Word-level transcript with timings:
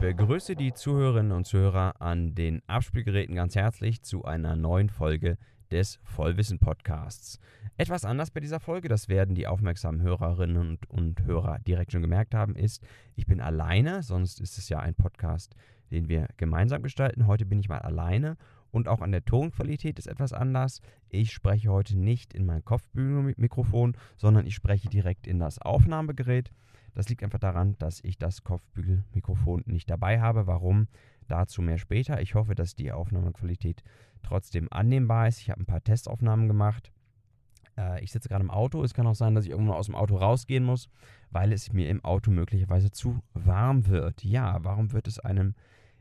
begrüße 0.00 0.56
die 0.56 0.72
Zuhörerinnen 0.72 1.32
und 1.32 1.46
Zuhörer 1.46 2.00
an 2.00 2.34
den 2.34 2.62
Abspielgeräten 2.66 3.34
ganz 3.34 3.54
herzlich 3.54 4.02
zu 4.02 4.24
einer 4.24 4.56
neuen 4.56 4.88
Folge 4.88 5.36
des 5.70 5.98
Vollwissen 6.02 6.58
Podcasts. 6.58 7.38
Etwas 7.76 8.04
anders 8.04 8.30
bei 8.30 8.40
dieser 8.40 8.60
Folge, 8.60 8.88
das 8.88 9.08
werden 9.08 9.34
die 9.34 9.46
aufmerksamen 9.46 10.02
Hörerinnen 10.02 10.56
und, 10.56 10.90
und, 10.90 11.24
Hörer 11.24 11.58
direkt 11.60 11.92
schon 11.92 12.02
gemerkt 12.02 12.34
haben, 12.34 12.56
ist, 12.56 12.82
ich 13.14 13.26
bin 13.26 13.40
alleine, 13.40 14.02
sonst 14.02 14.40
ist 14.40 14.58
es 14.58 14.68
ja 14.68 14.80
ein 14.80 14.94
Podcast, 14.94 15.54
den 15.90 16.08
wir 16.08 16.28
gemeinsam 16.36 16.82
gestalten. 16.82 17.26
Heute 17.26 17.46
bin 17.46 17.58
ich 17.58 17.68
mal 17.68 17.78
alleine 17.78 18.36
und 18.70 18.88
auch 18.88 19.00
an 19.00 19.12
der 19.12 19.24
Tonqualität 19.24 19.98
ist 19.98 20.06
etwas 20.06 20.32
anders. 20.32 20.80
Ich 21.08 21.32
spreche 21.32 21.70
heute 21.70 21.98
nicht 21.98 22.34
in 22.34 22.46
mein 22.46 22.64
Kopfbügelmikrofon, 22.64 23.96
sondern 24.16 24.46
ich 24.46 24.54
spreche 24.54 24.88
direkt 24.88 25.26
in 25.26 25.38
das 25.38 25.58
Aufnahmegerät. 25.58 26.50
Das 26.94 27.08
liegt 27.08 27.22
einfach 27.22 27.38
daran, 27.38 27.76
dass 27.78 28.02
ich 28.02 28.18
das 28.18 28.42
Kopfbügelmikrofon 28.42 29.62
nicht 29.66 29.88
dabei 29.90 30.20
habe. 30.20 30.46
Warum? 30.46 30.88
Dazu 31.30 31.62
mehr 31.62 31.78
später. 31.78 32.20
Ich 32.20 32.34
hoffe, 32.34 32.54
dass 32.54 32.74
die 32.74 32.90
Aufnahmequalität 32.92 33.82
trotzdem 34.22 34.68
annehmbar 34.70 35.28
ist. 35.28 35.40
Ich 35.40 35.50
habe 35.50 35.62
ein 35.62 35.66
paar 35.66 35.82
Testaufnahmen 35.82 36.48
gemacht. 36.48 36.92
Äh, 37.76 38.02
ich 38.02 38.10
sitze 38.10 38.28
gerade 38.28 38.42
im 38.42 38.50
Auto. 38.50 38.82
Es 38.82 38.94
kann 38.94 39.06
auch 39.06 39.14
sein, 39.14 39.34
dass 39.34 39.44
ich 39.44 39.50
irgendwo 39.50 39.72
aus 39.72 39.86
dem 39.86 39.94
Auto 39.94 40.16
rausgehen 40.16 40.64
muss, 40.64 40.88
weil 41.30 41.52
es 41.52 41.72
mir 41.72 41.88
im 41.88 42.04
Auto 42.04 42.30
möglicherweise 42.30 42.90
zu 42.90 43.22
warm 43.32 43.86
wird. 43.86 44.24
Ja, 44.24 44.58
warum 44.64 44.92
wird 44.92 45.06
es 45.06 45.18
einem 45.18 45.54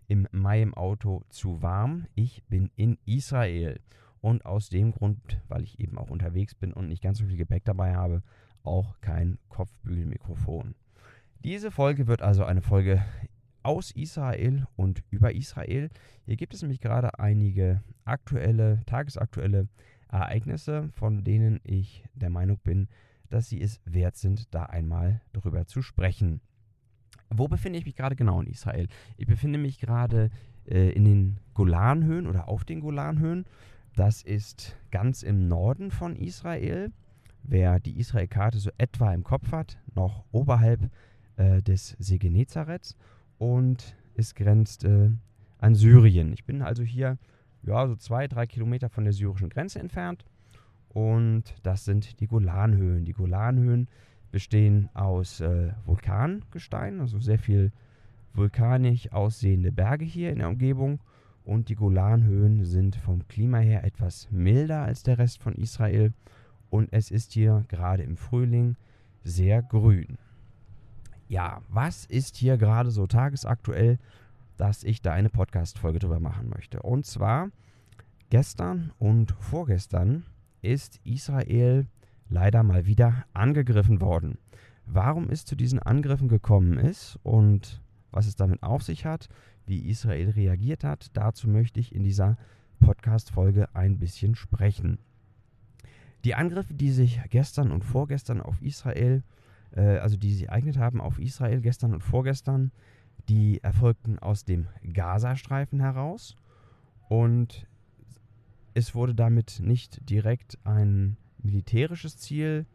im 0.08 0.27
Mai 0.31 0.61
im 0.61 0.73
Auto 0.73 1.23
zu 1.30 1.61
warm? 1.61 2.08
Ich 2.16 2.43
bin 2.45 2.71
in 2.75 2.97
Israel. 3.05 3.80
Und 4.21 4.45
aus 4.45 4.69
dem 4.69 4.91
Grund, 4.91 5.39
weil 5.47 5.64
ich 5.64 5.80
eben 5.80 5.97
auch 5.97 6.09
unterwegs 6.09 6.53
bin 6.55 6.73
und 6.73 6.88
nicht 6.88 7.02
ganz 7.02 7.19
so 7.19 7.25
viel 7.25 7.38
Gepäck 7.38 7.64
dabei 7.64 7.95
habe, 7.95 8.21
auch 8.64 8.99
kein 8.99 9.38
Kopfbügelmikrofon. 9.47 10.75
Diese 11.45 11.71
Folge 11.71 12.08
wird 12.08 12.21
also 12.21 12.43
eine 12.43 12.61
Folge 12.61 13.02
aus 13.63 13.91
Israel 13.91 14.67
und 14.75 15.03
über 15.09 15.33
Israel. 15.33 15.89
Hier 16.25 16.35
gibt 16.35 16.53
es 16.53 16.61
nämlich 16.61 16.79
gerade 16.79 17.19
einige 17.19 17.83
aktuelle, 18.05 18.81
tagesaktuelle 18.85 19.67
Ereignisse, 20.09 20.89
von 20.93 21.23
denen 21.23 21.59
ich 21.63 22.03
der 22.13 22.30
Meinung 22.30 22.59
bin, 22.63 22.87
dass 23.30 23.49
sie 23.49 23.61
es 23.61 23.80
wert 23.85 24.15
sind, 24.15 24.53
da 24.53 24.63
einmal 24.63 25.21
darüber 25.33 25.65
zu 25.65 25.81
sprechen. 25.81 26.41
Wo 27.30 27.47
befinde 27.47 27.77
ich 27.77 27.85
mich 27.85 27.95
gerade 27.95 28.15
genau 28.15 28.41
in 28.41 28.47
Israel? 28.47 28.87
Ich 29.17 29.27
befinde 29.27 29.59
mich 29.59 29.80
gerade 29.80 30.31
äh, 30.65 30.89
in 30.91 31.05
den 31.05 31.39
Golanhöhen 31.53 32.25
oder 32.25 32.47
auf 32.47 32.65
den 32.65 32.80
Golanhöhen. 32.80 33.45
Das 33.95 34.23
ist 34.23 34.75
ganz 34.89 35.21
im 35.21 35.47
Norden 35.47 35.91
von 35.91 36.15
Israel 36.15 36.91
wer 37.43 37.80
die 37.80 37.99
Israel-Karte 37.99 38.59
so 38.59 38.69
etwa 38.77 39.13
im 39.13 39.23
Kopf 39.23 39.52
hat, 39.52 39.77
noch 39.95 40.23
oberhalb 40.31 40.89
äh, 41.37 41.61
des 41.61 41.95
See 41.99 42.17
Genezareth 42.17 42.95
und 43.40 43.95
es 44.16 44.36
grenzt 44.36 44.84
äh, 44.84 45.09
an 45.58 45.73
Syrien. 45.73 46.32
Ich 46.34 46.45
bin 46.45 46.62
also 46.62 46.84
hier 46.84 47.18
ja, 47.64 47.88
so 47.88 47.95
zwei, 47.95 48.28
drei 48.28 48.45
Kilometer 48.45 48.90
von 48.90 49.06
der 49.06 49.14
syrischen 49.14 49.50
Grenze 49.50 49.80
entfernt 49.80 50.26
und 50.90 51.44
das 51.64 51.86
sind 51.86 52.20
die 52.20 52.28
Golanhöhen. 52.28 53.06
Die 53.06 53.14
Golanhöhen 53.14 53.88
bestehen 54.32 54.90
aus 54.94 55.42
äh, 55.42 55.72
Vulkangestein, 55.86 56.99
also 56.99 57.20
sehr 57.20 57.39
viel 57.39 57.72
vulkanisch 58.33 59.11
aussehende 59.11 59.72
Berge 59.72 60.05
hier 60.05 60.32
in 60.32 60.39
der 60.39 60.49
Umgebung 60.49 60.99
und 61.44 61.70
die 61.70 61.76
Golanhöhen 61.76 62.64
sind 62.64 62.95
vom 62.95 63.28
Klima 63.28 63.58
her 63.58 63.83
etwas 63.83 64.30
milder 64.32 64.83
als 64.83 65.04
der 65.04 65.17
Rest 65.17 65.42
von 65.42 65.55
Israel 65.55 66.14
und 66.70 66.89
es 66.92 67.10
ist 67.10 67.33
hier 67.33 67.66
gerade 67.70 68.04
im 68.04 68.17
Frühling 68.17 68.76
sehr 69.23 69.61
grün. 69.64 70.17
Ja, 71.30 71.62
was 71.70 72.06
ist 72.06 72.38
hier 72.38 72.58
gerade 72.58 72.90
so 72.90 73.06
tagesaktuell, 73.06 74.00
dass 74.58 74.84
ich 74.84 75.04
da 75.04 75.14
eine 75.14 75.30
Podcast-Folge 75.30 76.00
drüber 76.00 76.20
machen 76.20 76.50
möchte? 76.50 76.82
Und 76.82 77.06
zwar 77.06 77.52
gestern 78.32 78.92
und 78.98 79.36
vorgestern 79.40 80.23
ist 80.64 81.00
Israel 81.04 81.86
leider 82.30 82.64
mal 82.64 82.88
wieder 82.88 83.26
angegriffen 83.32 84.02
worden. 84.02 84.40
Warum 84.88 85.30
es 85.30 85.45
zu 85.45 85.56
diesen 85.56 85.78
Angriffen 85.78 86.30
gekommen 86.30 86.80
ist 86.80 87.20
und 87.22 87.80
was 88.10 88.26
es 88.26 88.36
damit 88.36 88.64
auf 88.64 88.82
sich 88.82 89.06
hat, 89.06 89.30
wie 89.67 89.88
Israel 89.88 90.32
reagiert 90.32 90.84
hat, 90.84 91.16
dazu 91.16 91.48
möchte 91.48 91.80
ich 91.80 91.94
in 91.94 92.02
dieser 92.02 92.38
Podcast-Folge 92.80 93.67
ein 93.76 94.00
bisschen 94.00 94.34
sprechen. 94.34 94.98
Die 96.23 96.34
Angriffe, 96.34 96.73
die 96.73 96.90
sich 96.90 97.22
gestern 97.30 97.72
und 97.72 97.86
vorgestern 97.86 98.42
auf 98.42 98.60
Israel, 98.64 99.17
äh, 99.17 99.39
also 99.75 100.17
die 100.17 100.33
sich 100.33 100.47
ereignet 100.47 100.77
haben 100.77 101.02
auf 101.02 101.19
Israel 101.19 101.61
gestern 101.61 101.93
und 101.93 102.03
vorgestern, 102.03 102.71
die 103.27 103.61
erfolgten 103.63 104.19
aus 104.19 104.45
dem 104.45 104.67
Gazastreifen 104.93 105.80
heraus 105.80 106.35
und 107.07 107.67
es 108.73 108.95
wurde 108.95 109.13
damit 109.15 109.59
nicht 109.63 110.09
direkt 110.09 110.57
ein 110.63 111.17
militärisches 111.43 112.17
Ziel 112.17 112.65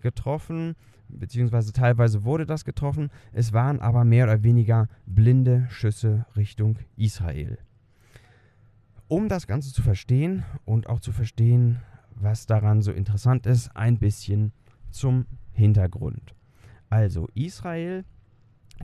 getroffen, 0.00 0.76
beziehungsweise 1.08 1.72
teilweise 1.72 2.24
wurde 2.24 2.46
das 2.46 2.64
getroffen. 2.64 3.10
Es 3.32 3.52
waren 3.52 3.80
aber 3.80 4.04
mehr 4.04 4.24
oder 4.24 4.42
weniger 4.42 4.88
blinde 5.06 5.66
Schüsse 5.70 6.26
Richtung 6.36 6.78
Israel. 6.96 7.58
Um 9.08 9.28
das 9.28 9.46
Ganze 9.46 9.72
zu 9.72 9.82
verstehen 9.82 10.44
und 10.64 10.88
auch 10.88 11.00
zu 11.00 11.12
verstehen, 11.12 11.80
was 12.14 12.46
daran 12.46 12.82
so 12.82 12.92
interessant 12.92 13.46
ist, 13.46 13.76
ein 13.76 13.98
bisschen 13.98 14.52
zum 14.96 15.26
Hintergrund. 15.52 16.34
Also 16.88 17.28
Israel, 17.34 18.04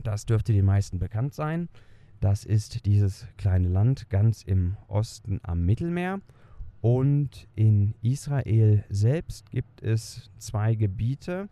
das 0.03 0.25
dürfte 0.25 0.53
den 0.53 0.65
meisten 0.65 0.99
bekannt 0.99 1.33
sein. 1.33 1.69
Das 2.19 2.45
ist 2.45 2.85
dieses 2.85 3.27
kleine 3.37 3.67
Land 3.67 4.09
ganz 4.09 4.43
im 4.43 4.77
Osten 4.87 5.39
am 5.43 5.65
Mittelmeer. 5.65 6.21
Und 6.81 7.47
in 7.55 7.95
Israel 8.01 8.83
selbst 8.89 9.49
gibt 9.51 9.81
es 9.81 10.29
zwei 10.37 10.75
Gebiete, 10.75 11.49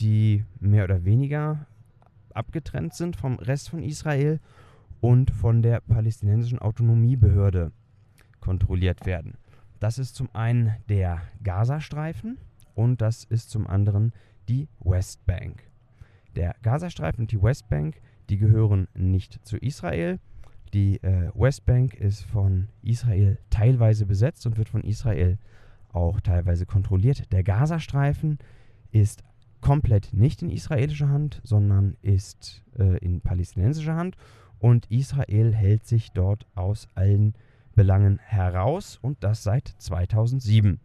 die 0.00 0.44
mehr 0.60 0.84
oder 0.84 1.04
weniger 1.04 1.66
abgetrennt 2.32 2.94
sind 2.94 3.16
vom 3.16 3.38
Rest 3.38 3.70
von 3.70 3.82
Israel 3.82 4.40
und 5.00 5.30
von 5.30 5.62
der 5.62 5.80
palästinensischen 5.80 6.58
Autonomiebehörde 6.58 7.72
kontrolliert 8.40 9.06
werden. 9.06 9.38
Das 9.80 9.98
ist 9.98 10.14
zum 10.14 10.28
einen 10.34 10.74
der 10.88 11.22
Gazastreifen 11.42 12.38
und 12.78 13.00
das 13.00 13.24
ist 13.24 13.50
zum 13.50 13.66
anderen 13.66 14.12
die 14.48 14.68
Westbank. 14.78 15.64
Der 16.36 16.54
Gazastreifen 16.62 17.22
und 17.22 17.32
die 17.32 17.42
Westbank, 17.42 18.00
die 18.30 18.38
gehören 18.38 18.86
nicht 18.94 19.44
zu 19.44 19.56
Israel. 19.56 20.20
Die 20.72 21.02
äh, 21.02 21.32
Westbank 21.34 21.94
ist 21.94 22.22
von 22.22 22.68
Israel 22.82 23.38
teilweise 23.50 24.06
besetzt 24.06 24.46
und 24.46 24.58
wird 24.58 24.68
von 24.68 24.84
Israel 24.84 25.38
auch 25.92 26.20
teilweise 26.20 26.66
kontrolliert. 26.66 27.32
Der 27.32 27.42
Gazastreifen 27.42 28.38
ist 28.92 29.24
komplett 29.60 30.10
nicht 30.12 30.42
in 30.42 30.50
israelischer 30.50 31.08
Hand, 31.08 31.40
sondern 31.42 31.96
ist 32.02 32.62
äh, 32.78 32.98
in 32.98 33.22
palästinensischer 33.22 33.96
Hand 33.96 34.16
und 34.60 34.88
Israel 34.88 35.52
hält 35.52 35.84
sich 35.84 36.12
dort 36.12 36.46
aus 36.54 36.86
allen 36.94 37.34
Belangen 37.74 38.18
heraus 38.18 39.00
und 39.02 39.24
das 39.24 39.42
seit 39.42 39.74
2007. 39.78 40.78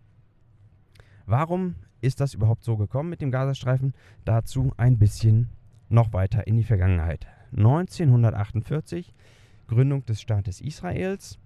Warum 1.25 1.75
ist 2.01 2.19
das 2.19 2.33
überhaupt 2.33 2.63
so 2.63 2.77
gekommen 2.77 3.09
mit 3.09 3.21
dem 3.21 3.31
Gazastreifen? 3.31 3.93
Dazu 4.25 4.73
ein 4.77 4.97
bisschen 4.97 5.49
noch 5.89 6.11
weiter 6.13 6.47
in 6.47 6.57
die 6.57 6.63
Vergangenheit. 6.63 7.27
1948, 7.55 9.13
Gründung 9.67 10.05
des 10.05 10.21
Staates 10.21 10.59
Israels. 10.59 11.39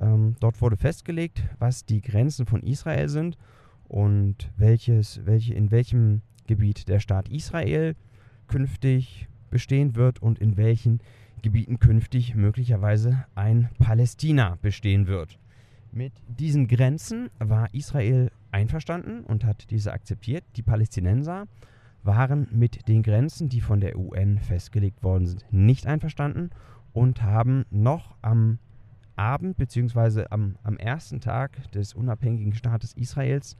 Ähm, 0.00 0.34
dort 0.40 0.60
wurde 0.60 0.76
festgelegt, 0.76 1.44
was 1.58 1.84
die 1.84 2.00
Grenzen 2.00 2.46
von 2.46 2.62
Israel 2.62 3.08
sind 3.08 3.38
und 3.86 4.50
welches, 4.56 5.24
welche, 5.24 5.54
in 5.54 5.70
welchem 5.70 6.22
Gebiet 6.46 6.88
der 6.88 6.98
Staat 6.98 7.28
Israel 7.28 7.94
künftig 8.48 9.28
bestehen 9.50 9.94
wird 9.94 10.20
und 10.20 10.40
in 10.40 10.56
welchen 10.56 11.00
Gebieten 11.42 11.78
künftig 11.78 12.34
möglicherweise 12.34 13.24
ein 13.34 13.68
Palästina 13.78 14.58
bestehen 14.62 15.06
wird. 15.06 15.38
Mit 15.96 16.12
diesen 16.26 16.66
Grenzen 16.66 17.30
war 17.38 17.72
Israel 17.72 18.32
einverstanden 18.50 19.22
und 19.22 19.44
hat 19.44 19.70
diese 19.70 19.92
akzeptiert. 19.92 20.42
Die 20.56 20.62
Palästinenser 20.62 21.46
waren 22.02 22.48
mit 22.50 22.88
den 22.88 23.04
Grenzen, 23.04 23.48
die 23.48 23.60
von 23.60 23.78
der 23.78 23.96
UN 23.96 24.40
festgelegt 24.40 25.04
worden 25.04 25.26
sind, 25.26 25.44
nicht 25.52 25.86
einverstanden 25.86 26.50
und 26.92 27.22
haben 27.22 27.64
noch 27.70 28.16
am 28.22 28.58
Abend 29.14 29.56
bzw. 29.56 30.24
Am, 30.30 30.56
am 30.64 30.78
ersten 30.78 31.20
Tag 31.20 31.70
des 31.70 31.94
unabhängigen 31.94 32.54
Staates 32.54 32.94
Israels 32.94 33.56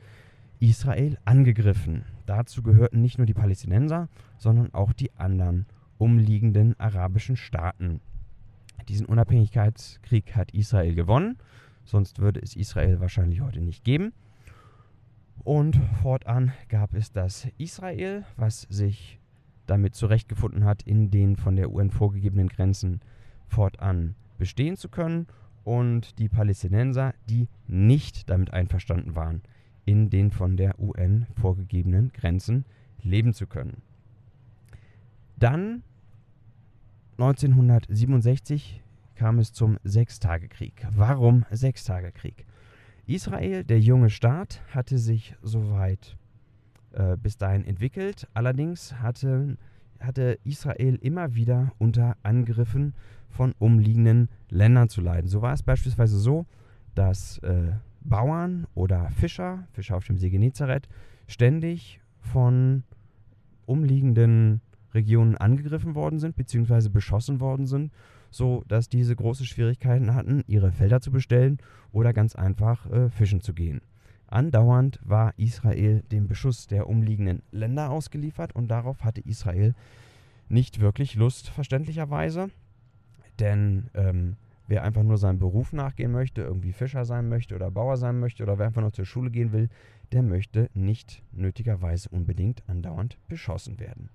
Israel 0.58 1.18
angegriffen. 1.24 2.04
Dazu 2.26 2.64
gehörten 2.64 3.00
nicht 3.00 3.16
nur 3.16 3.28
die 3.28 3.34
Palästinenser, 3.34 4.08
sondern 4.38 4.74
auch 4.74 4.92
die 4.92 5.12
anderen 5.14 5.66
umliegenden 5.98 6.74
arabischen 6.80 7.36
Staaten. 7.36 8.00
Diesen 8.88 9.06
Unabhängigkeitskrieg 9.06 10.34
hat 10.34 10.50
Israel 10.52 10.96
gewonnen, 10.96 11.38
sonst 11.84 12.18
würde 12.18 12.40
es 12.40 12.56
Israel 12.56 13.00
wahrscheinlich 13.00 13.40
heute 13.40 13.60
nicht 13.60 13.84
geben. 13.84 14.12
Und 15.42 15.76
fortan 16.02 16.52
gab 16.68 16.94
es 16.94 17.12
das 17.12 17.48
Israel, 17.58 18.24
was 18.36 18.62
sich 18.62 19.18
damit 19.66 19.94
zurechtgefunden 19.94 20.64
hat, 20.64 20.82
in 20.82 21.10
den 21.10 21.36
von 21.36 21.56
der 21.56 21.70
UN 21.70 21.90
vorgegebenen 21.90 22.48
Grenzen 22.48 23.00
fortan 23.48 24.14
bestehen 24.38 24.76
zu 24.76 24.88
können, 24.88 25.26
und 25.64 26.18
die 26.18 26.28
Palästinenser, 26.28 27.14
die 27.28 27.48
nicht 27.66 28.28
damit 28.30 28.52
einverstanden 28.52 29.16
waren, 29.16 29.42
in 29.86 30.10
den 30.10 30.30
von 30.30 30.56
der 30.56 30.78
UN 30.78 31.26
vorgegebenen 31.40 32.12
Grenzen 32.12 32.64
leben 33.02 33.32
zu 33.32 33.46
können. 33.46 33.82
Dann 35.36 35.82
1967 37.18 38.82
kam 39.14 39.38
es 39.38 39.52
zum 39.52 39.78
Sechstagekrieg. 39.84 40.86
Warum 40.94 41.44
Sechstagekrieg? 41.50 42.46
Israel, 43.06 43.64
der 43.64 43.80
junge 43.80 44.10
Staat, 44.10 44.62
hatte 44.72 44.98
sich 44.98 45.36
soweit 45.42 46.16
äh, 46.92 47.16
bis 47.16 47.36
dahin 47.36 47.64
entwickelt. 47.64 48.26
Allerdings 48.34 48.94
hatte, 48.94 49.56
hatte 50.00 50.38
Israel 50.44 50.96
immer 50.96 51.34
wieder 51.34 51.72
unter 51.78 52.16
Angriffen 52.22 52.94
von 53.28 53.54
umliegenden 53.58 54.28
Ländern 54.48 54.88
zu 54.88 55.00
leiden. 55.00 55.28
So 55.28 55.42
war 55.42 55.52
es 55.52 55.62
beispielsweise 55.62 56.18
so, 56.18 56.46
dass 56.94 57.38
äh, 57.38 57.72
Bauern 58.00 58.66
oder 58.74 59.10
Fischer, 59.10 59.66
Fischer 59.72 59.96
auf 59.96 60.04
dem 60.04 60.18
See 60.18 60.30
Genezareth, 60.30 60.88
ständig 61.26 62.00
von 62.20 62.84
umliegenden 63.66 64.60
Regionen 64.94 65.36
angegriffen 65.36 65.94
worden 65.94 66.18
sind 66.18 66.36
bzw. 66.36 66.88
beschossen 66.88 67.40
worden 67.40 67.66
sind, 67.66 67.92
so 68.30 68.64
dass 68.68 68.88
diese 68.88 69.14
große 69.14 69.44
Schwierigkeiten 69.44 70.14
hatten, 70.14 70.44
ihre 70.46 70.72
Felder 70.72 71.00
zu 71.00 71.10
bestellen 71.10 71.58
oder 71.92 72.12
ganz 72.12 72.34
einfach 72.34 72.90
äh, 72.90 73.10
fischen 73.10 73.40
zu 73.40 73.54
gehen. 73.54 73.80
Andauernd 74.26 74.98
war 75.04 75.34
Israel 75.36 76.02
dem 76.10 76.26
Beschuss 76.26 76.66
der 76.66 76.88
umliegenden 76.88 77.42
Länder 77.52 77.90
ausgeliefert 77.90 78.54
und 78.54 78.68
darauf 78.68 79.04
hatte 79.04 79.20
Israel 79.20 79.74
nicht 80.48 80.80
wirklich 80.80 81.14
Lust, 81.14 81.48
verständlicherweise. 81.48 82.50
Denn 83.38 83.90
ähm, 83.94 84.36
wer 84.66 84.82
einfach 84.82 85.02
nur 85.02 85.18
seinem 85.18 85.38
Beruf 85.38 85.72
nachgehen 85.72 86.12
möchte, 86.12 86.42
irgendwie 86.42 86.72
Fischer 86.72 87.04
sein 87.04 87.28
möchte 87.28 87.54
oder 87.54 87.70
Bauer 87.70 87.96
sein 87.96 88.18
möchte 88.18 88.42
oder 88.42 88.58
wer 88.58 88.66
einfach 88.66 88.82
nur 88.82 88.92
zur 88.92 89.04
Schule 89.04 89.30
gehen 89.30 89.52
will, 89.52 89.68
der 90.12 90.22
möchte 90.22 90.70
nicht 90.74 91.22
nötigerweise 91.32 92.08
unbedingt 92.08 92.62
andauernd 92.68 93.18
beschossen 93.28 93.78
werden. 93.78 94.08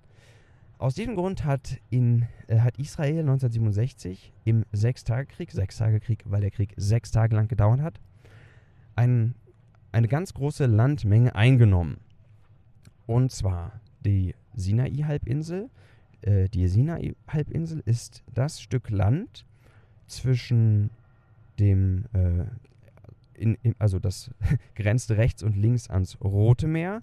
Aus 0.80 0.94
diesem 0.94 1.14
Grund 1.14 1.44
hat, 1.44 1.78
in, 1.90 2.26
äh, 2.46 2.60
hat 2.60 2.78
Israel 2.78 3.18
1967 3.18 4.32
im 4.44 4.64
Sechstagekrieg, 4.72 5.52
Sechstagekrieg, 5.52 6.22
weil 6.24 6.40
der 6.40 6.50
Krieg 6.50 6.72
sechs 6.78 7.10
Tage 7.10 7.36
lang 7.36 7.48
gedauert 7.48 7.82
hat, 7.82 8.00
ein, 8.96 9.34
eine 9.92 10.08
ganz 10.08 10.32
große 10.32 10.64
Landmenge 10.64 11.34
eingenommen. 11.34 11.98
Und 13.06 13.30
zwar 13.30 13.78
die 14.06 14.34
Sinai-Halbinsel. 14.54 15.68
Äh, 16.22 16.48
die 16.48 16.66
Sinai-Halbinsel 16.66 17.82
ist 17.84 18.22
das 18.32 18.62
Stück 18.62 18.88
Land 18.88 19.44
zwischen 20.06 20.88
dem, 21.58 22.06
äh, 22.14 22.46
in, 23.34 23.58
in, 23.62 23.74
also 23.78 23.98
das 23.98 24.30
grenzt 24.74 25.10
rechts 25.10 25.42
und 25.42 25.56
links 25.56 25.90
ans 25.90 26.18
Rote 26.22 26.68
Meer 26.68 27.02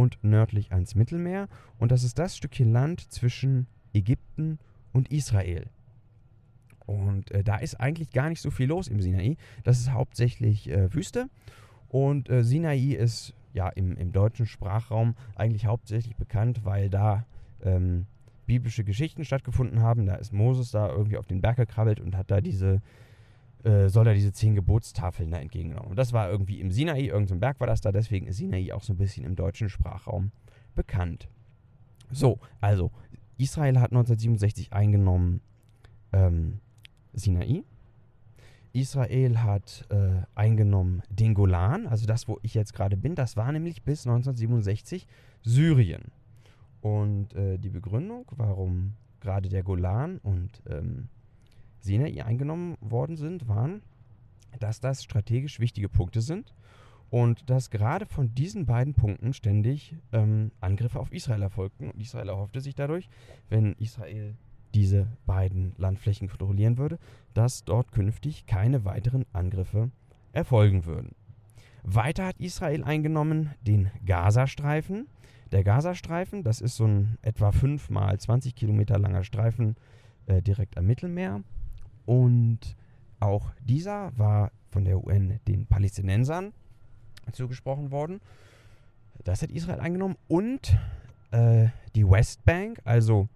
und 0.00 0.16
nördlich 0.22 0.72
ans 0.72 0.94
Mittelmeer. 0.94 1.46
Und 1.78 1.92
das 1.92 2.04
ist 2.04 2.18
das 2.18 2.34
Stückchen 2.34 2.72
Land 2.72 3.12
zwischen 3.12 3.66
Ägypten 3.92 4.58
und 4.94 5.12
Israel. 5.12 5.66
Und 6.86 7.30
äh, 7.32 7.44
da 7.44 7.56
ist 7.56 7.74
eigentlich 7.74 8.10
gar 8.10 8.30
nicht 8.30 8.40
so 8.40 8.50
viel 8.50 8.68
los 8.68 8.88
im 8.88 9.02
Sinai. 9.02 9.36
Das 9.62 9.78
ist 9.78 9.92
hauptsächlich 9.92 10.70
äh, 10.70 10.92
Wüste. 10.94 11.28
Und 11.88 12.30
äh, 12.30 12.42
Sinai 12.42 12.78
ist 12.78 13.34
ja 13.52 13.68
im, 13.68 13.94
im, 13.98 14.10
deutschen 14.10 14.46
Sprachraum 14.46 15.16
eigentlich 15.34 15.66
hauptsächlich 15.66 16.16
bekannt, 16.16 16.64
weil 16.64 16.88
da 16.88 17.26
ähm, 17.62 18.06
biblische 18.46 18.84
Geschichten 18.84 19.26
stattgefunden 19.26 19.82
haben. 19.82 20.06
Da 20.06 20.14
ist 20.14 20.32
Moses 20.32 20.70
da 20.70 20.88
irgendwie 20.88 21.18
auf 21.18 21.26
den 21.26 21.42
Berg 21.42 21.56
gekrabbelt 21.56 22.00
und 22.00 22.16
hat 22.16 22.30
da 22.30 22.40
diese 22.40 22.80
äh, 23.64 23.88
soll 23.88 24.06
er 24.06 24.14
diese 24.14 24.32
zehn 24.32 24.54
Gebotstafeln 24.54 25.30
da 25.30 25.38
entgegengenommen. 25.38 25.90
Und 25.90 25.96
das 25.96 26.12
war 26.12 26.30
irgendwie 26.30 26.60
im 26.60 26.70
Sinai, 26.70 27.02
irgendein 27.02 27.40
Berg 27.40 27.60
war 27.60 27.66
das 27.66 27.80
da, 27.80 27.92
deswegen 27.92 28.26
ist 28.26 28.38
Sinai 28.38 28.72
auch 28.72 28.82
so 28.82 28.92
ein 28.92 28.96
bisschen 28.96 29.24
im 29.24 29.36
deutschen 29.36 29.68
Sprachraum 29.68 30.32
bekannt. 30.74 31.28
So, 32.10 32.38
also, 32.60 32.90
Israel 33.36 33.78
hat 33.78 33.92
1967 33.92 34.72
eingenommen 34.72 35.40
ähm, 36.12 36.60
Sinai. 37.12 37.62
Israel 38.72 39.42
hat 39.42 39.86
äh, 39.90 40.22
eingenommen 40.34 41.02
den 41.08 41.34
Golan, 41.34 41.86
also 41.86 42.06
das, 42.06 42.28
wo 42.28 42.38
ich 42.42 42.54
jetzt 42.54 42.72
gerade 42.72 42.96
bin, 42.96 43.14
das 43.14 43.36
war 43.36 43.50
nämlich 43.50 43.82
bis 43.82 44.06
1967 44.06 45.06
Syrien. 45.42 46.12
Und 46.80 47.34
äh, 47.34 47.58
die 47.58 47.68
Begründung, 47.68 48.26
warum 48.36 48.94
gerade 49.20 49.48
der 49.48 49.62
Golan 49.62 50.18
und 50.18 50.62
ähm, 50.68 51.08
Sinai 51.80 52.24
eingenommen 52.24 52.76
worden 52.80 53.16
sind, 53.16 53.48
waren, 53.48 53.82
dass 54.58 54.80
das 54.80 55.02
strategisch 55.02 55.60
wichtige 55.60 55.88
Punkte 55.88 56.20
sind 56.20 56.54
und 57.10 57.50
dass 57.50 57.70
gerade 57.70 58.06
von 58.06 58.34
diesen 58.34 58.66
beiden 58.66 58.94
Punkten 58.94 59.32
ständig 59.32 59.96
ähm, 60.12 60.52
Angriffe 60.60 61.00
auf 61.00 61.12
Israel 61.12 61.42
erfolgten. 61.42 61.90
Und 61.90 62.00
Israel 62.00 62.28
erhoffte 62.28 62.60
sich 62.60 62.74
dadurch, 62.74 63.08
wenn 63.48 63.74
Israel 63.74 64.36
diese 64.74 65.08
beiden 65.26 65.74
Landflächen 65.76 66.28
kontrollieren 66.28 66.78
würde, 66.78 66.98
dass 67.34 67.64
dort 67.64 67.90
künftig 67.90 68.46
keine 68.46 68.84
weiteren 68.84 69.26
Angriffe 69.32 69.90
erfolgen 70.32 70.86
würden. 70.86 71.14
Weiter 71.82 72.26
hat 72.26 72.38
Israel 72.38 72.84
eingenommen 72.84 73.50
den 73.62 73.90
Gazastreifen. 74.06 75.08
Der 75.50 75.64
Gazastreifen, 75.64 76.44
das 76.44 76.60
ist 76.60 76.76
so 76.76 76.86
ein 76.86 77.18
etwa 77.22 77.50
5 77.50 77.90
mal 77.90 78.18
20 78.18 78.54
Kilometer 78.54 78.98
langer 78.98 79.24
Streifen 79.24 79.74
äh, 80.26 80.42
direkt 80.42 80.78
am 80.78 80.86
Mittelmeer. 80.86 81.42
Und 82.10 82.74
auch 83.20 83.52
dieser 83.60 84.10
war 84.18 84.50
von 84.70 84.84
der 84.84 84.98
UN 84.98 85.38
den 85.46 85.66
Palästinensern 85.66 86.52
zugesprochen 87.30 87.92
worden. 87.92 88.20
Das 89.22 89.42
hat 89.42 89.52
Israel 89.52 89.78
eingenommen. 89.78 90.16
Und 90.26 90.76
äh, 91.30 91.68
die 91.94 92.04
Westbank, 92.04 92.80
also 92.82 93.28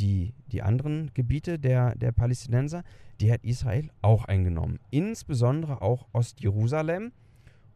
die, 0.00 0.34
die 0.50 0.60
anderen 0.60 1.12
Gebiete 1.14 1.60
der, 1.60 1.94
der 1.94 2.10
Palästinenser, 2.10 2.82
die 3.20 3.30
hat 3.32 3.44
Israel 3.44 3.90
auch 4.02 4.24
eingenommen. 4.24 4.80
Insbesondere 4.90 5.80
auch 5.80 6.08
Ostjerusalem. 6.12 7.12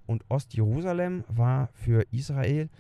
Und 0.09 0.25
Ostjerusalem 0.29 1.23
war 1.29 1.69
für 1.75 2.05
Israel 2.11 2.71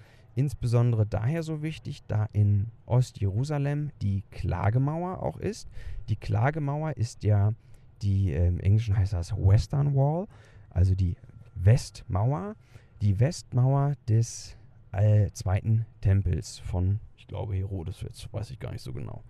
insbesondere 0.40 1.04
daher 1.04 1.42
so 1.42 1.61
wichtig, 1.61 2.02
da 2.09 2.26
in 2.32 2.68
Ostjerusalem 2.87 3.90
die 4.00 4.25
Klagemauer 4.30 5.23
auch 5.23 5.37
ist. 5.37 5.68
Die 6.09 6.16
Klagemauer 6.16 6.97
ist 6.97 7.25
ja 7.25 7.52
die, 8.00 8.32
äh, 8.32 8.49
im 8.49 8.59
Englischen 8.59 8.97
heißt 8.97 9.12
das 9.12 9.37
Western 9.37 9.94
Wall, 9.94 10.26
also 10.70 10.94
die 10.94 11.16
Westmauer. 11.54 12.56
Die 13.02 13.20
Westmauer 13.20 13.97
des 14.09 14.56
äh, 14.92 15.30
zweiten 15.32 15.85
Tempels 16.00 16.59
von, 16.59 17.00
ich 17.18 17.26
glaube, 17.26 17.54
Herodes, 17.54 18.00
jetzt 18.00 18.32
weiß 18.32 18.50
ich 18.50 18.59
gar 18.59 18.73
nicht 18.73 18.82
so 18.82 18.94
genau. 18.94 19.23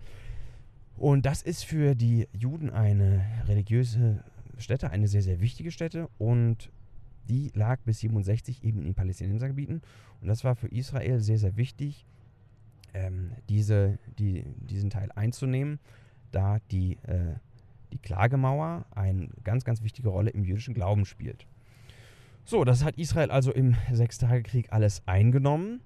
Und 0.95 1.25
das 1.25 1.41
ist 1.41 1.65
für 1.65 1.93
die 1.93 2.29
Juden 2.31 2.69
eine 2.69 3.25
religiöse 3.47 4.23
Stätte, 4.57 4.91
eine 4.91 5.07
sehr, 5.09 5.21
sehr 5.21 5.41
wichtige 5.41 5.71
Stätte. 5.71 6.07
Und 6.17 6.71
die 7.29 7.51
lag 7.53 7.79
bis 7.81 7.99
67 7.99 8.63
eben 8.63 8.85
in 8.85 8.93
Palästinensergebieten. 8.93 9.81
Und 10.21 10.27
das 10.27 10.43
war 10.43 10.55
für 10.55 10.67
Israel 10.67 11.19
sehr, 11.19 11.37
sehr 11.37 11.57
wichtig, 11.57 12.05
ähm, 12.93 13.31
diese, 13.49 13.99
die, 14.19 14.43
diesen 14.57 14.89
Teil 14.89 15.11
einzunehmen, 15.15 15.79
da 16.31 16.59
die, 16.71 16.97
äh, 17.03 17.35
die 17.93 17.97
Klagemauer 17.97 18.85
eine 18.91 19.29
ganz, 19.43 19.63
ganz 19.63 19.83
wichtige 19.83 20.09
Rolle 20.09 20.31
im 20.31 20.43
jüdischen 20.43 20.73
Glauben 20.73 21.05
spielt. 21.05 21.45
So, 22.43 22.63
das 22.65 22.83
hat 22.83 22.97
Israel 22.97 23.31
also 23.31 23.51
im 23.51 23.75
Sechstagekrieg 23.91 24.73
alles 24.73 25.03
eingenommen 25.05 25.81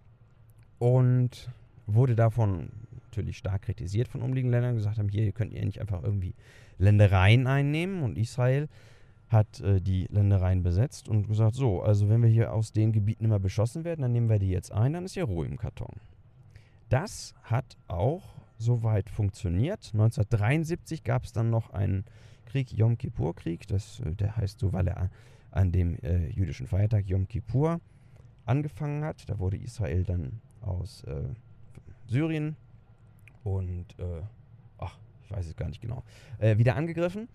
und 0.79 1.51
wurde 1.85 2.15
davon 2.15 2.69
natürlich 3.15 3.37
stark 3.37 3.63
kritisiert 3.63 4.07
von 4.07 4.21
umliegenden 4.21 4.59
Ländern, 4.59 4.75
gesagt 4.75 4.97
haben, 4.97 5.09
hier 5.09 5.31
könnt 5.31 5.53
ihr 5.53 5.63
nicht 5.63 5.79
einfach 5.79 6.03
irgendwie 6.03 6.33
Ländereien 6.77 7.47
einnehmen 7.47 8.03
und 8.03 8.17
Israel 8.17 8.67
hat 9.29 9.59
äh, 9.61 9.81
die 9.81 10.07
Ländereien 10.11 10.63
besetzt 10.63 11.09
und 11.09 11.27
gesagt, 11.27 11.55
so, 11.55 11.81
also 11.81 12.09
wenn 12.09 12.21
wir 12.21 12.29
hier 12.29 12.53
aus 12.53 12.71
den 12.71 12.91
Gebieten 12.91 13.25
immer 13.25 13.39
beschossen 13.39 13.83
werden, 13.83 14.01
dann 14.01 14.11
nehmen 14.11 14.29
wir 14.29 14.39
die 14.39 14.49
jetzt 14.49 14.71
ein, 14.71 14.93
dann 14.93 15.05
ist 15.05 15.13
hier 15.13 15.25
Ruhe 15.25 15.47
im 15.47 15.57
Karton. 15.57 15.99
Das 16.89 17.33
hat 17.43 17.77
auch 17.87 18.35
soweit 18.57 19.09
funktioniert. 19.09 19.91
1973 19.93 21.03
gab 21.03 21.25
es 21.25 21.33
dann 21.33 21.49
noch 21.49 21.71
einen 21.71 22.05
Krieg, 22.45 22.71
Yom 22.71 22.97
Kippur-Krieg. 22.97 23.65
äh, 23.71 24.15
der 24.15 24.37
heißt 24.37 24.59
so, 24.59 24.71
weil 24.71 24.87
er 24.87 25.09
an 25.51 25.71
dem 25.71 25.97
äh, 25.99 26.27
jüdischen 26.29 26.67
Feiertag 26.67 27.07
Yom 27.07 27.27
Kippur 27.27 27.79
angefangen 28.45 29.03
hat. 29.03 29.27
Da 29.29 29.39
wurde 29.39 29.57
Israel 29.57 30.03
dann 30.03 30.41
aus 30.61 31.03
äh, 31.05 31.23
Syrien 32.07 32.55
und, 33.43 33.97
äh, 33.99 34.21
ach, 34.77 34.97
ich 35.23 35.31
weiß 35.31 35.47
es 35.47 35.55
gar 35.55 35.67
nicht 35.67 35.81
genau, 35.81 36.03
äh, 36.39 36.57
wieder 36.57 36.75
angegriffen 36.75 37.27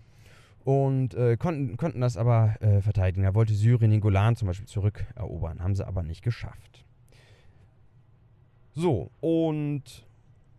und 0.65 1.15
äh, 1.15 1.37
konnten, 1.37 1.77
konnten 1.77 2.01
das 2.01 2.17
aber 2.17 2.57
äh, 2.61 2.81
verteidigen. 2.81 3.25
Er 3.25 3.35
wollte 3.35 3.55
Syrien, 3.55 3.91
den 3.91 4.01
Golan 4.01 4.37
zum 4.37 4.47
Beispiel 4.47 4.69
zurückerobern, 4.69 5.63
haben 5.63 5.75
sie 5.75 5.87
aber 5.87 6.03
nicht 6.03 6.23
geschafft. 6.23 6.85
So, 8.75 9.11
und 9.21 10.07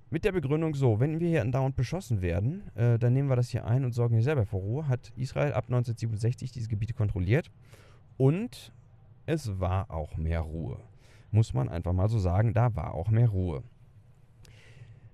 mit 0.09 0.25
der 0.25 0.33
Begründung 0.33 0.75
so, 0.75 0.99
wenn 0.99 1.19
wir 1.19 1.29
hier 1.29 1.41
andauernd 1.41 1.75
beschossen 1.75 2.21
werden, 2.21 2.63
äh, 2.75 2.99
dann 2.99 3.13
nehmen 3.13 3.29
wir 3.29 3.37
das 3.37 3.49
hier 3.49 3.65
ein 3.65 3.85
und 3.85 3.93
sorgen 3.93 4.15
hier 4.15 4.23
selber 4.23 4.45
für 4.45 4.57
Ruhe, 4.57 4.87
hat 4.87 5.13
Israel 5.15 5.53
ab 5.53 5.65
1967 5.65 6.51
diese 6.51 6.67
Gebiete 6.67 6.93
kontrolliert 6.93 7.49
und 8.17 8.73
es 9.25 9.59
war 9.59 9.89
auch 9.89 10.17
mehr 10.17 10.41
Ruhe. 10.41 10.77
Muss 11.31 11.53
man 11.53 11.69
einfach 11.69 11.93
mal 11.93 12.09
so 12.09 12.19
sagen, 12.19 12.53
da 12.53 12.75
war 12.75 12.93
auch 12.93 13.09
mehr 13.09 13.29
Ruhe. 13.29 13.63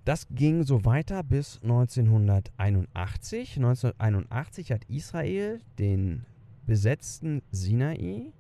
Das 0.08 0.28
ging 0.32 0.64
so 0.64 0.86
weiter 0.86 1.22
bis 1.22 1.60
1981. 1.64 3.58
1981 3.58 4.72
hat 4.72 4.86
Israel 4.86 5.60
den 5.80 6.26
besetzten 6.66 7.42
Sinai 7.52 8.32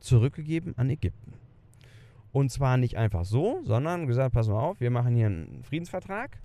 zurückgegeben 0.00 0.72
an 0.78 0.88
Ägypten. 0.88 1.34
Und 2.32 2.50
zwar 2.50 2.78
nicht 2.78 2.96
einfach 2.96 3.26
so, 3.26 3.60
sondern 3.62 4.06
gesagt, 4.06 4.32
pass 4.32 4.48
mal 4.48 4.58
auf, 4.58 4.80
wir 4.80 4.90
machen 4.90 5.14
hier 5.14 5.26
einen 5.26 5.62
Friedensvertrag. 5.64 6.40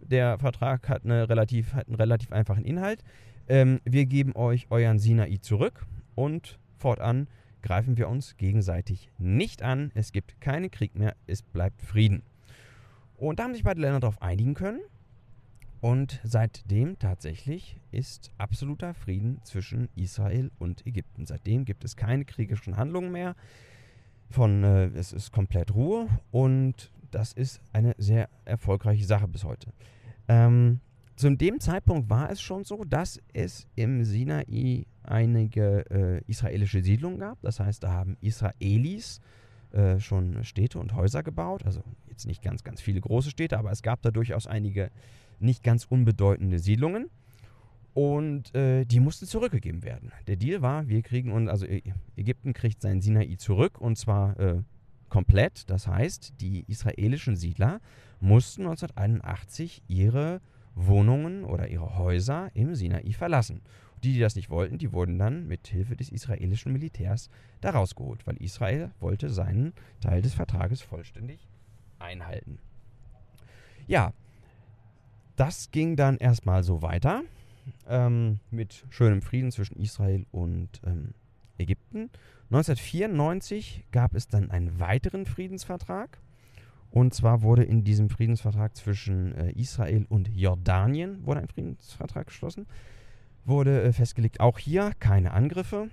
Der 0.00 0.38
Vertrag 0.38 0.88
hat, 0.88 1.04
eine 1.04 1.28
relativ, 1.28 1.74
hat 1.74 1.88
einen 1.88 1.96
relativ 1.96 2.30
einfachen 2.30 2.64
Inhalt. 2.64 3.02
Ähm, 3.48 3.80
wir 3.84 4.06
geben 4.06 4.36
euch 4.36 4.68
euren 4.70 5.00
Sinai 5.00 5.38
zurück 5.40 5.84
und 6.14 6.60
fortan 6.76 7.26
greifen 7.60 7.96
wir 7.96 8.08
uns 8.08 8.36
gegenseitig 8.36 9.10
nicht 9.18 9.62
an. 9.64 9.90
Es 9.94 10.12
gibt 10.12 10.40
keinen 10.40 10.70
Krieg 10.70 10.94
mehr, 10.94 11.16
es 11.26 11.42
bleibt 11.42 11.82
Frieden. 11.82 12.22
Und 13.16 13.38
da 13.38 13.44
haben 13.44 13.54
sich 13.54 13.62
beide 13.62 13.80
Länder 13.80 14.00
darauf 14.00 14.20
einigen 14.20 14.54
können. 14.54 14.80
Und 15.80 16.20
seitdem 16.22 16.98
tatsächlich 17.00 17.76
ist 17.90 18.30
absoluter 18.38 18.94
Frieden 18.94 19.40
zwischen 19.42 19.88
Israel 19.96 20.52
und 20.60 20.86
Ägypten. 20.86 21.26
Seitdem 21.26 21.64
gibt 21.64 21.84
es 21.84 21.96
keine 21.96 22.24
kriegerischen 22.24 22.76
Handlungen 22.76 23.10
mehr. 23.10 23.34
Von, 24.30 24.62
äh, 24.62 24.86
es 24.94 25.12
ist 25.12 25.32
komplett 25.32 25.74
Ruhe 25.74 26.08
und 26.30 26.92
das 27.10 27.32
ist 27.32 27.60
eine 27.72 27.94
sehr 27.98 28.28
erfolgreiche 28.44 29.04
Sache 29.04 29.26
bis 29.26 29.42
heute. 29.42 29.72
Ähm, 30.28 30.78
zu 31.16 31.28
dem 31.34 31.58
Zeitpunkt 31.58 32.08
war 32.08 32.30
es 32.30 32.40
schon 32.40 32.64
so, 32.64 32.84
dass 32.84 33.20
es 33.32 33.66
im 33.74 34.04
Sinai 34.04 34.86
einige 35.02 35.84
äh, 35.90 36.22
israelische 36.30 36.82
Siedlungen 36.82 37.18
gab. 37.18 37.40
Das 37.42 37.58
heißt, 37.58 37.82
da 37.82 37.90
haben 37.90 38.16
Israelis 38.20 39.18
äh, 39.18 39.41
schon 40.00 40.44
Städte 40.44 40.78
und 40.78 40.94
Häuser 40.94 41.22
gebaut. 41.22 41.64
Also 41.64 41.82
jetzt 42.08 42.26
nicht 42.26 42.42
ganz, 42.42 42.64
ganz 42.64 42.80
viele 42.80 43.00
große 43.00 43.30
Städte, 43.30 43.58
aber 43.58 43.70
es 43.70 43.82
gab 43.82 44.02
da 44.02 44.10
durchaus 44.10 44.46
einige 44.46 44.90
nicht 45.38 45.62
ganz 45.62 45.84
unbedeutende 45.84 46.58
Siedlungen. 46.58 47.10
Und 47.94 48.54
äh, 48.54 48.86
die 48.86 49.00
mussten 49.00 49.26
zurückgegeben 49.26 49.82
werden. 49.82 50.12
Der 50.26 50.36
Deal 50.36 50.62
war, 50.62 50.88
wir 50.88 51.02
kriegen 51.02 51.30
uns, 51.30 51.50
also 51.50 51.66
Ägypten 52.16 52.54
kriegt 52.54 52.80
sein 52.80 53.02
Sinai 53.02 53.34
zurück 53.36 53.80
und 53.80 53.98
zwar 53.98 54.38
äh, 54.40 54.62
komplett. 55.10 55.68
Das 55.68 55.86
heißt, 55.86 56.40
die 56.40 56.64
israelischen 56.68 57.36
Siedler 57.36 57.80
mussten 58.18 58.62
1981 58.62 59.82
ihre 59.88 60.40
Wohnungen 60.74 61.44
oder 61.44 61.68
ihre 61.68 61.98
Häuser 61.98 62.50
im 62.54 62.74
Sinai 62.74 63.12
verlassen. 63.12 63.60
Die, 64.02 64.14
die 64.14 64.20
das 64.20 64.34
nicht 64.34 64.50
wollten, 64.50 64.78
die 64.78 64.92
wurden 64.92 65.18
dann 65.18 65.46
mit 65.46 65.68
Hilfe 65.68 65.94
des 65.94 66.10
israelischen 66.10 66.72
Militärs 66.72 67.30
da 67.60 67.70
rausgeholt, 67.70 68.26
weil 68.26 68.36
Israel 68.38 68.90
wollte 68.98 69.30
seinen 69.30 69.72
Teil 70.00 70.22
des 70.22 70.34
Vertrages 70.34 70.82
vollständig 70.82 71.46
einhalten. 72.00 72.58
Ja, 73.86 74.12
das 75.36 75.70
ging 75.70 75.96
dann 75.96 76.18
erstmal 76.18 76.64
so 76.64 76.82
weiter 76.82 77.22
ähm, 77.88 78.40
mit 78.50 78.84
schönem 78.90 79.22
Frieden 79.22 79.52
zwischen 79.52 79.76
Israel 79.76 80.26
und 80.32 80.80
ähm, 80.84 81.14
Ägypten. 81.58 82.10
1994 82.50 83.84
gab 83.92 84.14
es 84.14 84.26
dann 84.26 84.50
einen 84.50 84.80
weiteren 84.80 85.26
Friedensvertrag. 85.26 86.18
Und 86.90 87.14
zwar 87.14 87.40
wurde 87.40 87.64
in 87.64 87.84
diesem 87.84 88.10
Friedensvertrag 88.10 88.76
zwischen 88.76 89.32
äh, 89.34 89.52
Israel 89.52 90.04
und 90.08 90.28
Jordanien 90.28 91.24
wurde 91.24 91.40
ein 91.40 91.48
Friedensvertrag 91.48 92.26
geschlossen 92.26 92.66
wurde 93.44 93.82
äh, 93.82 93.92
festgelegt, 93.92 94.40
auch 94.40 94.58
hier 94.58 94.92
keine 94.98 95.32
Angriffe. 95.32 95.88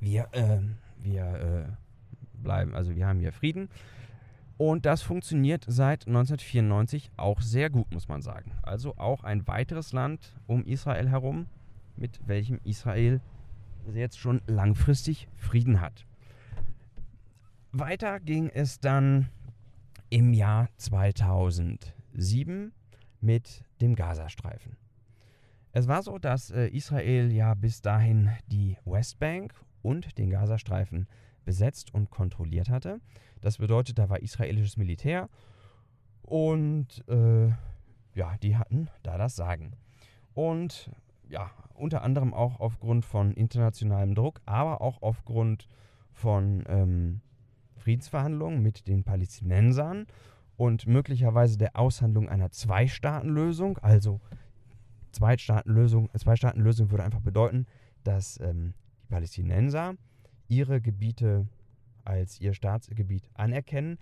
Wir, 0.00 0.28
äh, 0.32 0.58
wir 1.02 1.24
äh, 1.24 2.42
bleiben, 2.42 2.74
also 2.74 2.94
wir 2.94 3.06
haben 3.06 3.20
hier 3.20 3.32
Frieden. 3.32 3.68
Und 4.56 4.86
das 4.86 5.02
funktioniert 5.02 5.64
seit 5.68 6.08
1994 6.08 7.12
auch 7.16 7.40
sehr 7.40 7.70
gut, 7.70 7.92
muss 7.92 8.08
man 8.08 8.22
sagen. 8.22 8.52
Also 8.62 8.96
auch 8.98 9.22
ein 9.22 9.46
weiteres 9.46 9.92
Land 9.92 10.34
um 10.48 10.64
Israel 10.64 11.08
herum, 11.08 11.46
mit 11.96 12.20
welchem 12.26 12.60
Israel 12.64 13.20
jetzt 13.94 14.18
schon 14.18 14.42
langfristig 14.46 15.28
Frieden 15.36 15.80
hat. 15.80 16.04
Weiter 17.70 18.18
ging 18.18 18.48
es 18.48 18.80
dann 18.80 19.28
im 20.10 20.32
Jahr 20.32 20.68
2007 20.76 22.72
mit 23.20 23.62
dem 23.80 23.94
Gazastreifen. 23.94 24.76
Es 25.78 25.86
war 25.86 26.02
so, 26.02 26.18
dass 26.18 26.50
äh, 26.50 26.66
Israel 26.66 27.30
ja 27.30 27.54
bis 27.54 27.80
dahin 27.80 28.30
die 28.48 28.76
Westbank 28.84 29.54
und 29.80 30.18
den 30.18 30.28
Gazastreifen 30.28 31.06
besetzt 31.44 31.94
und 31.94 32.10
kontrolliert 32.10 32.68
hatte. 32.68 33.00
Das 33.40 33.58
bedeutet, 33.58 33.96
da 33.96 34.10
war 34.10 34.18
israelisches 34.18 34.76
Militär 34.76 35.28
und 36.22 37.04
äh, 37.06 37.46
ja, 38.16 38.36
die 38.42 38.56
hatten 38.56 38.88
da 39.04 39.18
das 39.18 39.36
Sagen. 39.36 39.76
Und 40.34 40.90
ja, 41.28 41.48
unter 41.74 42.02
anderem 42.02 42.34
auch 42.34 42.58
aufgrund 42.58 43.04
von 43.04 43.30
internationalem 43.30 44.16
Druck, 44.16 44.40
aber 44.46 44.80
auch 44.80 45.00
aufgrund 45.00 45.68
von 46.10 46.64
ähm, 46.66 47.20
Friedensverhandlungen 47.76 48.60
mit 48.60 48.88
den 48.88 49.04
Palästinensern 49.04 50.08
und 50.56 50.88
möglicherweise 50.88 51.56
der 51.56 51.76
Aushandlung 51.76 52.28
einer 52.28 52.50
Zwei-Staaten-Lösung, 52.50 53.78
also 53.78 54.20
Zweistaatenlösung, 55.12 56.10
Zwei-Staaten-Lösung 56.16 56.90
würde 56.90 57.04
einfach 57.04 57.20
bedeuten, 57.20 57.66
dass 58.04 58.38
ähm, 58.40 58.74
die 59.02 59.06
Palästinenser 59.06 59.94
ihre 60.48 60.80
Gebiete 60.80 61.46
als 62.04 62.40
ihr 62.40 62.54
Staatsgebiet 62.54 63.28
anerkennen 63.34 63.98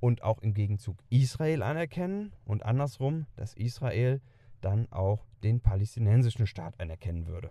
und 0.00 0.22
auch 0.22 0.38
im 0.38 0.54
Gegenzug 0.54 0.96
Israel 1.10 1.62
anerkennen 1.62 2.32
und 2.44 2.64
andersrum, 2.64 3.26
dass 3.36 3.54
Israel 3.54 4.20
dann 4.60 4.90
auch 4.90 5.26
den 5.42 5.60
palästinensischen 5.60 6.46
Staat 6.46 6.80
anerkennen 6.80 7.26
würde. 7.26 7.50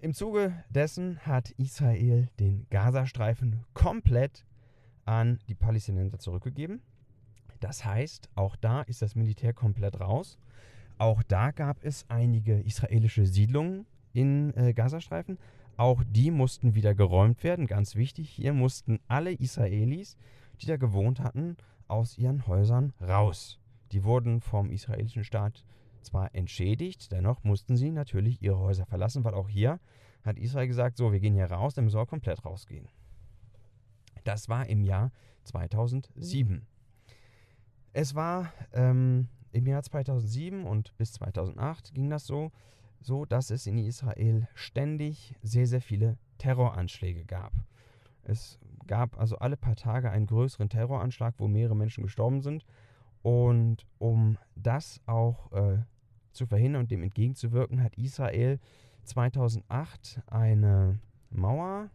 Im 0.00 0.12
Zuge 0.12 0.52
dessen 0.68 1.18
hat 1.20 1.50
Israel 1.52 2.28
den 2.38 2.66
Gazastreifen 2.70 3.64
komplett 3.72 4.44
an 5.04 5.38
die 5.48 5.54
Palästinenser 5.54 6.18
zurückgegeben. 6.18 6.82
Das 7.60 7.84
heißt, 7.84 8.28
auch 8.34 8.56
da 8.56 8.82
ist 8.82 9.02
das 9.02 9.14
Militär 9.14 9.52
komplett 9.52 10.00
raus. 10.00 10.38
Auch 10.98 11.22
da 11.22 11.50
gab 11.50 11.84
es 11.84 12.04
einige 12.08 12.60
israelische 12.60 13.26
Siedlungen 13.26 13.86
in 14.12 14.54
äh, 14.56 14.72
Gazastreifen. 14.72 15.38
Auch 15.76 16.02
die 16.08 16.30
mussten 16.30 16.74
wieder 16.74 16.94
geräumt 16.94 17.42
werden. 17.42 17.66
Ganz 17.66 17.96
wichtig, 17.96 18.30
hier 18.30 18.52
mussten 18.52 19.00
alle 19.08 19.32
Israelis, 19.32 20.16
die 20.60 20.66
da 20.66 20.76
gewohnt 20.76 21.20
hatten, 21.20 21.56
aus 21.88 22.16
ihren 22.16 22.46
Häusern 22.46 22.92
raus. 23.00 23.58
Die 23.92 24.04
wurden 24.04 24.40
vom 24.40 24.70
israelischen 24.70 25.24
Staat 25.24 25.64
zwar 26.02 26.34
entschädigt, 26.34 27.10
dennoch 27.12 27.42
mussten 27.44 27.76
sie 27.76 27.90
natürlich 27.90 28.42
ihre 28.42 28.58
Häuser 28.58 28.86
verlassen, 28.86 29.24
weil 29.24 29.34
auch 29.34 29.48
hier 29.48 29.80
hat 30.22 30.38
Israel 30.38 30.66
gesagt, 30.66 30.96
so, 30.96 31.12
wir 31.12 31.20
gehen 31.20 31.34
hier 31.34 31.50
raus, 31.50 31.74
dann 31.74 31.84
müssen 31.84 31.98
wir 31.98 32.06
komplett 32.06 32.44
rausgehen. 32.44 32.88
Das 34.22 34.48
war 34.48 34.66
im 34.68 34.82
Jahr 34.82 35.12
2007. 35.44 36.66
Es 37.92 38.14
war 38.14 38.52
ähm, 38.72 39.28
im 39.54 39.66
Jahr 39.66 39.82
2007 39.82 40.64
und 40.66 40.96
bis 40.96 41.12
2008 41.12 41.94
ging 41.94 42.10
das 42.10 42.26
so, 42.26 42.50
so 43.00 43.24
dass 43.24 43.50
es 43.50 43.66
in 43.66 43.78
Israel 43.78 44.48
ständig 44.54 45.36
sehr, 45.42 45.66
sehr 45.66 45.80
viele 45.80 46.18
Terroranschläge 46.38 47.24
gab. 47.24 47.52
Es 48.24 48.58
gab 48.86 49.18
also 49.18 49.36
alle 49.36 49.56
paar 49.56 49.76
Tage 49.76 50.10
einen 50.10 50.26
größeren 50.26 50.68
Terroranschlag, 50.68 51.34
wo 51.38 51.46
mehrere 51.46 51.76
Menschen 51.76 52.02
gestorben 52.02 52.40
sind. 52.40 52.64
Und 53.22 53.86
um 53.98 54.38
das 54.56 55.00
auch 55.06 55.52
äh, 55.52 55.78
zu 56.32 56.46
verhindern 56.46 56.82
und 56.82 56.90
dem 56.90 57.02
entgegenzuwirken, 57.02 57.82
hat 57.82 57.96
Israel 57.96 58.58
2008 59.04 60.20
eine 60.26 60.98
Mauer 61.30 61.90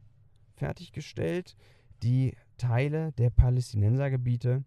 fertiggestellt, 0.56 1.56
die 2.04 2.36
Teile 2.58 3.12
der 3.14 3.30
Palästinensergebiete 3.30 4.64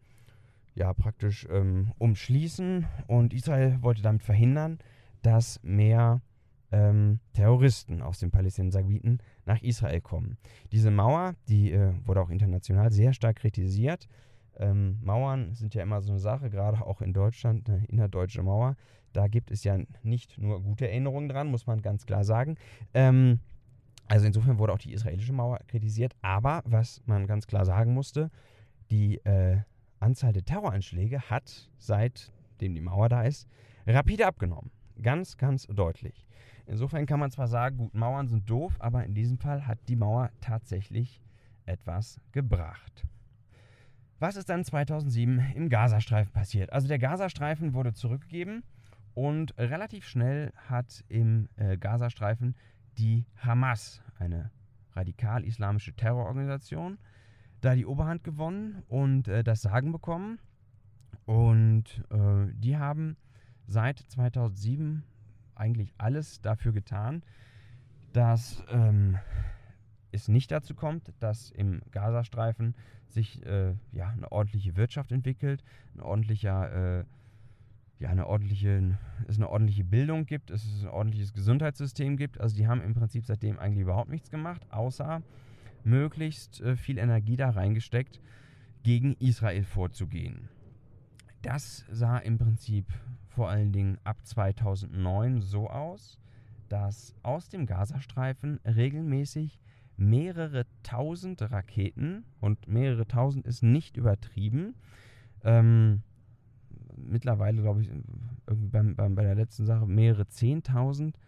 ja 0.75 0.93
praktisch 0.95 1.47
ähm, 1.51 1.93
umschließen 1.99 2.87
und 3.07 3.35
Israel 3.35 3.79
wollte 3.83 4.03
damit 4.03 4.23
verhindern, 4.23 4.79
dass 5.23 5.61
mehr 5.63 6.21
ähm, 6.71 7.21
Terroristen 7.35 8.03
aus 8.03 8.19
den 8.19 8.31
Palästinensergebieten 8.31 9.19
nach 9.45 9.63
Israel 9.63 10.01
kommen. 10.01 10.39
Diese 10.73 10.91
Mauer, 10.91 11.35
die 11.49 11.73
äh, 11.73 11.93
wurde 12.05 12.21
auch 12.21 12.31
international 12.31 12.91
sehr 12.91 13.13
stark 13.13 13.37
kritisiert. 13.37 14.09
Ähm, 14.57 14.99
Mauern 15.03 15.55
sind 15.55 15.75
ja 15.75 15.83
immer 15.83 16.01
so 16.01 16.13
eine 16.13 16.19
Sache, 16.19 16.51
gerade 16.51 16.85
auch 16.85 17.03
in 17.03 17.13
Deutschland, 17.13 17.69
eine 17.69 17.85
innerdeutsche 17.87 18.43
Mauer. 18.43 18.77
Da 19.13 19.29
gibt 19.29 19.51
es 19.51 19.65
ja 19.65 19.79
nicht 20.03 20.39
nur 20.39 20.63
gute 20.63 20.89
Erinnerungen 20.89 21.29
dran, 21.29 21.49
muss 21.49 21.67
man 21.67 21.83
ganz 21.83 22.07
klar 22.07 22.25
sagen. 22.25 22.57
Ähm, 22.95 23.41
also 24.09 24.27
insofern 24.27 24.59
wurde 24.59 24.73
auch 24.73 24.79
die 24.79 24.93
israelische 24.93 25.33
Mauer 25.33 25.59
kritisiert. 25.69 26.15
Aber 26.23 26.63
was 26.65 27.03
man 27.07 27.27
ganz 27.27 27.47
klar 27.47 27.65
sagen 27.65 27.93
musste, 27.93 28.31
die 28.91 29.19
äh, 29.25 29.59
Anzahl 30.03 30.33
der 30.33 30.45
Terroranschläge 30.45 31.31
hat, 31.31 31.71
seitdem 31.79 32.75
die 32.75 32.81
Mauer 32.81 33.09
da 33.09 33.23
ist, 33.23 33.49
rapide 33.87 34.27
abgenommen. 34.27 34.71
Ganz, 35.01 35.37
ganz 35.37 35.67
deutlich. 35.67 36.27
Insofern 36.67 37.07
kann 37.07 37.21
man 37.21 37.31
zwar 37.31 37.49
sagen, 37.49 37.79
gut, 37.79 37.95
Mauern 37.95 38.29
sind 38.29 38.49
doof, 38.49 38.77
aber 38.79 39.05
in 39.05 39.15
diesem 39.15 39.39
Fall 39.39 39.67
hat 39.67 39.79
die 39.89 39.97
Mauer 39.97 40.31
tatsächlich 40.41 41.23
etwas 41.67 42.21
gebracht. 42.33 43.07
Was 44.19 44.37
ist 44.37 44.49
dann 44.49 44.65
2007 44.65 45.53
im 45.55 45.69
Gazastreifen 45.69 46.33
passiert? 46.33 46.73
Also 46.73 46.87
der 46.87 46.99
Gazastreifen 46.99 47.75
wurde 47.75 47.93
zurückgegeben 47.93 48.63
und 49.15 49.57
relativ 49.59 50.07
schnell 50.07 50.53
hat 50.69 51.05
im 51.09 51.49
äh, 51.57 51.77
Gazastreifen 51.77 52.55
die 52.99 53.27
Hamas, 53.37 54.01
eine 54.19 54.51
radikal-islamische 54.95 55.95
Terrororganisation, 55.95 56.99
da 57.63 57.75
die 57.75 57.87
Oberhand 57.87 58.25
gewonnen 58.25 58.83
und 58.89 59.29
äh, 59.29 59.43
das 59.43 59.63
Sagen 59.63 59.93
bekommen. 59.93 60.39
Und 61.25 62.05
äh, 62.11 62.53
die 62.53 62.77
haben 62.77 63.17
seit 63.67 63.99
2007 64.01 65.05
eigentlich 65.55 65.95
alles 65.97 66.41
dafür 66.41 66.73
getan, 66.73 67.23
dass 68.13 68.63
ähm, 68.69 69.17
es 70.11 70.29
nicht 70.29 70.51
dazu 70.51 70.75
kommt, 70.75 71.13
dass 71.21 71.51
im 71.51 71.81
Gazastreifen 71.93 72.75
sich 73.09 73.45
äh, 73.47 73.75
ja, 73.93 74.09
eine 74.09 74.31
ordentliche 74.33 74.77
Wirtschaft 74.77 75.13
entwickelt, 75.13 75.63
ein 75.95 76.01
ordentlicher, 76.01 77.01
äh, 77.01 77.05
ja, 78.01 78.09
eine 78.09 78.27
ordentliche, 78.27 78.99
es 79.29 79.37
eine 79.37 79.49
ordentliche 79.49 79.85
Bildung 79.85 80.27
gibt, 80.27 80.51
es 80.51 80.83
ein 80.83 80.89
ordentliches 80.89 81.33
Gesundheitssystem 81.33 82.17
gibt. 82.17 82.41
Also 82.41 82.57
die 82.57 82.67
haben 82.67 82.83
im 82.83 82.95
Prinzip 82.95 83.25
seitdem 83.25 83.59
eigentlich 83.59 83.83
überhaupt 83.83 84.11
nichts 84.11 84.31
gemacht, 84.31 84.67
außer 84.71 85.23
möglichst 85.85 86.61
äh, 86.61 86.77
viel 86.77 86.99
Energie 86.99 87.37
da 87.37 87.51
reingesteckt, 87.51 88.21
gegen 88.83 89.15
Israel 89.15 89.65
vorzugehen. 89.65 90.49
Das 91.43 91.85
sah 91.91 92.19
im 92.19 92.39
Prinzip 92.39 92.87
vor 93.29 93.49
allen 93.49 93.73
Dingen 93.73 93.99
ab 94.05 94.25
2009 94.25 95.41
so 95.41 95.69
aus, 95.69 96.19
dass 96.69 97.15
aus 97.23 97.49
dem 97.49 97.67
Gazastreifen 97.67 98.61
regelmäßig 98.65 99.61
mehrere 99.97 100.67
tausend 100.83 101.43
Raketen, 101.43 102.25
und 102.41 102.67
mehrere 102.69 103.07
tausend 103.07 103.47
ist 103.47 103.63
nicht 103.63 103.97
übertrieben, 103.97 104.75
ähm, 105.45 106.03
mittlerweile 106.97 107.63
glaube 107.63 107.83
ich, 107.83 107.91
beim, 108.47 108.95
beim, 108.95 109.15
bei 109.15 109.23
der 109.23 109.35
letzten 109.35 109.65
Sache 109.65 109.87
mehrere 109.87 110.27
zehntausend 110.29 111.19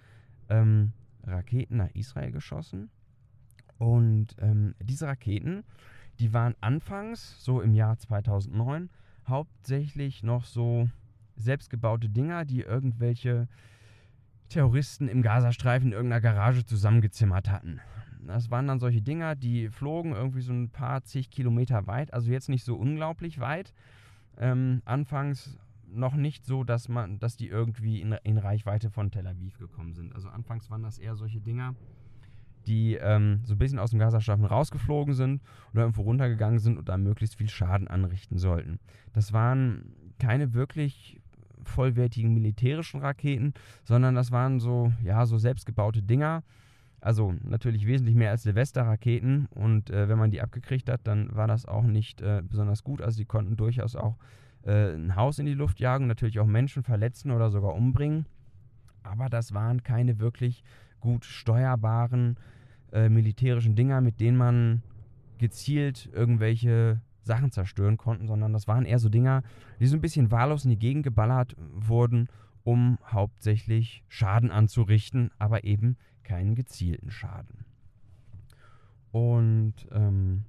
ähm, 0.49 0.93
Raketen 1.25 1.77
nach 1.77 1.91
Israel 1.95 2.31
geschossen. 2.31 2.91
Und 3.79 4.29
ähm, 4.39 4.75
diese 4.81 5.07
Raketen, 5.07 5.65
die 6.19 6.33
waren 6.33 6.55
anfangs, 6.61 7.43
so 7.45 7.61
im 7.61 7.75
Jahr 7.75 7.99
2009, 7.99 8.91
hauptsächlich 9.27 10.23
noch 10.23 10.45
so 10.45 10.89
selbstgebaute 11.37 12.09
Dinger, 12.09 12.45
die 12.45 12.61
irgendwelche 12.61 13.49
Terroristen 14.49 15.09
im 15.09 15.23
Gazastreifen 15.23 15.89
in 15.89 15.93
irgendeiner 15.95 16.21
Garage 16.21 16.65
zusammengezimmert 16.65 17.51
hatten. 17.51 17.81
Das 18.27 18.51
waren 18.51 18.67
dann 18.67 18.79
solche 18.79 19.03
Dinger, 19.03 19.35
die 19.35 19.69
flogen 19.69 20.13
irgendwie 20.13 20.41
so 20.41 20.53
ein 20.53 20.71
paar 20.71 21.03
zig 21.03 21.31
Kilometer 21.31 21.87
weit, 21.87 22.15
also 22.15 22.31
jetzt 22.31 22.49
nicht 22.49 22.65
so 22.65 22.77
unglaublich 22.77 23.41
weit. 23.41 23.75
Ähm, 24.39 24.83
anfangs 24.85 25.59
noch 25.87 26.15
nicht 26.15 26.45
so, 26.45 26.65
dass 26.65 26.89
man, 26.89 27.19
dass 27.19 27.37
die 27.37 27.49
irgendwie 27.49 28.01
in, 28.01 28.13
in 28.25 28.39
Reichweite 28.39 28.91
von 28.91 29.11
Tel 29.11 29.27
Aviv 29.27 29.59
gekommen 29.59 29.95
sind. 29.95 30.15
Also 30.15 30.29
anfangs 30.29 30.71
waren 30.71 30.83
das 30.83 30.99
eher 30.99 31.15
solche 31.15 31.41
Dinger, 31.41 31.75
die 32.67 32.95
ähm, 32.95 33.41
so 33.45 33.55
ein 33.55 33.59
bisschen 33.59 33.79
aus 33.79 33.91
dem 33.91 33.99
Gazastreifen 33.99 34.45
rausgeflogen 34.45 35.15
sind 35.15 35.43
oder 35.73 35.83
irgendwo 35.83 36.03
runtergegangen 36.03 36.59
sind 36.59 36.79
und 36.79 36.89
da 36.89 36.97
möglichst 36.97 37.37
viel 37.37 37.49
Schaden 37.49 37.89
anrichten 37.89 38.39
sollten. 38.39 38.79
Das 39.13 39.33
waren 39.33 39.93
keine 40.19 40.55
wirklich 40.55 41.21
vollwertigen 41.65 42.35
militärischen 42.35 43.01
Raketen, 43.01 43.55
sondern 43.85 44.15
das 44.15 44.31
waren 44.31 44.61
so, 44.61 44.93
ja, 45.03 45.27
so 45.27 45.39
selbstgebaute 45.39 46.03
Dinger. 46.03 46.43
Also 47.01 47.35
natürlich 47.43 47.87
wesentlich 47.87 48.17
mehr 48.17 48.31
als 48.31 48.45
Silvester-Raketen 48.45 49.47
und 49.51 49.91
äh, 49.91 50.09
wenn 50.09 50.19
man 50.19 50.31
die 50.31 50.41
abgekriegt 50.41 50.89
hat, 50.89 51.03
dann 51.05 51.35
war 51.35 51.47
das 51.47 51.67
auch 51.67 51.83
nicht 51.83 52.23
äh, 52.23 52.43
besonders 52.43 52.83
gut. 52.83 53.03
Also 53.03 53.19
die 53.19 53.27
konnten 53.27 53.57
durchaus 53.57 53.95
auch 53.95 54.17
äh, 54.63 54.95
ein 54.95 55.15
Haus 55.15 55.39
in 55.39 55.45
die 55.45 55.55
Luft 55.55 55.81
jagen, 55.81 56.07
natürlich 56.07 56.41
auch 56.41 56.47
Menschen 56.47 56.83
verletzen 56.83 57.31
oder 57.31 57.51
sogar 57.51 57.75
umbringen. 57.75 58.25
Aber 59.03 59.29
das 59.29 59.53
waren 59.53 59.83
keine 59.83 60.19
wirklich 60.19 60.65
gut 61.01 61.27
steuerbaren 61.27 62.39
äh, 62.95 63.09
militärischen 63.09 63.75
Dinger, 63.75 64.01
mit 64.01 64.21
denen 64.21 64.37
man 64.37 64.83
gezielt 65.39 66.09
irgendwelche 66.13 67.01
Sachen 67.23 67.51
zerstören 67.51 67.97
konnten, 67.97 68.27
sondern 68.27 68.53
das 68.53 68.69
waren 68.69 68.85
eher 68.85 68.99
so 68.99 69.09
Dinger, 69.09 69.43
die 69.81 69.87
so 69.87 69.97
ein 69.97 70.01
bisschen 70.01 70.31
wahllos 70.31 70.65
in 70.65 70.71
die 70.71 70.79
Gegend 70.79 71.03
geballert 71.03 71.57
wurden, 71.75 72.29
um 72.63 72.99
hauptsächlich 73.05 74.05
Schaden 74.09 74.51
anzurichten, 74.51 75.31
aber 75.39 75.65
eben 75.65 75.97
keinen 76.23 76.55
gezielten 76.55 77.11
Schaden. 77.11 77.65
Und 79.11 79.75
ähm, 79.93 80.45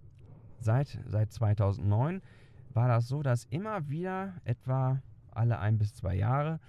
seit, 0.59 0.99
seit 1.07 1.31
2009 1.31 2.21
war 2.73 2.87
das 2.87 3.07
so, 3.07 3.23
dass 3.23 3.45
immer 3.45 3.89
wieder 3.89 4.33
etwa 4.43 5.01
alle 5.31 5.59
ein 5.59 5.77
bis 5.77 5.93
zwei 5.93 6.15
Jahre 6.15 6.59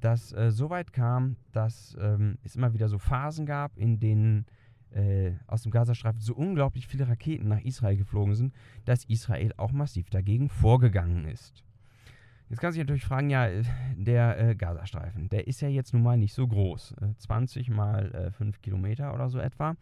das 0.00 0.32
äh, 0.32 0.50
so 0.50 0.70
weit 0.70 0.92
kam, 0.92 1.36
dass 1.52 1.96
ähm, 2.00 2.38
es 2.44 2.56
immer 2.56 2.74
wieder 2.74 2.88
so 2.88 2.98
Phasen 2.98 3.46
gab, 3.46 3.76
in 3.78 3.98
denen 3.98 4.46
äh, 4.94 5.32
aus 5.46 5.62
dem 5.62 5.72
Gazastreifen 5.72 6.20
so 6.20 6.34
unglaublich 6.34 6.86
viele 6.86 7.08
Raketen 7.08 7.48
nach 7.48 7.60
Israel 7.60 7.96
geflogen 7.96 8.34
sind, 8.34 8.54
dass 8.84 9.04
Israel 9.04 9.52
auch 9.56 9.72
massiv 9.72 10.10
dagegen 10.10 10.48
vorgegangen 10.48 11.26
ist. 11.26 11.64
Jetzt 12.50 12.60
kann 12.60 12.72
sich 12.72 12.80
natürlich 12.80 13.04
fragen, 13.04 13.30
ja, 13.30 13.46
äh, 13.46 13.64
der 13.96 14.38
äh, 14.38 14.54
Gazastreifen, 14.54 15.28
der 15.28 15.48
ist 15.48 15.60
ja 15.60 15.68
jetzt 15.68 15.92
nun 15.92 16.02
mal 16.02 16.16
nicht 16.16 16.34
so 16.34 16.46
groß. 16.46 16.94
20 17.18 17.68
äh, 17.68 17.72
mal 17.72 18.32
5 18.36 18.60
Kilometer 18.60 19.14
oder 19.14 19.28
so 19.28 19.38
etwa. 19.38 19.76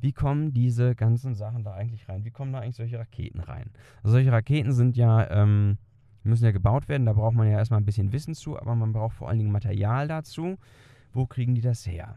Wie 0.00 0.12
kommen 0.12 0.52
diese 0.52 0.94
ganzen 0.94 1.34
Sachen 1.34 1.64
da 1.64 1.74
eigentlich 1.74 2.08
rein? 2.08 2.24
Wie 2.24 2.30
kommen 2.30 2.52
da 2.52 2.60
eigentlich 2.60 2.76
solche 2.76 2.98
Raketen 2.98 3.40
rein? 3.40 3.70
Also 4.02 4.12
solche 4.12 4.32
Raketen 4.32 4.72
sind 4.72 4.96
ja, 4.96 5.30
ähm, 5.30 5.78
müssen 6.22 6.44
ja 6.44 6.50
gebaut 6.50 6.88
werden, 6.88 7.06
da 7.06 7.12
braucht 7.12 7.34
man 7.34 7.48
ja 7.48 7.58
erstmal 7.58 7.80
ein 7.80 7.86
bisschen 7.86 8.12
Wissen 8.12 8.34
zu, 8.34 8.58
aber 8.58 8.74
man 8.74 8.92
braucht 8.92 9.16
vor 9.16 9.28
allen 9.28 9.38
Dingen 9.38 9.52
Material 9.52 10.08
dazu. 10.08 10.58
Wo 11.12 11.26
kriegen 11.26 11.54
die 11.54 11.62
das 11.62 11.86
her? 11.86 12.16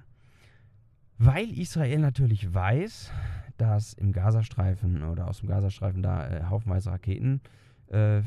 Weil 1.21 1.49
Israel 1.59 1.99
natürlich 1.99 2.53
weiß, 2.53 3.11
dass 3.57 3.91
im 3.91 4.13
Gazastreifen 4.13 5.03
oder 5.03 5.27
aus 5.27 5.39
dem 5.39 5.49
Gazastreifen 5.49 6.01
da 6.01 6.25
äh, 6.29 6.43
haufenweise 6.45 6.91
Raketen 6.91 7.41
äh, 7.87 8.21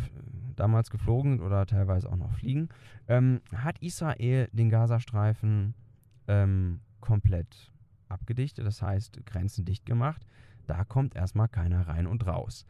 damals 0.56 0.90
geflogen 0.90 1.38
sind 1.38 1.40
oder 1.40 1.64
teilweise 1.64 2.10
auch 2.10 2.16
noch 2.16 2.32
fliegen, 2.34 2.68
ähm, 3.08 3.40
hat 3.54 3.78
Israel 3.78 4.50
den 4.52 4.68
Gazastreifen 4.68 5.72
ähm, 6.28 6.80
komplett 7.00 7.72
abgedichtet, 8.10 8.66
das 8.66 8.82
heißt 8.82 9.24
Grenzen 9.24 9.64
dicht 9.64 9.86
gemacht. 9.86 10.26
Da 10.66 10.84
kommt 10.84 11.16
erstmal 11.16 11.48
keiner 11.48 11.88
rein 11.88 12.06
und 12.06 12.26
raus. 12.26 12.66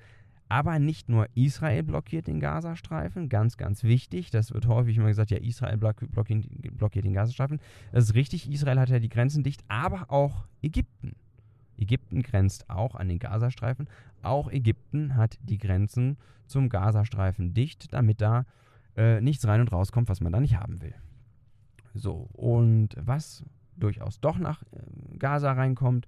Aber 0.53 0.79
nicht 0.79 1.09
nur 1.09 1.29
Israel 1.35 1.83
blockiert 1.83 2.27
den 2.27 2.39
Gazastreifen, 2.39 3.31
ganz, 3.31 3.57
ganz 3.57 3.85
wichtig. 3.85 4.31
Das 4.31 4.53
wird 4.53 4.67
häufig 4.67 4.99
immer 4.99 5.07
gesagt, 5.07 5.31
ja, 5.31 5.39
Israel 5.39 5.79
blockiert 5.79 7.07
den 7.07 7.15
Gazastreifen. 7.15 7.59
Das 7.91 8.05
ist 8.05 8.15
richtig, 8.15 8.51
Israel 8.51 8.79
hat 8.79 8.91
ja 8.91 8.99
die 8.99 9.09
Grenzen 9.09 9.43
dicht, 9.45 9.65
aber 9.69 10.11
auch 10.11 10.45
Ägypten. 10.61 11.17
Ägypten 11.79 12.23
grenzt 12.23 12.69
auch 12.69 12.97
an 12.97 13.09
den 13.09 13.19
Gazastreifen. 13.19 13.89
Auch 14.21 14.53
Ägypten 14.53 15.17
hat 15.17 15.39
die 15.43 15.57
Grenzen 15.57 16.19
zum 16.45 16.69
Gazastreifen 16.69 17.55
dicht, 17.55 17.91
damit 17.95 18.21
da 18.21 18.45
äh, 18.95 19.23
nichts 19.23 19.47
rein 19.47 19.63
und 19.63 19.73
rauskommt, 19.73 20.11
was 20.11 20.21
man 20.21 20.35
da 20.35 20.41
nicht 20.41 20.57
haben 20.57 20.83
will. 20.83 20.95
So, 21.95 22.29
und 22.35 22.91
was 23.01 23.43
durchaus 23.79 24.21
doch 24.21 24.37
nach 24.37 24.63
äh, 24.65 25.17
Gaza 25.17 25.53
reinkommt, 25.53 26.07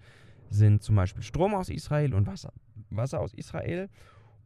sind 0.50 0.82
zum 0.82 0.96
Beispiel 0.96 1.22
Strom 1.22 1.54
aus 1.54 1.70
Israel 1.70 2.12
und 2.12 2.26
Wasser, 2.26 2.52
Wasser 2.90 3.20
aus 3.20 3.32
Israel 3.32 3.88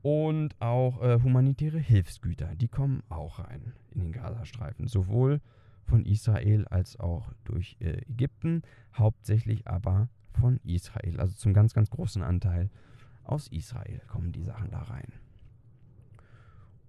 und 0.03 0.61
auch 0.61 1.03
äh, 1.03 1.21
humanitäre 1.23 1.79
Hilfsgüter, 1.79 2.55
die 2.55 2.69
kommen 2.69 3.03
auch 3.09 3.39
rein 3.41 3.73
in 3.91 4.01
den 4.01 4.13
Gazastreifen, 4.13 4.87
sowohl 4.87 5.41
von 5.85 6.05
Israel 6.05 6.67
als 6.69 6.99
auch 7.01 7.33
durch 7.45 7.77
äh, 7.81 8.03
Ägypten, 8.09 8.63
hauptsächlich 8.95 9.67
aber 9.67 10.09
von 10.33 10.61
Israel. 10.65 11.19
Also 11.19 11.35
zum 11.35 11.55
ganz, 11.55 11.75
ganz 11.75 11.91
großen 11.91 12.23
Anteil 12.23 12.71
aus 13.25 13.49
Israel 13.49 14.01
kommen 14.07 14.33
die 14.33 14.43
Sachen 14.43 14.71
da 14.71 14.83
rein. 14.83 15.13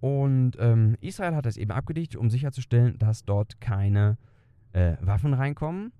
Und 0.00 0.52
ähm, 0.58 0.96
Israel 1.00 1.34
hat 1.34 1.46
das 1.46 1.56
eben 1.56 1.72
abgedichtet, 1.72 2.18
um 2.18 2.30
sicherzustellen, 2.30 2.98
dass 2.98 3.24
dort 3.24 3.60
keine 3.60 4.16
äh, 4.72 4.96
Waffen 5.00 5.34
reinkommen. 5.34 5.92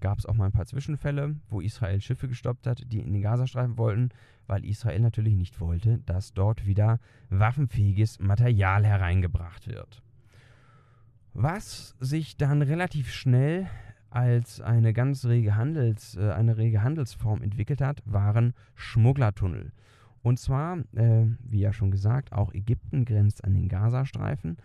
Gab 0.00 0.18
es 0.18 0.26
auch 0.26 0.34
mal 0.34 0.46
ein 0.46 0.52
paar 0.52 0.66
Zwischenfälle, 0.66 1.36
wo 1.48 1.60
Israel 1.60 2.00
Schiffe 2.00 2.28
gestoppt 2.28 2.66
hat, 2.66 2.82
die 2.92 3.00
in 3.00 3.12
den 3.12 3.22
Gazastreifen 3.22 3.78
wollten, 3.78 4.10
weil 4.46 4.64
Israel 4.64 5.00
natürlich 5.00 5.34
nicht 5.34 5.60
wollte, 5.60 5.98
dass 6.06 6.34
dort 6.34 6.66
wieder 6.66 7.00
waffenfähiges 7.30 8.20
Material 8.20 8.84
hereingebracht 8.84 9.68
wird. 9.68 10.02
Was 11.32 11.96
sich 11.98 12.36
dann 12.36 12.62
relativ 12.62 13.12
schnell 13.12 13.66
als 14.10 14.60
eine 14.60 14.92
ganz 14.92 15.24
rege, 15.24 15.56
Handels, 15.56 16.16
äh, 16.16 16.30
eine 16.30 16.56
rege 16.56 16.82
Handelsform 16.82 17.42
entwickelt 17.42 17.80
hat, 17.80 18.02
waren 18.04 18.54
Schmugglertunnel. 18.76 19.72
Und 20.22 20.38
zwar, 20.38 20.78
äh, 20.94 21.26
wie 21.40 21.60
ja 21.60 21.72
schon 21.72 21.90
gesagt, 21.90 22.32
auch 22.32 22.54
Ägypten 22.54 23.04
grenzt 23.04 23.44
an 23.44 23.54
den 23.54 23.68
Gazastreifen. 23.68 24.56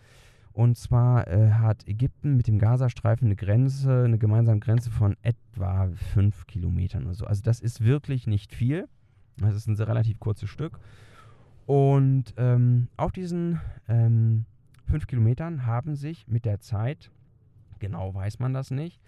Und 0.59 0.75
zwar 0.75 1.25
äh, 1.29 1.51
hat 1.51 1.87
Ägypten 1.87 2.35
mit 2.35 2.47
dem 2.47 2.59
Gazastreifen 2.59 3.27
eine 3.27 3.37
Grenze, 3.37 4.03
eine 4.03 4.17
gemeinsame 4.17 4.59
Grenze 4.59 4.91
von 4.91 5.15
etwa 5.21 5.89
5 6.13 6.47
Kilometern 6.47 7.05
oder 7.05 7.13
so. 7.13 7.25
Also 7.25 7.41
das 7.43 7.61
ist 7.61 7.79
wirklich 7.79 8.27
nicht 8.27 8.53
viel. 8.53 8.89
Das 9.37 9.55
ist 9.55 9.67
ein 9.67 9.77
sehr 9.77 9.87
relativ 9.87 10.19
kurzes 10.19 10.49
Stück. 10.49 10.77
Und 11.65 12.33
ähm, 12.35 12.89
auf 12.97 13.13
diesen 13.13 13.61
ähm, 13.87 14.43
5 14.87 15.07
Kilometern 15.07 15.65
haben 15.65 15.95
sich 15.95 16.27
mit 16.27 16.43
der 16.43 16.59
Zeit, 16.59 17.09
genau 17.79 18.13
weiß 18.13 18.39
man 18.39 18.53
das 18.53 18.69
nicht, 18.69 18.99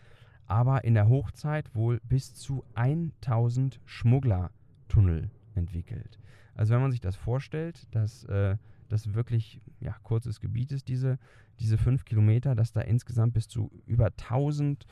aber 0.46 0.86
in 0.86 0.94
der 0.94 1.10
Hochzeit 1.10 1.76
wohl 1.76 2.00
bis 2.08 2.34
zu 2.34 2.64
1000 2.76 3.82
Schmugglertunnel 3.84 5.30
entwickelt. 5.56 6.18
Also 6.56 6.74
wenn 6.74 6.82
man 6.82 6.92
sich 6.92 7.02
das 7.02 7.18
vorstellt, 7.18 7.94
dass 7.94 8.24
äh, 8.24 8.56
das 8.92 9.14
wirklich 9.14 9.62
ja, 9.80 9.96
kurzes 10.04 10.40
Gebiet 10.40 10.72
ist, 10.72 10.88
diese, 10.88 11.18
diese 11.60 11.78
fünf 11.78 12.06
Kilometer, 12.06 12.56
dass 12.56 12.72
da 12.72 12.82
insgesamt 12.82 13.34
bis 13.34 13.48
zu 13.48 13.72
über 13.86 14.08
1000 14.08 14.86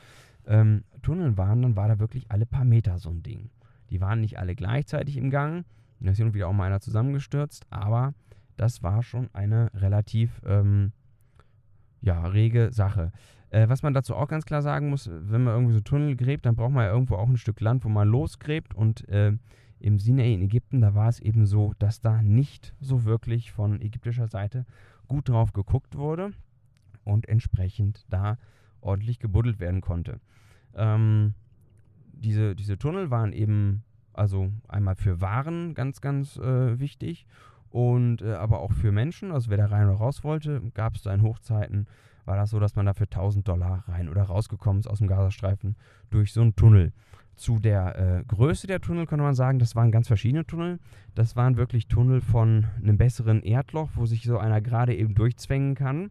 ähm, 0.46 0.84
Tunnel 1.02 1.36
waren, 1.36 1.62
dann 1.62 1.76
war 1.76 1.88
da 1.88 1.98
wirklich 1.98 2.30
alle 2.30 2.46
paar 2.46 2.64
Meter 2.64 2.98
so 2.98 3.10
ein 3.10 3.22
Ding. 3.22 3.50
Die 3.90 4.00
waren 4.00 4.20
nicht 4.20 4.38
alle 4.38 4.54
gleichzeitig 4.54 5.16
im 5.16 5.30
Gang, 5.30 5.64
da 6.00 6.12
ist 6.12 6.16
hin 6.16 6.28
und 6.28 6.34
wieder 6.34 6.48
auch 6.48 6.52
mal 6.52 6.66
einer 6.66 6.80
zusammengestürzt, 6.80 7.66
aber 7.70 8.14
das 8.56 8.82
war 8.82 9.02
schon 9.02 9.28
eine 9.32 9.70
relativ 9.74 10.40
ähm, 10.44 10.92
ja, 12.00 12.26
rege 12.26 12.72
Sache. 12.72 13.12
Äh, 13.50 13.68
was 13.68 13.82
man 13.82 13.94
dazu 13.94 14.14
auch 14.14 14.28
ganz 14.28 14.46
klar 14.46 14.62
sagen 14.62 14.90
muss, 14.90 15.10
wenn 15.10 15.44
man 15.44 15.54
irgendwie 15.54 15.74
so 15.74 15.80
Tunnel 15.80 16.16
gräbt, 16.16 16.46
dann 16.46 16.56
braucht 16.56 16.72
man 16.72 16.84
ja 16.84 16.92
irgendwo 16.92 17.16
auch 17.16 17.28
ein 17.28 17.36
Stück 17.36 17.60
Land, 17.60 17.84
wo 17.84 17.88
man 17.88 18.08
losgräbt. 18.08 18.74
Und 18.74 19.08
äh, 19.08 19.32
im 19.80 19.98
Sinai 19.98 20.32
in 20.34 20.42
Ägypten, 20.42 20.80
da 20.80 20.94
war 20.94 21.08
es 21.08 21.20
eben 21.20 21.46
so, 21.46 21.74
dass 21.78 22.00
da 22.00 22.22
nicht 22.22 22.74
so 22.80 23.04
wirklich 23.04 23.52
von 23.52 23.80
ägyptischer 23.80 24.28
Seite 24.28 24.66
gut 25.08 25.28
drauf 25.28 25.52
geguckt 25.52 25.96
wurde 25.96 26.32
und 27.04 27.28
entsprechend 27.28 28.04
da 28.10 28.38
ordentlich 28.80 29.18
gebuddelt 29.18 29.58
werden 29.58 29.80
konnte. 29.80 30.20
Ähm, 30.74 31.34
diese, 32.12 32.54
diese 32.54 32.78
Tunnel 32.78 33.10
waren 33.10 33.32
eben 33.32 33.82
also 34.12 34.52
einmal 34.68 34.96
für 34.96 35.20
Waren 35.20 35.74
ganz, 35.74 36.00
ganz 36.00 36.36
äh, 36.36 36.78
wichtig 36.78 37.26
und 37.70 38.22
äh, 38.22 38.34
aber 38.34 38.60
auch 38.60 38.72
für 38.72 38.92
Menschen. 38.92 39.32
Also 39.32 39.50
wer 39.50 39.56
da 39.56 39.66
rein 39.66 39.88
oder 39.88 39.98
raus 39.98 40.24
wollte, 40.24 40.60
gab 40.74 40.96
es 40.96 41.02
da 41.02 41.14
in 41.14 41.22
Hochzeiten 41.22 41.86
war 42.30 42.36
das 42.36 42.50
so, 42.50 42.60
dass 42.60 42.76
man 42.76 42.86
dafür 42.86 43.06
1000 43.06 43.46
Dollar 43.46 43.84
rein 43.88 44.08
oder 44.08 44.22
rausgekommen 44.22 44.78
ist 44.78 44.86
aus 44.86 44.98
dem 44.98 45.08
Gazastreifen 45.08 45.74
durch 46.10 46.32
so 46.32 46.42
einen 46.42 46.54
Tunnel. 46.54 46.92
Zu 47.34 47.58
der 47.58 47.98
äh, 47.98 48.24
Größe 48.24 48.68
der 48.68 48.80
Tunnel 48.80 49.06
kann 49.06 49.18
man 49.18 49.34
sagen, 49.34 49.58
das 49.58 49.74
waren 49.74 49.90
ganz 49.90 50.06
verschiedene 50.06 50.46
Tunnel. 50.46 50.78
Das 51.16 51.34
waren 51.34 51.56
wirklich 51.56 51.88
Tunnel 51.88 52.20
von 52.20 52.66
einem 52.80 52.98
besseren 52.98 53.42
Erdloch, 53.42 53.90
wo 53.94 54.06
sich 54.06 54.22
so 54.22 54.38
einer 54.38 54.60
gerade 54.60 54.94
eben 54.94 55.14
durchzwängen 55.14 55.74
kann. 55.74 56.10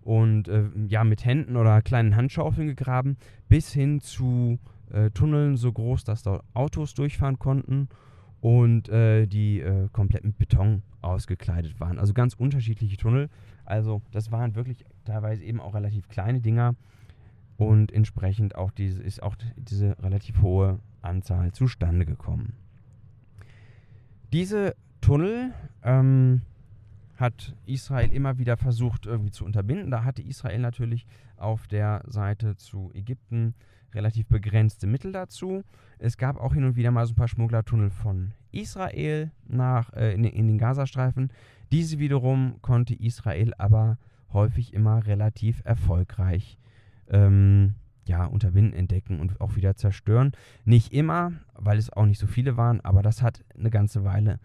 Und 0.00 0.48
äh, 0.48 0.64
ja, 0.86 1.04
mit 1.04 1.26
Händen 1.26 1.56
oder 1.56 1.82
kleinen 1.82 2.16
Handschaufeln 2.16 2.68
gegraben, 2.68 3.18
bis 3.48 3.72
hin 3.72 4.00
zu 4.00 4.58
äh, 4.90 5.10
Tunneln 5.10 5.56
so 5.56 5.72
groß, 5.72 6.04
dass 6.04 6.22
dort 6.22 6.42
Autos 6.54 6.94
durchfahren 6.94 7.38
konnten 7.38 7.88
und 8.40 8.88
äh, 8.88 9.26
die 9.26 9.60
äh, 9.60 9.88
komplett 9.92 10.24
mit 10.24 10.38
Beton 10.38 10.82
ausgekleidet 11.00 11.80
waren. 11.80 11.98
Also 11.98 12.14
ganz 12.14 12.34
unterschiedliche 12.34 12.96
Tunnel. 12.96 13.28
Also 13.64 14.02
das 14.12 14.30
waren 14.30 14.54
wirklich 14.54 14.84
teilweise 15.04 15.44
eben 15.44 15.60
auch 15.60 15.74
relativ 15.74 16.08
kleine 16.08 16.40
Dinger 16.40 16.74
und 17.56 17.92
entsprechend 17.92 18.54
auch 18.54 18.70
diese, 18.70 19.02
ist 19.02 19.22
auch 19.22 19.36
diese 19.56 19.96
relativ 20.02 20.42
hohe 20.42 20.78
Anzahl 21.02 21.52
zustande 21.52 22.06
gekommen. 22.06 22.54
Diese 24.32 24.76
Tunnel 25.00 25.52
ähm, 25.82 26.42
hat 27.16 27.56
Israel 27.66 28.12
immer 28.12 28.38
wieder 28.38 28.56
versucht 28.56 29.06
irgendwie 29.06 29.32
zu 29.32 29.44
unterbinden. 29.44 29.90
Da 29.90 30.04
hatte 30.04 30.22
Israel 30.22 30.60
natürlich 30.60 31.06
auf 31.36 31.66
der 31.66 32.02
Seite 32.06 32.56
zu 32.56 32.90
Ägypten 32.94 33.54
relativ 33.94 34.26
begrenzte 34.26 34.86
Mittel 34.86 35.12
dazu. 35.12 35.64
Es 35.98 36.16
gab 36.16 36.38
auch 36.38 36.54
hin 36.54 36.64
und 36.64 36.76
wieder 36.76 36.90
mal 36.90 37.06
so 37.06 37.12
ein 37.12 37.16
paar 37.16 37.28
Schmugglertunnel 37.28 37.90
von 37.90 38.32
Israel 38.52 39.30
nach, 39.46 39.92
äh, 39.92 40.14
in, 40.14 40.24
in 40.24 40.48
den 40.48 40.58
Gazastreifen. 40.58 41.30
Diese 41.72 41.98
wiederum 41.98 42.56
konnte 42.62 42.94
Israel 42.94 43.52
aber 43.58 43.98
häufig 44.32 44.74
immer 44.74 45.06
relativ 45.06 45.62
erfolgreich 45.64 46.58
ähm, 47.10 47.74
ja, 48.06 48.24
unterbinden, 48.24 48.72
entdecken 48.72 49.20
und 49.20 49.40
auch 49.40 49.56
wieder 49.56 49.76
zerstören. 49.76 50.32
Nicht 50.64 50.92
immer, 50.92 51.32
weil 51.54 51.78
es 51.78 51.92
auch 51.92 52.06
nicht 52.06 52.18
so 52.18 52.26
viele 52.26 52.56
waren, 52.56 52.80
aber 52.80 53.02
das 53.02 53.22
hat 53.22 53.44
eine 53.58 53.70
ganze 53.70 54.04
Weile 54.04 54.40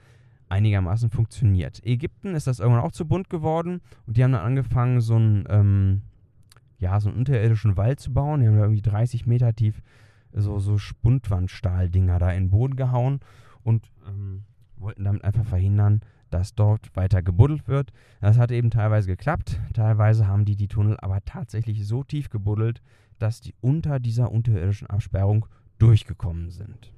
einigermaßen 0.49 1.09
funktioniert. 1.09 1.83
Ägypten 1.85 2.35
ist 2.35 2.47
das 2.47 2.59
irgendwann 2.59 2.83
auch 2.83 2.91
zu 2.91 3.05
bunt 3.05 3.29
geworden 3.29 3.81
und 4.05 4.17
die 4.17 4.23
haben 4.23 4.33
dann 4.33 4.45
angefangen, 4.45 5.01
so 5.01 5.15
einen, 5.15 5.45
ähm, 5.49 6.01
ja, 6.83 6.99
so 6.99 7.09
einen 7.09 7.17
unterirdischen 7.17 7.77
Wald 7.77 7.99
zu 7.99 8.13
bauen. 8.13 8.41
Die 8.41 8.47
haben 8.47 8.57
da 8.57 8.63
irgendwie 8.63 8.81
30 8.81 9.25
Meter 9.25 9.53
tief 9.53 9.81
so, 10.33 10.59
so 10.59 10.77
Spundwandstahldinger 10.77 12.19
da 12.19 12.31
in 12.31 12.45
den 12.45 12.49
Boden 12.49 12.75
gehauen 12.75 13.19
und 13.63 13.91
ähm, 14.07 14.43
wollten 14.75 15.03
damit 15.03 15.23
einfach 15.23 15.45
verhindern, 15.45 16.01
dass 16.29 16.55
dort 16.55 16.95
weiter 16.95 17.21
gebuddelt 17.21 17.67
wird. 17.67 17.93
Das 18.19 18.37
hat 18.37 18.51
eben 18.51 18.69
teilweise 18.69 19.07
geklappt. 19.07 19.59
Teilweise 19.73 20.27
haben 20.27 20.45
die 20.45 20.55
die 20.55 20.67
Tunnel 20.67 20.97
aber 20.99 21.23
tatsächlich 21.23 21.87
so 21.87 22.03
tief 22.03 22.29
gebuddelt, 22.29 22.81
dass 23.19 23.39
die 23.39 23.53
unter 23.61 23.99
dieser 23.99 24.31
unterirdischen 24.31 24.87
Absperrung 24.87 25.45
durchgekommen 25.77 26.49
sind. 26.49 26.91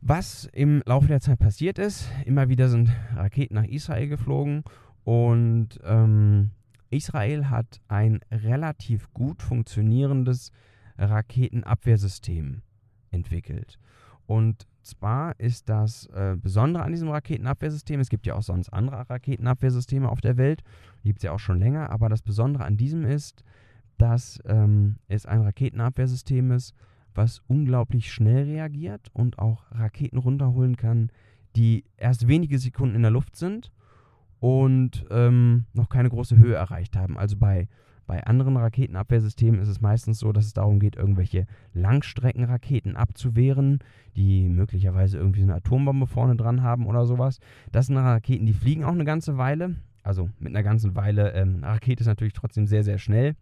Was 0.00 0.48
im 0.52 0.82
Laufe 0.86 1.06
der 1.06 1.20
Zeit 1.20 1.38
passiert 1.38 1.78
ist, 1.78 2.10
immer 2.24 2.48
wieder 2.48 2.68
sind 2.68 2.90
Raketen 3.14 3.54
nach 3.54 3.64
Israel 3.64 4.08
geflogen 4.08 4.64
und 5.04 5.80
ähm, 5.84 6.50
Israel 6.94 7.50
hat 7.50 7.80
ein 7.88 8.20
relativ 8.30 9.12
gut 9.12 9.42
funktionierendes 9.42 10.50
Raketenabwehrsystem 10.98 12.62
entwickelt. 13.10 13.78
Und 14.26 14.66
zwar 14.82 15.38
ist 15.38 15.68
das 15.68 16.06
äh, 16.06 16.36
Besondere 16.40 16.84
an 16.84 16.92
diesem 16.92 17.08
Raketenabwehrsystem, 17.08 18.00
es 18.00 18.08
gibt 18.08 18.26
ja 18.26 18.34
auch 18.34 18.42
sonst 18.42 18.70
andere 18.70 19.08
Raketenabwehrsysteme 19.08 20.08
auf 20.08 20.20
der 20.20 20.36
Welt, 20.36 20.62
gibt 21.02 21.18
es 21.18 21.24
ja 21.24 21.32
auch 21.32 21.38
schon 21.38 21.58
länger, 21.58 21.90
aber 21.90 22.08
das 22.08 22.22
Besondere 22.22 22.64
an 22.64 22.76
diesem 22.76 23.04
ist, 23.04 23.44
dass 23.98 24.40
ähm, 24.46 24.96
es 25.08 25.26
ein 25.26 25.42
Raketenabwehrsystem 25.42 26.52
ist, 26.52 26.74
was 27.14 27.42
unglaublich 27.46 28.12
schnell 28.12 28.44
reagiert 28.44 29.08
und 29.12 29.38
auch 29.38 29.70
Raketen 29.70 30.18
runterholen 30.18 30.76
kann, 30.76 31.10
die 31.54 31.84
erst 31.96 32.26
wenige 32.26 32.58
Sekunden 32.58 32.96
in 32.96 33.02
der 33.02 33.10
Luft 33.10 33.36
sind 33.36 33.72
und 34.44 35.06
ähm, 35.10 35.64
noch 35.72 35.88
keine 35.88 36.10
große 36.10 36.36
Höhe 36.36 36.54
erreicht 36.54 36.96
haben. 36.96 37.16
Also 37.16 37.38
bei 37.38 37.66
bei 38.06 38.22
anderen 38.24 38.58
Raketenabwehrsystemen 38.58 39.58
ist 39.58 39.68
es 39.68 39.80
meistens 39.80 40.18
so, 40.18 40.32
dass 40.32 40.44
es 40.44 40.52
darum 40.52 40.78
geht, 40.78 40.96
irgendwelche 40.96 41.46
Langstreckenraketen 41.72 42.94
abzuwehren, 42.94 43.78
die 44.14 44.50
möglicherweise 44.50 45.16
irgendwie 45.16 45.40
so 45.40 45.46
eine 45.46 45.54
Atombombe 45.54 46.06
vorne 46.06 46.36
dran 46.36 46.60
haben 46.60 46.86
oder 46.86 47.06
sowas. 47.06 47.38
Das 47.72 47.86
sind 47.86 47.96
Raketen, 47.96 48.44
die 48.44 48.52
fliegen 48.52 48.84
auch 48.84 48.92
eine 48.92 49.06
ganze 49.06 49.38
Weile. 49.38 49.76
Also 50.02 50.28
mit 50.38 50.54
einer 50.54 50.62
ganzen 50.62 50.94
Weile. 50.94 51.32
Ähm, 51.32 51.64
eine 51.64 51.68
Rakete 51.68 52.02
ist 52.02 52.06
natürlich 52.06 52.34
trotzdem 52.34 52.66
sehr, 52.66 52.84
sehr 52.84 52.98
schnell. 52.98 53.36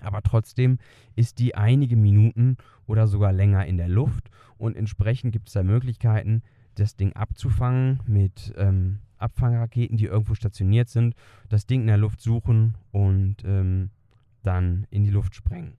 Aber 0.00 0.22
trotzdem 0.22 0.78
ist 1.16 1.38
die 1.38 1.54
einige 1.54 1.96
Minuten 1.96 2.56
oder 2.86 3.06
sogar 3.06 3.34
länger 3.34 3.66
in 3.66 3.76
der 3.76 3.90
Luft. 3.90 4.30
Und 4.56 4.78
entsprechend 4.78 5.32
gibt 5.32 5.48
es 5.48 5.52
da 5.52 5.62
Möglichkeiten, 5.62 6.40
das 6.76 6.96
Ding 6.96 7.12
abzufangen 7.12 8.00
mit 8.06 8.54
ähm, 8.56 9.00
Abfangraketen, 9.20 9.96
die 9.96 10.06
irgendwo 10.06 10.34
stationiert 10.34 10.88
sind, 10.88 11.14
das 11.48 11.66
Ding 11.66 11.82
in 11.82 11.86
der 11.86 11.96
Luft 11.96 12.20
suchen 12.20 12.74
und 12.92 13.36
ähm, 13.44 13.90
dann 14.42 14.86
in 14.90 15.04
die 15.04 15.10
Luft 15.10 15.34
sprengen. 15.34 15.74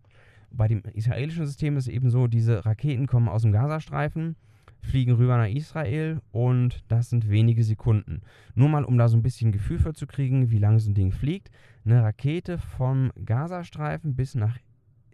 Bei 0.51 0.67
dem 0.67 0.83
israelischen 0.93 1.45
System 1.45 1.77
ist 1.77 1.87
es 1.87 1.93
eben 1.93 2.09
so, 2.09 2.27
diese 2.27 2.65
Raketen 2.65 3.07
kommen 3.07 3.29
aus 3.29 3.43
dem 3.43 3.51
Gazastreifen, 3.51 4.35
fliegen 4.81 5.13
rüber 5.13 5.37
nach 5.37 5.47
Israel 5.47 6.21
und 6.31 6.83
das 6.87 7.09
sind 7.09 7.29
wenige 7.29 7.63
Sekunden. 7.63 8.21
Nur 8.55 8.69
mal, 8.69 8.83
um 8.83 8.97
da 8.97 9.07
so 9.07 9.15
ein 9.15 9.23
bisschen 9.23 9.51
Gefühl 9.51 9.79
für 9.79 9.93
zu 9.93 10.07
kriegen, 10.07 10.51
wie 10.51 10.59
lange 10.59 10.79
so 10.79 10.89
ein 10.89 10.95
Ding 10.95 11.11
fliegt. 11.11 11.49
Eine 11.85 12.03
Rakete 12.03 12.57
vom 12.57 13.11
Gazastreifen 13.23 14.15
bis 14.15 14.35
nach 14.35 14.57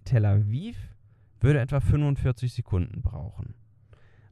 Tel 0.06 0.26
Aviv 0.26 0.78
würde 1.40 1.60
etwa 1.60 1.80
45 1.80 2.54
Sekunden 2.54 3.02
brauchen. 3.02 3.54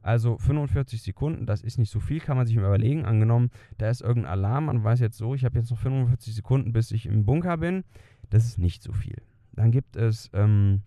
Also 0.06 0.38
45 0.38 1.02
Sekunden, 1.02 1.48
das 1.48 1.64
ist 1.64 1.80
nicht 1.80 1.90
so 1.90 2.00
viel, 2.00 2.20
kann 2.20 2.38
man 2.38 2.46
sich 2.46 2.56
überlegen. 2.56 3.06
Angenommen, 3.06 3.50
da 3.80 3.90
ist 3.90 4.02
irgendein 4.02 4.34
Alarm, 4.34 4.66
man 4.66 4.84
weiß 4.84 5.00
jetzt 5.00 5.18
so, 5.18 5.34
ich 5.34 5.44
habe 5.44 5.58
jetzt 5.58 5.72
noch 5.72 5.80
45 5.80 6.36
Sekunden, 6.36 6.74
bis 6.74 6.92
ich 6.92 7.08
im 7.08 7.26
Bunker 7.26 7.58
bin. 7.58 7.84
Das 8.30 8.46
ist 8.46 8.60
nicht 8.60 8.84
so 8.84 8.94
viel. 8.94 9.20
Dann 9.54 9.72
gibt 9.72 9.96
es 9.96 10.30
ähm, 10.34 10.84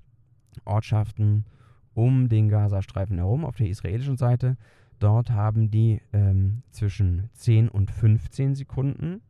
Ortschaften 0.64 1.46
um 1.94 2.28
den 2.28 2.48
Gazastreifen 2.48 3.16
herum 3.16 3.44
auf 3.44 3.56
der 3.56 3.68
israelischen 3.68 4.16
Seite. 4.16 4.56
Dort 5.00 5.32
haben 5.32 5.68
die 5.68 6.00
ähm, 6.12 6.62
zwischen 6.70 7.28
10 7.32 7.68
und 7.68 7.90
15 7.90 8.54
Sekunden. 8.54 9.20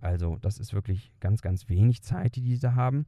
Also 0.00 0.38
das 0.40 0.58
ist 0.58 0.72
wirklich 0.72 1.12
ganz, 1.20 1.42
ganz 1.42 1.68
wenig 1.68 2.00
Zeit, 2.00 2.36
die 2.36 2.42
diese 2.42 2.74
haben. 2.74 3.04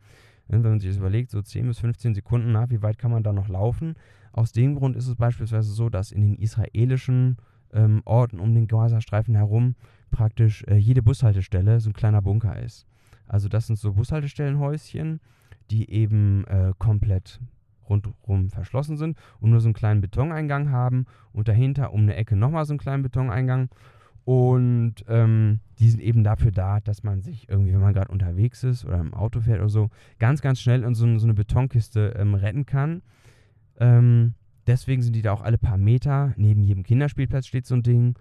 Wenn 0.48 0.60
man 0.60 0.80
sich 0.80 0.90
das 0.90 0.98
überlegt, 0.98 1.30
so 1.30 1.40
10 1.40 1.66
bis 1.66 1.78
15 1.78 2.14
Sekunden, 2.14 2.52
na, 2.52 2.68
wie 2.68 2.82
weit 2.82 2.98
kann 2.98 3.10
man 3.10 3.22
da 3.22 3.32
noch 3.32 3.48
laufen? 3.48 3.94
Aus 4.32 4.52
dem 4.52 4.74
Grund 4.74 4.96
ist 4.96 5.08
es 5.08 5.16
beispielsweise 5.16 5.72
so, 5.72 5.88
dass 5.88 6.12
in 6.12 6.22
den 6.22 6.36
israelischen 6.36 7.36
ähm, 7.72 8.02
Orten 8.04 8.38
um 8.40 8.54
den 8.54 8.68
Gazastreifen 8.68 9.34
herum 9.34 9.74
praktisch 10.10 10.64
äh, 10.64 10.76
jede 10.76 11.02
Bushaltestelle 11.02 11.80
so 11.80 11.90
ein 11.90 11.94
kleiner 11.94 12.22
Bunker 12.22 12.58
ist. 12.60 12.86
Also 13.26 13.48
das 13.48 13.66
sind 13.66 13.78
so 13.78 13.92
Bushaltestellenhäuschen, 13.92 15.20
die 15.70 15.90
eben 15.90 16.44
äh, 16.46 16.72
komplett 16.78 17.40
rundherum 17.88 18.50
verschlossen 18.50 18.96
sind 18.96 19.18
und 19.40 19.50
nur 19.50 19.60
so 19.60 19.68
einen 19.68 19.74
kleinen 19.74 20.00
Betoneingang 20.00 20.70
haben 20.70 21.06
und 21.32 21.48
dahinter 21.48 21.92
um 21.92 22.02
eine 22.02 22.14
Ecke 22.16 22.36
nochmal 22.36 22.64
so 22.64 22.72
einen 22.72 22.78
kleinen 22.78 23.02
Betoneingang. 23.02 23.68
Und 24.24 24.96
ähm, 25.08 25.60
die 25.78 25.88
sind 25.90 26.00
eben 26.00 26.22
dafür 26.22 26.52
da, 26.52 26.80
dass 26.80 27.02
man 27.02 27.22
sich 27.22 27.48
irgendwie, 27.48 27.72
wenn 27.72 27.80
man 27.80 27.94
gerade 27.94 28.12
unterwegs 28.12 28.62
ist 28.62 28.84
oder 28.84 28.98
im 28.98 29.14
Auto 29.14 29.40
fährt 29.40 29.58
oder 29.58 29.68
so, 29.68 29.90
ganz, 30.18 30.40
ganz 30.40 30.60
schnell 30.60 30.84
in 30.84 30.94
so, 30.94 31.18
so 31.18 31.26
eine 31.26 31.34
Betonkiste 31.34 32.14
ähm, 32.16 32.34
retten 32.34 32.66
kann. 32.66 33.02
Ähm, 33.80 34.34
deswegen 34.66 35.02
sind 35.02 35.16
die 35.16 35.22
da 35.22 35.32
auch 35.32 35.42
alle 35.42 35.58
paar 35.58 35.78
Meter. 35.78 36.32
Neben 36.36 36.62
jedem 36.62 36.84
Kinderspielplatz 36.84 37.46
steht 37.46 37.66
so 37.66 37.74
ein 37.74 37.82
Ding. 37.82 38.14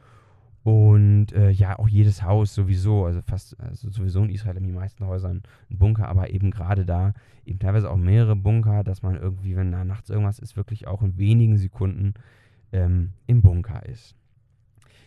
Und 0.63 1.31
äh, 1.31 1.51
ja, 1.51 1.79
auch 1.79 1.87
jedes 1.87 2.21
Haus 2.23 2.53
sowieso, 2.53 3.05
also 3.05 3.21
fast 3.21 3.59
also 3.59 3.89
sowieso 3.89 4.23
in 4.23 4.29
Israel 4.29 4.57
in 4.57 4.63
den 4.63 4.75
meisten 4.75 5.05
Häusern 5.05 5.41
ein 5.71 5.77
Bunker, 5.77 6.09
aber 6.09 6.31
eben 6.31 6.51
gerade 6.51 6.85
da 6.85 7.13
eben 7.45 7.59
teilweise 7.59 7.89
auch 7.89 7.97
mehrere 7.97 8.35
Bunker, 8.35 8.83
dass 8.83 9.01
man 9.01 9.15
irgendwie, 9.15 9.55
wenn 9.55 9.71
da 9.71 9.85
nachts 9.85 10.09
irgendwas 10.09 10.39
ist, 10.39 10.57
wirklich 10.57 10.85
auch 10.85 11.01
in 11.01 11.17
wenigen 11.17 11.57
Sekunden 11.57 12.13
ähm, 12.73 13.11
im 13.25 13.41
Bunker 13.41 13.85
ist. 13.85 14.15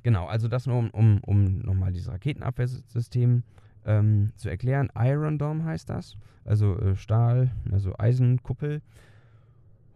Genau, 0.03 0.27
also 0.27 0.49
das 0.49 0.67
nur 0.67 0.79
um, 0.79 0.91
um, 0.91 1.21
um 1.25 1.59
nochmal 1.61 1.93
dieses 1.93 2.11
Raketenabwehrsystem 2.11 3.43
ähm, 3.85 4.33
zu 4.37 4.49
erklären. 4.49 4.91
Iron 4.97 5.39
Dome 5.39 5.65
heißt 5.65 5.89
das, 5.91 6.17
also 6.45 6.79
äh, 6.79 6.97
Stahl, 6.97 7.51
also 7.71 7.95
Eisenkuppel. 7.99 8.81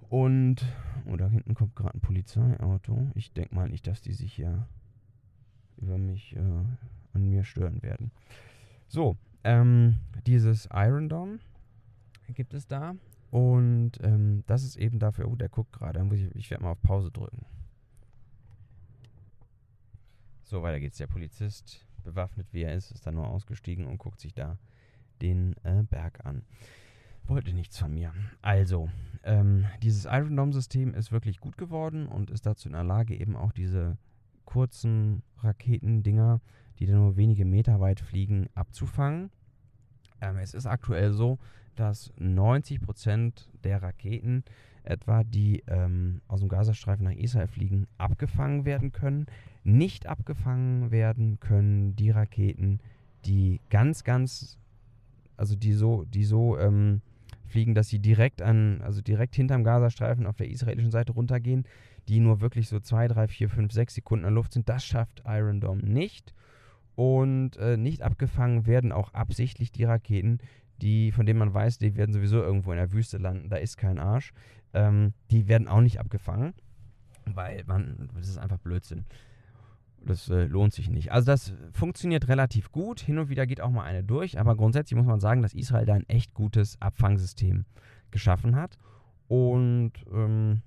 Und, 0.09 0.65
oh, 1.07 1.17
da 1.17 1.29
hinten 1.29 1.55
kommt 1.55 1.75
gerade 1.75 1.95
ein 1.95 2.01
Polizeiauto. 2.01 3.11
Ich 3.15 3.33
denke 3.33 3.55
mal 3.55 3.69
nicht, 3.69 3.87
dass 3.87 4.01
die 4.01 4.13
sich 4.13 4.33
hier 4.33 4.67
über 5.77 5.99
mich 5.99 6.37
äh, 6.37 6.65
an 7.13 7.29
mir 7.29 7.45
stören 7.45 7.83
werden. 7.83 8.13
So, 8.89 9.17
ähm, 9.45 9.97
dieses 10.27 10.69
Iron 10.73 11.09
Dome 11.09 11.39
gibt 12.35 12.55
es 12.55 12.67
da. 12.67 12.95
Und 13.31 13.93
ähm, 14.03 14.45
das 14.47 14.63
ist 14.63 14.77
eben 14.77 14.99
dafür, 14.99 15.29
oh, 15.29 15.35
der 15.35 15.49
guckt 15.49 15.73
gerade, 15.73 16.07
ich, 16.15 16.35
ich 16.37 16.51
werde 16.51 16.65
mal 16.65 16.71
auf 16.71 16.83
Pause 16.83 17.11
drücken. 17.11 17.45
So, 20.45 20.63
weiter 20.63 20.79
geht's. 20.79 20.99
Der 20.99 21.09
Polizist, 21.09 21.85
bewaffnet 22.05 22.47
wie 22.53 22.63
er 22.63 22.75
ist, 22.75 22.93
ist 22.93 23.07
dann 23.07 23.17
nur 23.17 23.29
ausgestiegen 23.29 23.87
und 23.87 23.99
guckt 23.99 24.21
sich 24.21 24.33
da 24.33 24.59
den 25.21 25.55
äh, 25.65 25.83
Berg 25.83 26.25
an. 26.25 26.45
Wollte 27.27 27.53
nichts 27.53 27.79
von 27.79 27.93
mir. 27.93 28.13
Also, 28.43 28.89
ähm, 29.25 29.67
dieses 29.83 30.05
Iron 30.05 30.37
Dome-System 30.37 30.95
ist 30.95 31.11
wirklich 31.11 31.41
gut 31.41 31.59
geworden 31.59 32.07
und 32.07 32.31
ist 32.31 32.47
dazu 32.47 32.69
in 32.69 32.75
der 32.75 32.85
Lage, 32.85 33.19
eben 33.19 33.35
auch 33.37 33.53
diese 33.53 33.99
kurzen 34.45 35.23
Raketendinger, 35.39 36.41
die 36.79 36.87
dann 36.87 36.97
nur 36.97 37.17
wenige 37.17 37.45
Meter 37.45 37.81
weit 37.81 38.01
fliegen, 38.01 38.49
abzufangen. 38.55 39.31
Ähm, 40.21 40.37
es 40.37 40.55
ist 40.55 40.67
aktuell 40.67 41.13
so, 41.13 41.39
dass 41.75 42.15
90% 42.15 43.49
der 43.65 43.83
Raketen 43.83 44.45
etwa, 44.85 45.25
die 45.25 45.65
ähm, 45.67 46.21
aus 46.29 46.41
dem 46.41 46.49
Gazastreifen 46.49 47.05
nach 47.05 47.13
Israel 47.13 47.49
fliegen, 47.49 47.87
abgefangen 47.99 48.65
werden 48.65 48.93
können. 48.93 49.27
Nicht 49.65 50.07
abgefangen 50.07 50.91
werden 50.93 51.41
können 51.41 51.97
die 51.97 52.11
Raketen, 52.11 52.79
die 53.25 53.61
ganz, 53.69 54.05
ganz, 54.05 54.59
also 55.37 55.57
die 55.57 55.73
so, 55.73 56.05
die 56.05 56.25
so 56.25 56.57
ähm, 56.59 57.03
fliegen, 57.57 57.75
dass 57.75 57.89
sie 57.89 57.99
direkt 57.99 58.43
an, 58.43 58.81
also 58.83 59.01
direkt 59.01 59.35
hinterm 59.35 59.65
Gazastreifen 59.65 60.27
auf 60.27 60.37
der 60.37 60.51
israelischen 60.51 60.91
Seite 60.91 61.13
runtergehen 61.13 61.65
die 62.09 62.21
nur 62.21 62.41
wirklich 62.41 62.69
so 62.69 62.79
2, 62.79 63.09
3, 63.09 63.29
4, 63.29 63.49
5, 63.49 63.73
6 63.73 63.95
Sekunden 63.95 64.23
der 64.23 64.33
Luft 64.33 64.53
sind. 64.53 64.69
Das 64.69 64.85
schafft 64.85 65.23
Iron 65.27 65.61
Dome 65.61 65.83
nicht. 65.83 66.35
Und 66.95 67.57
äh, 67.57 67.77
nicht 67.77 68.03
abgefangen 68.03 68.67
werden 68.67 68.93
auch 68.93 69.13
absichtlich 69.13 69.71
die 69.71 69.85
Raketen, 69.85 70.39
die, 70.81 71.13
von 71.13 71.27
denen 71.27 71.39
man 71.39 71.53
weiß, 71.53 71.79
die 71.79 71.97
werden 71.97 72.13
sowieso 72.13 72.43
irgendwo 72.43 72.71
in 72.73 72.79
der 72.79 72.93
Wüste 72.93 73.19
landen, 73.19 73.49
da 73.49 73.57
ist 73.57 73.77
kein 73.77 73.99
Arsch. 73.99 74.33
Ähm, 74.73 75.13
die 75.31 75.49
werden 75.49 75.69
auch 75.69 75.81
nicht 75.81 76.01
abgefangen, 76.01 76.55
weil 77.27 77.65
man, 77.67 78.09
das 78.15 78.29
ist 78.29 78.39
einfach 78.39 78.59
Blödsinn. 78.59 79.05
Das 80.07 80.29
äh, 80.29 80.45
lohnt 80.45 80.73
sich 80.73 80.89
nicht. 80.89 81.11
Also 81.11 81.27
das 81.27 81.53
funktioniert 81.73 82.29
relativ 82.29 82.71
gut. 82.71 83.01
Hin 83.01 83.19
und 83.19 83.29
wieder 83.29 83.47
geht 83.47 83.61
auch 83.61 83.71
mal 83.71 83.83
eine 83.83 84.05
durch, 84.05 84.39
aber 84.39 84.57
grundsätzlich 84.57 84.97
muss 84.97 85.07
man 85.07 85.21
sagen, 85.21 85.43
dass 85.43 85.53
Israel 85.53 85.85
da 85.85 85.95
ein 85.95 86.09
echt 86.09 86.33
gutes 86.33 86.81
Abfangsystem 86.81 87.65
geschaffen 88.13 88.55
hat. 88.55 88.79
Und 89.27 89.93
ähm, 90.13 90.63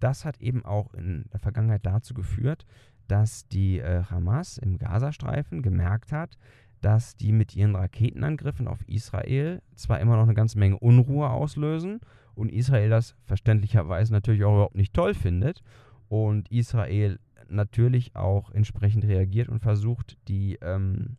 das 0.00 0.24
hat 0.24 0.40
eben 0.40 0.64
auch 0.64 0.92
in 0.94 1.26
der 1.32 1.38
Vergangenheit 1.38 1.86
dazu 1.86 2.14
geführt, 2.14 2.66
dass 3.06 3.46
die 3.48 3.78
äh, 3.78 4.02
Hamas 4.04 4.58
im 4.58 4.78
Gazastreifen 4.78 5.62
gemerkt 5.62 6.12
hat, 6.12 6.36
dass 6.80 7.16
die 7.16 7.32
mit 7.32 7.54
ihren 7.54 7.76
Raketenangriffen 7.76 8.66
auf 8.66 8.86
Israel 8.88 9.62
zwar 9.74 10.00
immer 10.00 10.16
noch 10.16 10.24
eine 10.24 10.34
ganze 10.34 10.58
Menge 10.58 10.78
Unruhe 10.78 11.28
auslösen 11.28 12.00
und 12.34 12.50
Israel 12.50 12.88
das 12.88 13.14
verständlicherweise 13.24 14.12
natürlich 14.12 14.44
auch 14.44 14.54
überhaupt 14.54 14.76
nicht 14.76 14.94
toll 14.94 15.14
findet 15.14 15.62
und 16.08 16.50
Israel 16.50 17.18
natürlich 17.50 18.16
auch 18.16 18.50
entsprechend 18.50 19.04
reagiert 19.04 19.48
und 19.48 19.60
versucht, 19.60 20.16
die, 20.28 20.58
ähm, 20.62 21.16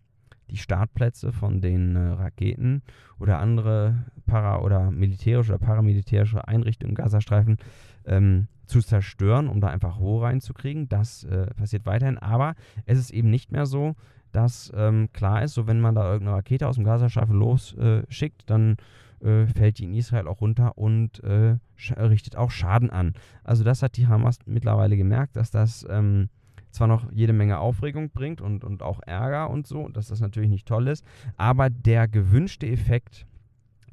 die 0.49 0.57
Startplätze 0.57 1.31
von 1.31 1.61
den 1.61 1.95
äh, 1.95 1.99
Raketen 1.99 2.81
oder 3.19 3.39
andere 3.39 4.05
para- 4.25 4.61
oder 4.61 4.91
militärische 4.91 5.53
oder 5.53 5.65
paramilitärische 5.65 6.47
Einrichtungen 6.47 6.91
im 6.91 6.95
Gazastreifen 6.95 7.57
ähm, 8.05 8.47
zu 8.65 8.81
zerstören, 8.81 9.47
um 9.47 9.61
da 9.61 9.67
einfach 9.67 9.99
Ruhe 9.99 10.23
reinzukriegen. 10.23 10.87
Das 10.89 11.23
äh, 11.25 11.47
passiert 11.53 11.85
weiterhin. 11.85 12.17
Aber 12.17 12.55
es 12.85 12.97
ist 12.97 13.11
eben 13.11 13.29
nicht 13.29 13.51
mehr 13.51 13.65
so, 13.65 13.95
dass 14.31 14.71
ähm, 14.75 15.09
klar 15.13 15.43
ist, 15.43 15.53
so 15.53 15.67
wenn 15.67 15.81
man 15.81 15.95
da 15.95 16.11
irgendeine 16.11 16.37
Rakete 16.37 16.67
aus 16.67 16.75
dem 16.75 16.85
Gazastreifen 16.85 17.35
losschickt, 17.35 18.41
äh, 18.43 18.45
dann 18.45 18.77
äh, 19.21 19.47
fällt 19.47 19.79
die 19.79 19.85
in 19.85 19.93
Israel 19.93 20.27
auch 20.27 20.41
runter 20.41 20.77
und 20.77 21.23
äh, 21.23 21.57
richtet 21.97 22.35
auch 22.35 22.51
Schaden 22.51 22.89
an. 22.89 23.13
Also 23.43 23.63
das 23.63 23.81
hat 23.81 23.97
die 23.97 24.07
Hamas 24.07 24.39
mittlerweile 24.45 24.97
gemerkt, 24.97 25.35
dass 25.35 25.51
das 25.51 25.85
ähm, 25.89 26.29
zwar 26.71 26.87
noch 26.87 27.11
jede 27.11 27.33
Menge 27.33 27.59
Aufregung 27.59 28.09
bringt 28.09 28.41
und, 28.41 28.63
und 28.63 28.81
auch 28.81 29.01
Ärger 29.05 29.49
und 29.49 29.67
so, 29.67 29.89
dass 29.89 30.07
das 30.07 30.21
natürlich 30.21 30.49
nicht 30.49 30.67
toll 30.67 30.87
ist, 30.87 31.05
aber 31.37 31.69
der 31.69 32.07
gewünschte 32.07 32.67
Effekt, 32.67 33.25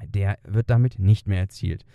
der 0.03 0.37
wird 0.47 0.69
damit 0.69 0.97
nicht 0.99 1.27
mehr 1.27 1.39
erzielt. 1.39 1.85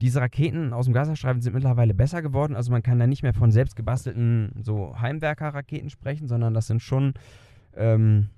Diese 0.00 0.20
Raketen 0.20 0.72
aus 0.72 0.86
dem 0.86 0.92
Gazastreifen 0.92 1.40
sind 1.40 1.54
mittlerweile 1.54 1.94
besser 1.94 2.20
geworden. 2.20 2.56
Also 2.56 2.72
man 2.72 2.82
kann 2.82 2.98
da 2.98 3.06
nicht 3.06 3.22
mehr 3.22 3.32
von 3.32 3.52
selbst 3.52 3.76
gebastelten 3.76 4.52
so 4.60 4.98
Heimwerker-Raketen 5.00 5.88
sprechen, 5.88 6.26
sondern 6.26 6.52
das 6.52 6.66
sind 6.66 6.82
schon 6.82 7.14
ähm, 7.76 8.28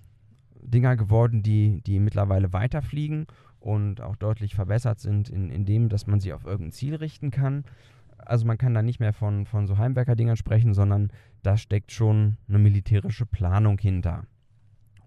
Dinger 0.61 0.97
geworden, 0.97 1.43
die, 1.43 1.81
die 1.83 1.99
mittlerweile 1.99 2.53
weiterfliegen 2.53 3.27
und 3.61 4.01
auch 4.01 4.17
deutlich 4.17 4.55
verbessert 4.55 5.01
sind 5.01 5.29
in, 5.29 5.51
in 5.51 5.65
dem, 5.65 5.89
dass 5.89 6.07
man 6.07 6.21
sie 6.21 6.33
auf 6.33 6.45
irgendein 6.45 6.73
Ziel 6.73 6.95
richten 6.95 7.31
kann. 7.31 7.65
Also 8.19 8.47
man 8.47 8.59
kann 8.59 8.75
da 8.75 8.83
nicht 8.83 9.01
mehr 9.01 9.13
von, 9.13 9.47
von 9.47 9.67
so 9.67 9.79
Heimwerker-Dingern 9.79 10.37
sprechen, 10.37 10.75
sondern 10.75 11.11
da 11.43 11.57
steckt 11.57 11.93
schon 11.93 12.39
eine 12.49 12.59
militärische 12.59 13.27
Planung 13.27 13.79
hinter 13.79 14.25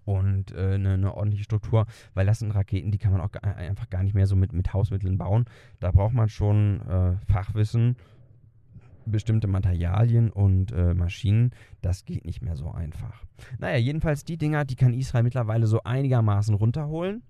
und 0.04 0.52
äh, 0.52 0.74
eine, 0.74 0.94
eine, 0.94 1.14
ordentliche 1.14 1.44
Struktur, 1.44 1.86
weil 2.14 2.26
das 2.26 2.38
sind 2.38 2.52
Raketen, 2.52 2.90
die 2.90 2.98
kann 2.98 3.12
man 3.12 3.20
auch 3.20 3.30
gar, 3.30 3.44
einfach 3.56 3.90
gar 3.90 4.02
nicht 4.02 4.14
mehr 4.14 4.26
so 4.26 4.36
mit, 4.36 4.52
mit 4.52 4.72
Hausmitteln 4.72 5.18
bauen. 5.18 5.44
Da 5.78 5.90
braucht 5.90 6.14
man 6.14 6.28
schon 6.28 6.80
äh, 6.88 7.16
Fachwissen, 7.30 7.96
bestimmte 9.06 9.46
Materialien 9.46 10.30
und 10.30 10.72
äh, 10.72 10.94
Maschinen. 10.94 11.50
Das 11.80 12.04
geht 12.04 12.24
nicht 12.24 12.42
mehr 12.42 12.56
so 12.56 12.70
einfach. 12.70 13.24
Naja, 13.58 13.78
jedenfalls 13.78 14.24
die 14.24 14.36
Dinger, 14.36 14.64
die 14.64 14.76
kann 14.76 14.94
Israel 14.94 15.24
mittlerweile 15.24 15.66
so 15.66 15.82
einigermaßen 15.82 16.54
runterholen. 16.54 17.22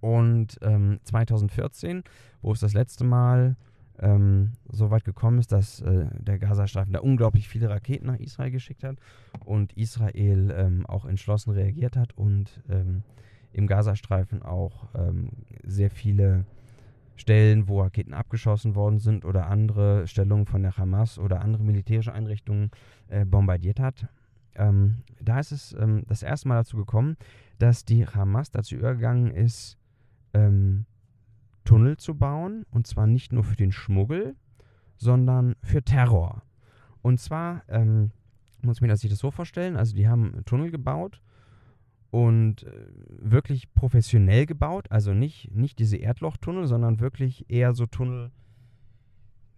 Und 0.00 0.58
ähm, 0.62 0.98
2014, 1.04 2.04
wo 2.42 2.52
es 2.52 2.60
das 2.60 2.72
letzte 2.72 3.04
Mal 3.04 3.56
ähm, 4.00 4.52
so 4.70 4.90
weit 4.90 5.04
gekommen 5.04 5.38
ist, 5.38 5.52
dass 5.52 5.80
äh, 5.80 6.06
der 6.18 6.38
Gazastreifen 6.38 6.92
da 6.92 7.00
unglaublich 7.00 7.48
viele 7.48 7.68
Raketen 7.68 8.06
nach 8.06 8.18
Israel 8.18 8.50
geschickt 8.50 8.82
hat 8.82 8.96
und 9.44 9.72
Israel 9.74 10.54
ähm, 10.56 10.86
auch 10.86 11.04
entschlossen 11.04 11.50
reagiert 11.50 11.96
hat 11.96 12.16
und 12.16 12.62
ähm, 12.68 13.02
im 13.52 13.66
Gazastreifen 13.66 14.42
auch 14.42 14.88
ähm, 14.94 15.30
sehr 15.64 15.90
viele 15.90 16.44
Stellen, 17.16 17.68
wo 17.68 17.82
Raketen 17.82 18.14
abgeschossen 18.14 18.74
worden 18.74 18.98
sind 18.98 19.26
oder 19.26 19.48
andere 19.48 20.06
Stellungen 20.06 20.46
von 20.46 20.62
der 20.62 20.78
Hamas 20.78 21.18
oder 21.18 21.42
andere 21.42 21.62
militärische 21.62 22.14
Einrichtungen 22.14 22.70
äh, 23.08 23.26
bombardiert 23.26 23.78
hat. 23.80 24.08
Ähm, 24.54 25.02
da 25.20 25.38
ist 25.38 25.52
es 25.52 25.74
ähm, 25.74 26.04
das 26.06 26.22
erste 26.22 26.48
Mal 26.48 26.56
dazu 26.56 26.78
gekommen, 26.78 27.16
dass 27.58 27.84
die 27.84 28.06
Hamas 28.06 28.50
dazu 28.50 28.76
übergegangen 28.76 29.30
ist, 29.32 29.76
Tunnel 31.64 31.96
zu 31.96 32.14
bauen. 32.16 32.64
Und 32.70 32.86
zwar 32.86 33.06
nicht 33.06 33.32
nur 33.32 33.44
für 33.44 33.56
den 33.56 33.72
Schmuggel, 33.72 34.36
sondern 34.96 35.56
für 35.62 35.82
Terror. 35.82 36.42
Und 37.02 37.20
zwar 37.20 37.62
ähm, 37.68 38.10
muss 38.62 38.80
man 38.80 38.94
sich 38.96 39.10
das 39.10 39.18
so 39.18 39.30
vorstellen: 39.30 39.76
also, 39.76 39.94
die 39.94 40.08
haben 40.08 40.32
einen 40.32 40.44
Tunnel 40.44 40.70
gebaut 40.70 41.20
und 42.10 42.64
äh, 42.64 42.72
wirklich 43.08 43.72
professionell 43.72 44.46
gebaut. 44.46 44.90
Also 44.90 45.14
nicht, 45.14 45.50
nicht 45.54 45.78
diese 45.78 45.96
Erdlochtunnel, 45.96 46.66
sondern 46.66 47.00
wirklich 47.00 47.48
eher 47.48 47.72
so 47.72 47.86
Tunnel, 47.86 48.30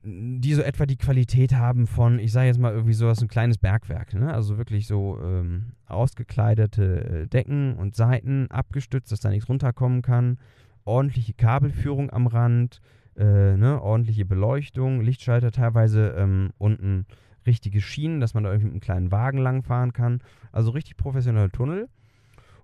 die 0.05 0.55
so 0.55 0.63
etwa 0.63 0.85
die 0.85 0.97
Qualität 0.97 1.55
haben 1.55 1.87
von, 1.87 2.19
ich 2.19 2.33
sage 2.33 2.49
jetzt 2.49 2.59
mal 2.59 2.73
irgendwie 2.73 2.95
sowas, 2.95 3.23
ein 3.23 3.29
kleines 3.29 3.59
Bergwerk. 3.59 4.15
Ne? 4.15 4.33
Also 4.33 4.59
wirklich 4.59 4.87
so 4.87 5.19
ähm, 5.23 5.73
ausgekleidete 5.87 7.05
äh, 7.05 7.27
Decken 7.29 7.77
und 7.77 7.95
Seiten 7.95 8.51
abgestützt, 8.51 9.13
dass 9.13 9.21
da 9.21 9.31
nichts 9.31 9.49
runterkommen 9.49 10.03
kann. 10.03 10.39
Ordentliche 10.85 11.35
Kabelführung 11.35 12.11
am 12.11 12.27
Rand, 12.27 12.81
äh, 13.17 13.57
ne? 13.57 13.81
ordentliche 13.81 14.25
Beleuchtung, 14.25 15.01
Lichtschalter 15.03 15.53
teilweise 15.53 16.15
ähm, 16.19 16.51
unten 16.59 17.07
richtige 17.47 17.81
Schienen, 17.81 18.21
dass 18.21 18.35
man 18.35 18.45
da 18.45 18.51
irgendwie 18.51 18.67
mit 18.67 18.75
einem 18.75 18.81
kleinen 18.81 19.13
Wagen 19.13 19.39
langfahren 19.39 19.93
kann. 19.93 20.21
Also 20.51 20.71
richtig 20.71 20.97
professionelle 20.97 21.51
Tunnel. 21.51 21.89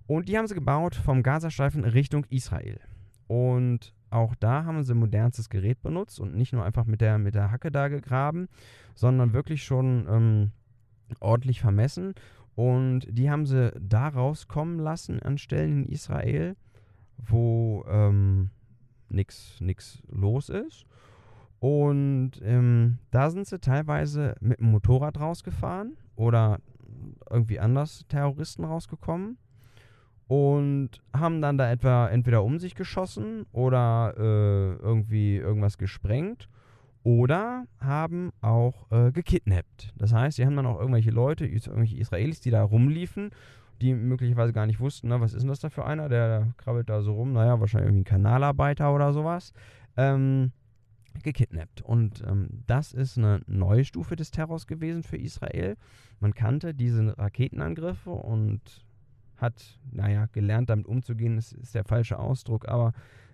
Und 0.07 0.27
die 0.27 0.37
haben 0.37 0.47
sie 0.47 0.55
gebaut 0.55 0.95
vom 0.95 1.23
Gazastreifen 1.23 1.85
Richtung 1.85 2.25
Israel. 2.29 2.79
Und 3.27 3.93
auch 4.09 4.35
da 4.35 4.65
haben 4.65 4.83
sie 4.83 4.93
modernstes 4.93 5.49
Gerät 5.49 5.81
benutzt 5.81 6.19
und 6.19 6.35
nicht 6.35 6.53
nur 6.53 6.65
einfach 6.65 6.85
mit 6.85 7.01
der, 7.01 7.17
mit 7.17 7.35
der 7.35 7.51
Hacke 7.51 7.71
da 7.71 7.87
gegraben, 7.87 8.47
sondern 8.95 9.33
wirklich 9.33 9.63
schon 9.63 10.07
ähm, 10.09 10.51
ordentlich 11.19 11.61
vermessen. 11.61 12.13
Und 12.55 13.07
die 13.09 13.29
haben 13.29 13.45
sie 13.45 13.71
da 13.79 14.07
rauskommen 14.07 14.79
lassen 14.79 15.21
an 15.21 15.37
Stellen 15.37 15.83
in 15.83 15.89
Israel, 15.89 16.55
wo 17.17 17.85
ähm, 17.87 18.49
nichts 19.09 20.01
los 20.09 20.49
ist. 20.49 20.85
Und 21.59 22.31
ähm, 22.41 22.99
da 23.11 23.29
sind 23.29 23.47
sie 23.47 23.59
teilweise 23.59 24.35
mit 24.39 24.59
dem 24.59 24.71
Motorrad 24.71 25.19
rausgefahren 25.19 25.97
oder 26.15 26.59
irgendwie 27.29 27.59
anders 27.59 28.05
Terroristen 28.07 28.63
rausgekommen 28.63 29.37
und 30.29 31.01
haben 31.11 31.41
dann 31.41 31.57
da 31.57 31.71
etwa 31.71 32.07
entweder 32.07 32.43
um 32.43 32.59
sich 32.59 32.75
geschossen 32.75 33.47
oder 33.51 34.13
äh, 34.15 34.75
irgendwie 34.75 35.37
irgendwas 35.37 35.79
gesprengt 35.79 36.47
oder 37.01 37.65
haben 37.79 38.31
auch 38.39 38.91
äh, 38.91 39.11
gekidnappt. 39.11 39.91
Das 39.97 40.13
heißt, 40.13 40.37
sie 40.37 40.45
haben 40.45 40.55
dann 40.55 40.67
auch 40.67 40.79
irgendwelche 40.79 41.09
Leute, 41.09 41.47
irgendwelche 41.47 41.97
Israelis, 41.97 42.41
die 42.41 42.51
da 42.51 42.61
rumliefen, 42.61 43.31
die 43.81 43.95
möglicherweise 43.95 44.53
gar 44.53 44.67
nicht 44.67 44.79
wussten, 44.79 45.07
na, 45.07 45.19
was 45.19 45.33
ist 45.33 45.41
denn 45.41 45.49
das 45.49 45.61
da 45.61 45.71
für 45.71 45.85
einer, 45.85 46.09
der 46.09 46.53
krabbelt 46.57 46.89
da 46.89 47.01
so 47.01 47.13
rum, 47.13 47.33
naja, 47.33 47.59
wahrscheinlich 47.59 47.87
irgendwie 47.87 48.01
ein 48.01 48.13
Kanalarbeiter 48.21 48.93
oder 48.93 49.13
sowas, 49.13 49.51
ähm, 49.97 50.51
gekidnappt. 51.23 51.81
Und 51.81 52.23
ähm, 52.27 52.49
das 52.67 52.93
ist 52.93 53.17
eine 53.17 53.41
neue 53.47 53.83
Stufe 53.83 54.15
des 54.15 54.29
Terrors 54.29 54.67
gewesen 54.67 55.01
für 55.01 55.17
Israel. 55.17 55.75
Man 56.19 56.35
kannte 56.35 56.75
diese 56.75 57.17
Raketenangriffe 57.17 58.11
und 58.11 58.85
hat, 59.41 59.79
naja, 59.91 60.27
gelernt 60.31 60.69
damit 60.69 60.87
umzugehen, 60.87 61.37
ist, 61.37 61.53
ist 61.53 61.75
der 61.75 61.83
falsche 61.83 62.19
Ausdruck, 62.19 62.67
aber 62.67 62.93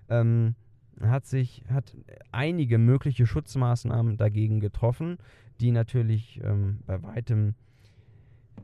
ähm, 0.10 0.56
hat 1.02 1.26
sich, 1.26 1.64
hat 1.70 1.96
einige 2.32 2.78
mögliche 2.78 3.26
Schutzmaßnahmen 3.26 4.18
dagegen 4.18 4.60
getroffen, 4.60 5.18
die 5.60 5.72
natürlich 5.72 6.42
ähm, 6.44 6.80
bei 6.86 7.02
weitem 7.04 7.56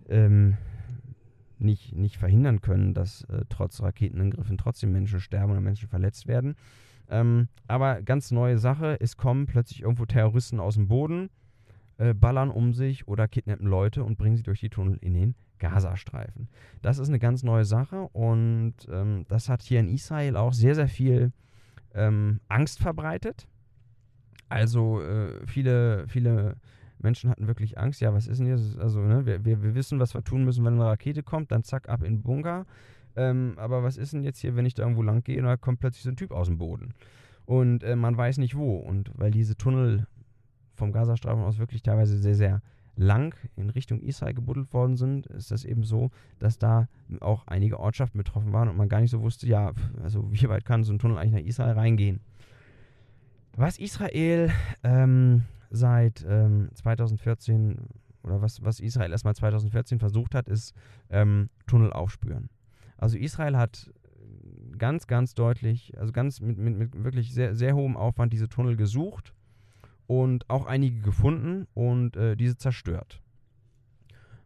ähm, 0.10 0.58
nicht, 1.60 1.96
nicht 1.96 2.18
verhindern 2.18 2.62
können, 2.62 2.94
dass 2.94 3.24
äh, 3.26 3.46
trotz 3.50 3.82
Raketenangriffen 3.82 4.58
trotzdem 4.58 4.92
Menschen 4.92 5.20
sterben 5.20 5.52
oder 5.52 5.62
Menschen 5.62 5.90
verletzt 5.90 6.28
werden. 6.28 6.56
Ähm, 7.10 7.50
aber 7.68 8.02
ganz 8.02 8.32
neue 8.32 8.58
Sache, 8.58 8.98
es 9.00 9.18
kommen 9.18 9.46
plötzlich 9.46 9.82
irgendwo 9.82 10.06
Terroristen 10.06 10.60
aus 10.60 10.76
dem 10.76 10.88
Boden, 10.88 11.30
äh, 11.98 12.14
ballern 12.14 12.50
um 12.50 12.74
sich 12.74 13.08
oder 13.08 13.28
kidnappen 13.28 13.68
Leute 13.68 14.04
und 14.04 14.18
bringen 14.18 14.38
sie 14.38 14.44
durch 14.44 14.62
die 14.62 14.70
Tunnel 14.70 14.98
in 15.02 15.14
den 15.14 15.36
Gazastreifen. 15.62 16.50
Das 16.82 16.98
ist 16.98 17.08
eine 17.08 17.20
ganz 17.20 17.44
neue 17.44 17.64
Sache 17.64 18.10
und 18.12 18.74
ähm, 18.92 19.26
das 19.30 19.48
hat 19.48 19.62
hier 19.62 19.80
in 19.80 19.88
Israel 19.88 20.36
auch 20.36 20.54
sehr, 20.54 20.76
sehr 20.76 20.88
viel 20.88 21.32
ähm, 21.94 22.42
Angst 22.50 22.80
verbreitet. 22.80 23.48
Also 24.50 25.02
äh, 25.02 25.46
viele, 25.46 26.08
viele 26.08 26.58
Menschen 27.00 27.30
hatten 27.30 27.48
wirklich 27.48 27.78
Angst. 27.78 28.02
Ja, 28.02 28.14
was 28.14 28.28
ist 28.28 28.40
denn 28.40 28.48
jetzt? 28.48 28.78
Also, 28.78 29.00
ne, 29.00 29.26
wir, 29.26 29.46
wir, 29.46 29.64
wir 29.64 29.76
wissen, 29.76 30.00
was 30.00 30.14
wir 30.14 30.24
tun 30.24 30.44
müssen, 30.44 30.66
wenn 30.66 30.74
eine 30.74 30.86
Rakete 30.86 31.24
kommt, 31.24 31.52
dann 31.52 31.64
zack, 31.64 31.88
ab 31.88 32.04
in 32.04 32.16
den 32.16 32.24
Bunker. 32.24 32.66
Ähm, 33.16 33.54
aber 33.58 33.84
was 33.84 33.98
ist 33.98 34.14
denn 34.14 34.24
jetzt 34.24 34.40
hier, 34.40 34.56
wenn 34.56 34.66
ich 34.66 34.74
da 34.74 34.84
irgendwo 34.84 35.04
lang 35.04 35.24
gehe 35.24 35.38
und 35.38 35.46
da 35.46 35.58
kommt 35.58 35.80
plötzlich 35.80 36.04
so 36.04 36.10
ein 36.10 36.16
Typ 36.16 36.32
aus 36.32 36.48
dem 36.48 36.58
Boden? 36.58 36.94
Und 37.46 37.84
äh, 37.84 37.96
man 37.96 38.18
weiß 38.18 38.40
nicht 38.40 38.56
wo. 38.56 38.78
Und 38.78 39.12
weil 39.16 39.32
diese 39.32 39.56
Tunnel 39.56 40.08
vom 40.74 40.92
Gazastreifen 40.92 41.44
aus 41.44 41.60
wirklich 41.60 41.84
teilweise 41.84 42.18
sehr, 42.18 42.36
sehr 42.36 42.62
lang 43.02 43.36
in 43.56 43.70
Richtung 43.70 44.00
Israel 44.02 44.34
gebuddelt 44.34 44.72
worden 44.74 44.96
sind, 44.96 45.26
ist 45.28 45.52
das 45.52 45.66
eben 45.66 45.84
so, 45.84 46.12
dass 46.40 46.60
da 46.60 46.88
auch 47.20 47.48
einige 47.48 47.80
Ortschaften 47.80 48.18
betroffen 48.18 48.54
waren 48.54 48.70
und 48.70 48.78
man 48.78 48.90
gar 48.90 49.02
nicht 49.02 49.12
so 49.12 49.22
wusste, 49.22 49.48
ja, 49.48 49.74
also 50.04 50.32
wie 50.32 50.48
weit 50.48 50.66
kann 50.66 50.84
so 50.84 50.94
ein 50.94 51.00
Tunnel 51.00 51.18
eigentlich 51.18 51.42
nach 51.44 51.50
Israel 51.50 51.74
reingehen. 51.74 52.22
Was 53.58 53.80
Israel 53.80 54.52
ähm, 54.84 55.44
seit 55.72 56.26
ähm, 56.28 56.70
2014 56.76 57.78
oder 58.24 58.42
was, 58.42 58.64
was 58.64 58.80
Israel 58.80 59.12
erstmal 59.12 59.36
2014 59.36 60.00
versucht 60.00 60.36
hat, 60.36 60.48
ist 60.48 60.74
ähm, 61.10 61.50
Tunnel 61.66 61.92
aufspüren. 61.92 62.50
Also 62.98 63.18
Israel 63.18 63.58
hat 63.58 63.92
ganz, 64.78 65.08
ganz 65.08 65.34
deutlich, 65.34 65.98
also 65.98 66.14
ganz 66.14 66.40
mit, 66.40 66.58
mit, 66.58 66.78
mit 66.78 67.04
wirklich 67.04 67.34
sehr, 67.34 67.56
sehr 67.56 67.76
hohem 67.76 67.98
Aufwand 67.98 68.32
diese 68.32 68.48
Tunnel 68.48 68.78
gesucht 68.78 69.34
und 70.12 70.50
auch 70.50 70.66
einige 70.66 71.00
gefunden 71.00 71.68
und 71.74 72.18
äh, 72.18 72.36
diese 72.36 72.58
zerstört. 72.58 73.22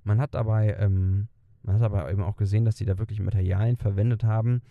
Man 0.03 0.21
hat 0.21 0.35
dabei, 0.35 0.75
ähm, 0.79 1.27
man 1.63 1.77
hat 1.77 1.81
aber 1.81 2.11
eben 2.11 2.21
auch 2.21 2.35
gesehen, 2.35 2.65
dass 2.65 2.77
sie 2.77 2.85
da 2.85 2.99
wirklich 2.99 3.19
Materialien 3.19 3.75
verwendet 3.75 4.23
haben, 4.23 4.61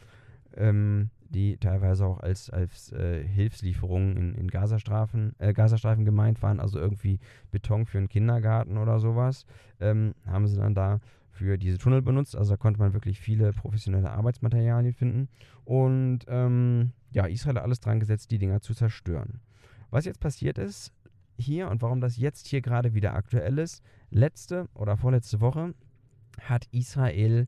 ähm, 0.56 1.10
die 1.30 1.56
teilweise 1.56 2.06
auch 2.06 2.20
als, 2.20 2.48
als 2.48 2.92
äh, 2.92 3.24
Hilfslieferungen 3.26 4.16
in, 4.16 4.34
in 4.36 4.46
Gazastreifen, 4.46 5.34
äh, 5.40 5.52
Gazastreifen 5.52 6.04
gemeint 6.04 6.40
waren, 6.44 6.60
also 6.60 6.78
irgendwie 6.78 7.18
Beton 7.50 7.86
für 7.86 7.98
einen 7.98 8.08
Kindergarten 8.08 8.78
oder 8.78 9.00
sowas, 9.00 9.46
ähm, 9.80 10.14
haben 10.26 10.46
sie 10.46 10.58
dann 10.58 10.76
da 10.76 11.00
für 11.32 11.58
diese 11.58 11.78
Tunnel 11.78 12.02
benutzt. 12.02 12.36
Also 12.36 12.52
da 12.52 12.56
konnte 12.56 12.78
man 12.78 12.92
wirklich 12.92 13.18
viele 13.18 13.52
professionelle 13.52 14.12
Arbeitsmaterialien 14.12 14.94
finden. 14.94 15.28
Und 15.64 16.20
ähm, 16.28 16.92
ja, 17.10 17.26
Israel 17.26 17.56
hat 17.56 17.64
alles 17.64 17.80
dran 17.80 17.98
gesetzt, 17.98 18.30
die 18.30 18.38
Dinger 18.38 18.60
zu 18.60 18.74
zerstören. 18.74 19.40
Was 19.94 20.06
jetzt 20.06 20.18
passiert 20.18 20.58
ist 20.58 20.92
hier 21.38 21.68
und 21.68 21.80
warum 21.80 22.00
das 22.00 22.16
jetzt 22.16 22.48
hier 22.48 22.60
gerade 22.62 22.94
wieder 22.94 23.14
aktuell 23.14 23.60
ist, 23.60 23.80
letzte 24.10 24.68
oder 24.74 24.96
vorletzte 24.96 25.40
Woche 25.40 25.72
hat 26.40 26.66
Israel 26.72 27.46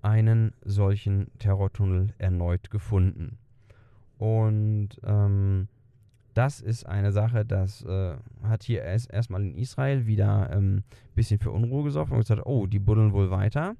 einen 0.00 0.52
solchen 0.64 1.26
Terrortunnel 1.40 2.14
erneut 2.18 2.70
gefunden. 2.70 3.36
Und 4.16 4.90
ähm, 5.02 5.66
das 6.34 6.60
ist 6.60 6.86
eine 6.86 7.10
Sache, 7.10 7.44
das 7.44 7.82
äh, 7.82 8.14
hat 8.44 8.62
hier 8.62 8.84
erst, 8.84 9.10
erstmal 9.10 9.42
in 9.42 9.56
Israel 9.56 10.06
wieder 10.06 10.50
ein 10.50 10.58
ähm, 10.58 10.82
bisschen 11.16 11.40
für 11.40 11.50
Unruhe 11.50 11.82
gesorgt 11.82 12.12
und 12.12 12.18
gesagt, 12.18 12.42
oh, 12.46 12.68
die 12.68 12.78
buddeln 12.78 13.12
wohl 13.12 13.32
weiter. 13.32 13.74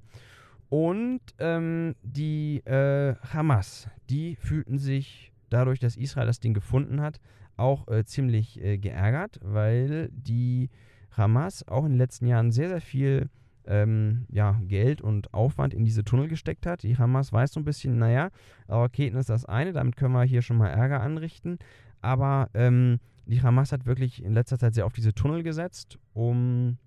Und 0.71 1.21
ähm, 1.39 1.95
die 2.03 2.67
äh, 2.67 3.15
Hamas, 3.33 3.89
die 4.11 4.35
fühlten 4.35 4.79
sich 4.79 5.28
dadurch, 5.51 5.81
dass 5.81 5.97
Israel 5.97 6.27
das 6.27 6.41
Ding 6.41 6.55
gefunden 6.55 7.01
hat, 7.01 7.21
auch 7.57 7.89
äh, 7.89 8.05
ziemlich 8.05 8.63
äh, 8.63 8.79
geärgert, 8.79 9.39
weil 9.43 10.11
die 10.13 10.71
Hamas 11.11 11.67
auch 11.67 11.85
in 11.85 11.93
den 11.93 11.99
letzten 11.99 12.27
Jahren 12.27 12.53
sehr, 12.53 12.69
sehr 12.69 12.81
viel 12.81 13.29
ähm, 13.67 14.27
ja, 14.31 14.59
Geld 14.63 15.03
und 15.03 15.33
Aufwand 15.35 15.75
in 15.75 15.85
diese 15.85 16.05
Tunnel 16.05 16.29
gesteckt 16.29 16.67
hat. 16.67 16.83
Die 16.83 16.97
Hamas 16.97 17.33
weiß 17.33 17.53
so 17.53 17.61
ein 17.61 17.65
bisschen, 17.65 17.99
naja, 17.99 18.31
Raketen 18.69 19.19
ist 19.19 19.29
das 19.29 19.45
eine, 19.45 19.73
damit 19.73 19.97
können 19.97 20.15
wir 20.15 20.23
hier 20.23 20.43
schon 20.43 20.57
mal 20.57 20.69
Ärger 20.69 21.01
anrichten. 21.01 21.59
Aber 22.01 22.49
ähm, 22.55 23.01
die 23.27 23.43
Hamas 23.43 23.73
hat 23.73 23.85
wirklich 23.85 24.25
in 24.25 24.33
letzter 24.33 24.59
Zeit 24.59 24.75
sehr 24.75 24.87
auf 24.87 24.93
diese 24.93 25.13
Tunnel 25.13 25.43
gesetzt, 25.43 25.99
um 26.15 26.79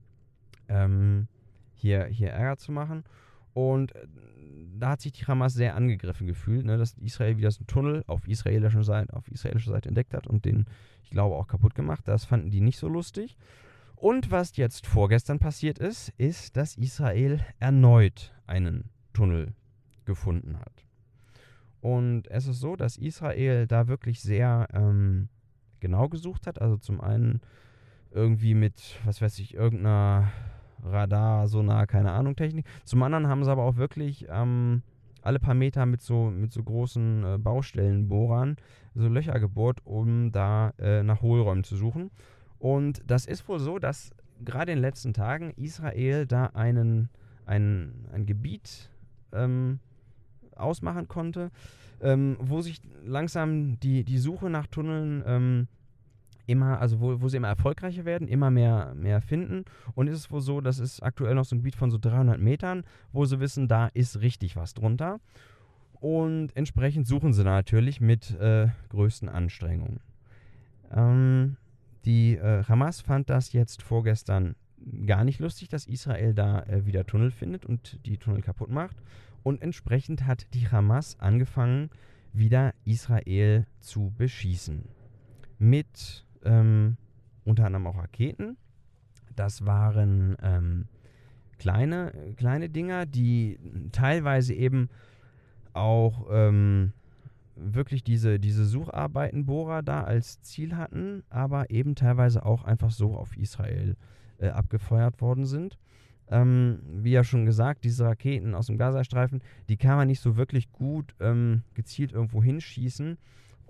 ähm, 0.70 1.28
hier, 1.76 2.06
hier 2.06 2.32
Ärger 2.32 2.58
zu 2.58 2.72
machen. 2.72 3.04
Und 3.54 3.96
äh, 3.96 4.08
da 4.80 4.92
hat 4.92 5.02
sich 5.02 5.12
die 5.12 5.26
Hamas 5.26 5.54
sehr 5.54 5.76
angegriffen 5.76 6.28
gefühlt, 6.28 6.66
ne, 6.66 6.78
dass 6.78 6.98
Israel 6.98 7.38
wieder 7.38 7.52
so 7.52 7.60
einen 7.60 7.68
Tunnel 7.68 8.04
auf 8.08 8.28
israelischer 8.28 8.84
Seite, 8.84 9.14
auf 9.16 9.30
israelischer 9.32 9.72
Seite 9.72 9.90
entdeckt 9.90 10.14
hat 10.14 10.28
und 10.28 10.46
den, 10.46 10.66
ich 11.04 11.12
glaube, 11.12 11.36
auch 11.36 11.48
kaputt 11.48 11.76
gemacht. 11.76 12.08
Das 12.08 12.26
fanden 12.26 12.50
die 12.50 12.62
nicht 12.62 12.80
so 12.80 12.88
lustig. 12.88 13.38
Und 13.96 14.32
was 14.32 14.58
jetzt 14.58 14.88
vorgestern 14.88 15.38
passiert 15.38 15.78
ist, 15.78 16.10
ist, 16.18 16.58
dass 16.58 16.76
Israel 16.76 17.40
erneut 17.60 18.34
einen 18.48 18.90
Tunnel 19.14 19.54
gefunden 20.06 20.60
hat. 20.60 20.86
Und 21.82 22.28
es 22.30 22.48
ist 22.48 22.60
so, 22.60 22.76
dass 22.76 22.98
Israel 22.98 23.68
da 23.68 23.88
wirklich 23.88 24.22
sehr 24.22 24.68
ähm, 24.74 25.30
genau 25.80 26.10
gesucht 26.10 26.48
hat. 26.48 26.62
Also 26.62 26.78
zum 26.78 27.02
einen 27.02 27.42
irgendwie 28.12 28.54
mit, 28.54 29.00
was 29.06 29.22
weiß 29.22 29.40
ich, 29.40 29.54
irgendeiner 29.54 30.32
Radar, 30.84 31.48
Sonar, 31.48 31.88
keine 31.88 32.12
Ahnung, 32.12 32.36
Technik. 32.36 32.66
Zum 32.84 33.04
anderen 33.04 33.28
haben 33.28 33.44
sie 33.44 33.52
aber 33.52 33.64
auch 33.64 33.76
wirklich 33.76 34.28
ähm, 34.30 34.82
alle 35.22 35.40
paar 35.40 35.54
Meter 35.54 35.86
mit 35.86 36.02
so, 36.02 36.32
mit 36.32 36.52
so 36.52 36.64
großen 36.64 37.24
äh, 37.24 37.38
Baustellenbohrern 37.38 38.58
so 38.96 39.08
Löcher 39.08 39.40
gebohrt, 39.40 39.80
um 39.86 40.32
da 40.32 40.74
äh, 40.80 41.04
nach 41.04 41.22
Hohlräumen 41.22 41.64
zu 41.64 41.76
suchen. 41.76 42.12
Und 42.60 43.02
das 43.08 43.26
ist 43.26 43.48
wohl 43.48 43.60
so, 43.60 43.80
dass 43.80 44.12
gerade 44.44 44.72
in 44.72 44.78
den 44.78 44.82
letzten 44.82 45.14
Tagen 45.14 45.52
Israel 45.56 46.26
da 46.26 46.48
einen, 46.48 47.10
ein, 47.46 48.08
ein 48.12 48.26
Gebiet 48.26 48.90
ähm, 49.34 49.80
ausmachen 50.56 51.08
konnte, 51.08 51.52
ähm, 52.02 52.38
wo 52.40 52.62
sich 52.62 52.82
langsam 53.06 53.80
die, 53.80 54.04
die 54.04 54.18
Suche 54.18 54.50
nach 54.50 54.68
Tunneln 54.68 55.24
ähm, 55.26 55.68
immer, 56.52 56.80
also 56.80 57.00
wo, 57.00 57.22
wo 57.22 57.30
sie 57.30 57.38
immer 57.38 57.48
erfolgreicher 57.48 58.06
werden, 58.06 58.28
immer 58.28 58.52
mehr, 58.52 58.94
mehr 58.96 59.22
finden. 59.22 59.66
Und 59.96 60.08
ist 60.08 60.18
es 60.18 60.32
wohl 60.32 60.42
so, 60.42 60.62
das 60.62 60.80
ist 60.80 61.02
aktuell 61.02 61.36
noch 61.36 61.46
so 61.46 61.56
ein 61.56 61.60
Gebiet 61.60 61.76
von 61.76 61.92
so 61.92 61.98
300 61.98 62.40
Metern, 62.40 62.84
wo 63.12 63.26
sie 63.26 63.40
wissen, 63.40 63.68
da 63.68 63.88
ist 63.88 64.22
richtig 64.22 64.56
was 64.56 64.74
drunter. 64.74 65.20
Und 65.94 66.56
entsprechend 66.56 67.08
suchen 67.08 67.34
sie 67.34 67.44
natürlich 67.44 68.02
mit 68.02 68.32
äh, 68.40 68.68
größten 68.90 69.30
Anstrengungen. 69.30 70.00
Ähm, 70.92 71.58
die 72.06 72.36
äh, 72.36 72.64
Hamas 72.64 73.02
fand 73.02 73.30
das 73.30 73.54
jetzt 73.54 73.84
vorgestern 73.84 74.56
gar 75.06 75.24
nicht 75.24 75.40
lustig, 75.40 75.70
dass 75.70 75.86
Israel 75.86 76.34
da 76.34 76.64
äh, 76.64 76.86
wieder 76.86 77.06
Tunnel 77.06 77.32
findet 77.32 77.66
und 77.66 78.00
die 78.06 78.18
Tunnel 78.18 78.42
kaputt 78.42 78.72
macht. 78.72 78.98
Und 79.44 79.62
entsprechend 79.62 80.26
hat 80.26 80.48
die 80.54 80.70
Hamas 80.70 81.20
angefangen, 81.20 81.90
wieder 82.34 82.74
Israel 82.86 83.66
zu 83.80 84.12
beschießen. 84.18 84.86
Mit 85.60 86.26
ähm, 86.44 86.98
unter 87.44 87.66
anderem 87.66 87.88
auch 87.88 87.98
Raketen. 87.98 88.58
Das 89.36 89.66
waren 89.66 90.38
ähm, 90.42 90.88
kleine, 91.58 92.12
kleine 92.38 92.70
Dinger, 92.70 93.06
die 93.06 93.60
teilweise 93.92 94.54
eben 94.54 94.90
auch 95.74 96.28
ähm, 96.32 96.92
wirklich 97.56 98.04
diese, 98.04 98.40
diese 98.40 98.66
Sucharbeiten-Bohrer 98.66 99.84
da 99.84 100.04
als 100.04 100.42
Ziel 100.42 100.76
hatten, 100.76 101.24
aber 101.30 101.70
eben 101.70 101.96
teilweise 101.96 102.46
auch 102.46 102.64
einfach 102.64 102.92
so 102.92 103.16
auf 103.16 103.38
Israel 103.38 103.96
äh, 104.40 104.50
abgefeuert 104.50 105.22
worden 105.22 105.46
sind. 105.46 105.78
Ähm, 106.30 106.80
wie 106.86 107.12
ja 107.12 107.24
schon 107.24 107.46
gesagt, 107.46 107.84
diese 107.84 108.06
Raketen 108.06 108.56
aus 108.56 108.68
dem 108.68 108.78
Gazastreifen, 108.78 109.42
die 109.70 109.78
kann 109.78 109.98
man 109.98 110.08
nicht 110.08 110.22
so 110.22 110.38
wirklich 110.38 110.72
gut 110.72 111.14
ähm, 111.20 111.64
gezielt 111.74 112.14
irgendwo 112.14 112.42
hinschießen. 112.42 113.18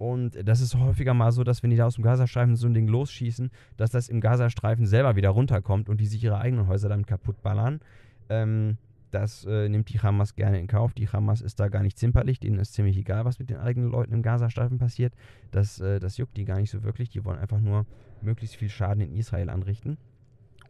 Und 0.01 0.35
das 0.47 0.61
ist 0.61 0.73
häufiger 0.73 1.13
mal 1.13 1.31
so, 1.31 1.43
dass 1.43 1.61
wenn 1.61 1.69
die 1.69 1.75
da 1.75 1.85
aus 1.85 1.93
dem 1.93 2.03
Gazastreifen 2.03 2.55
so 2.55 2.65
ein 2.65 2.73
Ding 2.73 2.87
losschießen, 2.87 3.51
dass 3.77 3.91
das 3.91 4.09
im 4.09 4.19
Gazastreifen 4.19 4.87
selber 4.87 5.15
wieder 5.15 5.29
runterkommt 5.29 5.89
und 5.89 6.01
die 6.01 6.07
sich 6.07 6.23
ihre 6.23 6.39
eigenen 6.39 6.65
Häuser 6.65 6.89
dann 6.89 7.05
kaputt 7.05 7.43
ballern. 7.43 7.81
Ähm, 8.27 8.79
das 9.11 9.45
äh, 9.45 9.69
nimmt 9.69 9.89
die 9.89 9.99
Hamas 9.99 10.35
gerne 10.35 10.59
in 10.59 10.65
Kauf. 10.65 10.95
Die 10.95 11.07
Hamas 11.07 11.41
ist 11.41 11.59
da 11.59 11.67
gar 11.67 11.83
nicht 11.83 11.99
zimperlich. 11.99 12.39
Denen 12.39 12.57
ist 12.57 12.73
ziemlich 12.73 12.97
egal, 12.97 13.25
was 13.25 13.37
mit 13.37 13.51
den 13.51 13.57
eigenen 13.57 13.91
Leuten 13.91 14.11
im 14.11 14.23
Gazastreifen 14.23 14.79
passiert. 14.79 15.13
Das, 15.51 15.79
äh, 15.79 15.99
das 15.99 16.17
juckt 16.17 16.35
die 16.35 16.45
gar 16.45 16.57
nicht 16.57 16.71
so 16.71 16.81
wirklich. 16.81 17.11
Die 17.11 17.23
wollen 17.23 17.37
einfach 17.37 17.59
nur 17.59 17.85
möglichst 18.23 18.55
viel 18.55 18.69
Schaden 18.69 19.03
in 19.03 19.13
Israel 19.13 19.51
anrichten. 19.51 19.99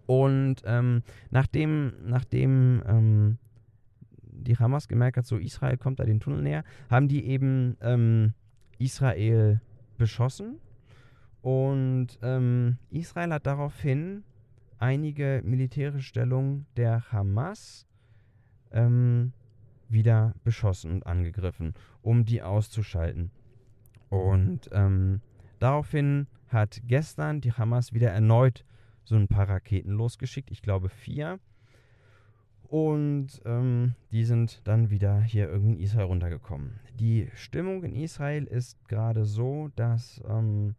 Und 0.08 0.58
ähm, 0.66 1.04
nachdem, 1.30 1.94
nachdem 2.06 2.84
ähm, 2.86 3.38
die 4.24 4.58
Hamas 4.58 4.90
gemerkt 4.90 5.16
hat, 5.16 5.26
so 5.26 5.38
Israel 5.38 5.78
kommt 5.78 6.02
da 6.02 6.04
den 6.04 6.20
Tunnel 6.20 6.42
näher, 6.42 6.66
haben 6.90 7.08
die 7.08 7.24
eben 7.24 7.78
ähm, 7.80 8.34
Israel 8.82 9.62
beschossen. 9.98 10.60
Und 11.42 12.20
ähm, 12.22 12.78
Israel 12.90 13.34
hat 13.34 13.46
daraufhin 13.46 14.24
einige 14.78 15.42
militärische 15.44 16.08
Stellungen 16.08 16.66
der 16.76 17.12
Hamas 17.12 17.88
ähm, 18.72 19.34
wieder 19.90 20.34
beschossen 20.44 20.92
und 20.92 21.06
angegriffen, 21.06 21.74
um 22.02 22.26
die 22.26 22.42
auszuschalten. 22.42 23.32
Und 24.10 24.70
ähm, 24.72 25.22
daraufhin 25.60 26.28
hat 26.48 26.82
gestern 26.86 27.42
die 27.42 27.54
Hamas 27.54 27.94
wieder 27.94 28.12
erneut 28.12 28.66
so 29.04 29.16
ein 29.16 29.28
paar 29.28 29.50
Raketen 29.50 29.92
losgeschickt, 29.92 30.52
ich 30.52 30.62
glaube 30.62 30.90
vier. 30.90 31.40
Und 32.72 33.42
ähm, 33.44 33.96
die 34.14 34.24
sind 34.24 34.62
dann 34.64 34.90
wieder 34.90 35.20
hier 35.20 35.50
irgendwie 35.50 35.74
in 35.74 35.80
Israel 35.82 36.06
runtergekommen. 36.06 36.80
Die 36.98 37.28
Stimmung 37.36 37.84
in 37.84 37.98
Israel 37.98 38.46
ist 38.46 38.88
gerade 38.88 39.26
so, 39.26 39.70
dass 39.76 40.24
ähm, 40.26 40.76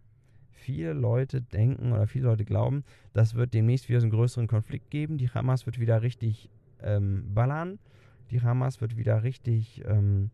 viele 0.53 0.95
Leute 0.95 1.43
denken 1.43 1.93
oder 1.93 2.07
viele 2.07 2.29
Leute 2.29 2.47
glauben, 2.47 2.85
das 3.13 3.35
wird 3.35 3.53
demnächst 3.53 3.91
wieder 3.91 4.01
so 4.01 4.07
einen 4.07 4.13
größeren 4.13 4.47
Konflikt 4.47 4.91
geben. 4.91 5.19
Die 5.19 5.29
Hamas 5.29 5.67
wird 5.67 5.81
wieder 5.81 6.01
richtig 6.01 6.49
ähm, 6.83 7.27
ballern. 7.35 7.79
Die 8.31 8.41
Hamas 8.41 8.81
wird 8.81 8.97
wieder 8.97 9.23
richtig 9.23 9.83
ähm, 9.85 10.31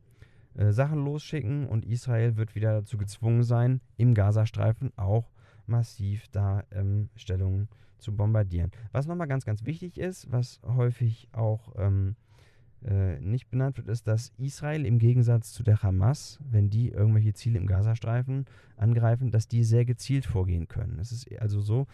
äh, 0.54 0.70
Sachen 0.70 1.04
losschicken 1.04 1.66
und 1.66 1.84
Israel 1.84 2.36
wird 2.36 2.54
wieder 2.54 2.72
dazu 2.72 2.98
gezwungen 2.98 3.42
sein, 3.42 3.80
im 3.96 4.14
Gazastreifen 4.14 4.92
auch 4.96 5.28
massiv 5.66 6.28
da 6.30 6.62
ähm, 6.70 7.08
Stellungen 7.16 7.66
zu 7.66 7.87
bombardieren. 8.12 8.70
Was 8.92 9.06
nochmal 9.06 9.28
ganz, 9.28 9.44
ganz 9.44 9.64
wichtig 9.64 9.98
ist, 9.98 10.30
was 10.30 10.60
häufig 10.64 11.28
auch 11.32 11.74
ähm, 11.76 12.16
äh, 12.84 13.18
nicht 13.20 13.50
benannt 13.50 13.76
wird, 13.76 13.88
ist, 13.88 14.06
dass 14.06 14.32
Israel 14.38 14.86
im 14.86 14.98
Gegensatz 14.98 15.52
zu 15.52 15.62
der 15.64 15.82
Hamas, 15.82 16.38
wenn 16.48 16.70
die 16.70 16.90
irgendwelche 16.90 17.34
Ziele 17.34 17.58
im 17.58 17.66
Gazastreifen 17.66 18.46
angreifen, 18.76 19.30
dass 19.32 19.48
die 19.48 19.64
sehr 19.64 19.84
gezielt 19.84 20.26
vorgehen 20.26 20.68
können. 20.68 20.98
Es 21.00 21.10
ist 21.10 21.28
also 21.40 21.60
so, 21.60 21.86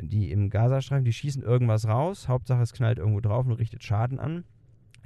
die 0.00 0.32
im 0.32 0.50
Gazastreifen, 0.50 1.04
die 1.04 1.12
schießen 1.12 1.42
irgendwas 1.42 1.86
raus, 1.86 2.26
Hauptsache 2.26 2.62
es 2.62 2.72
knallt 2.72 2.98
irgendwo 2.98 3.20
drauf 3.20 3.46
und 3.46 3.52
richtet 3.52 3.84
Schaden 3.84 4.18
an. 4.18 4.44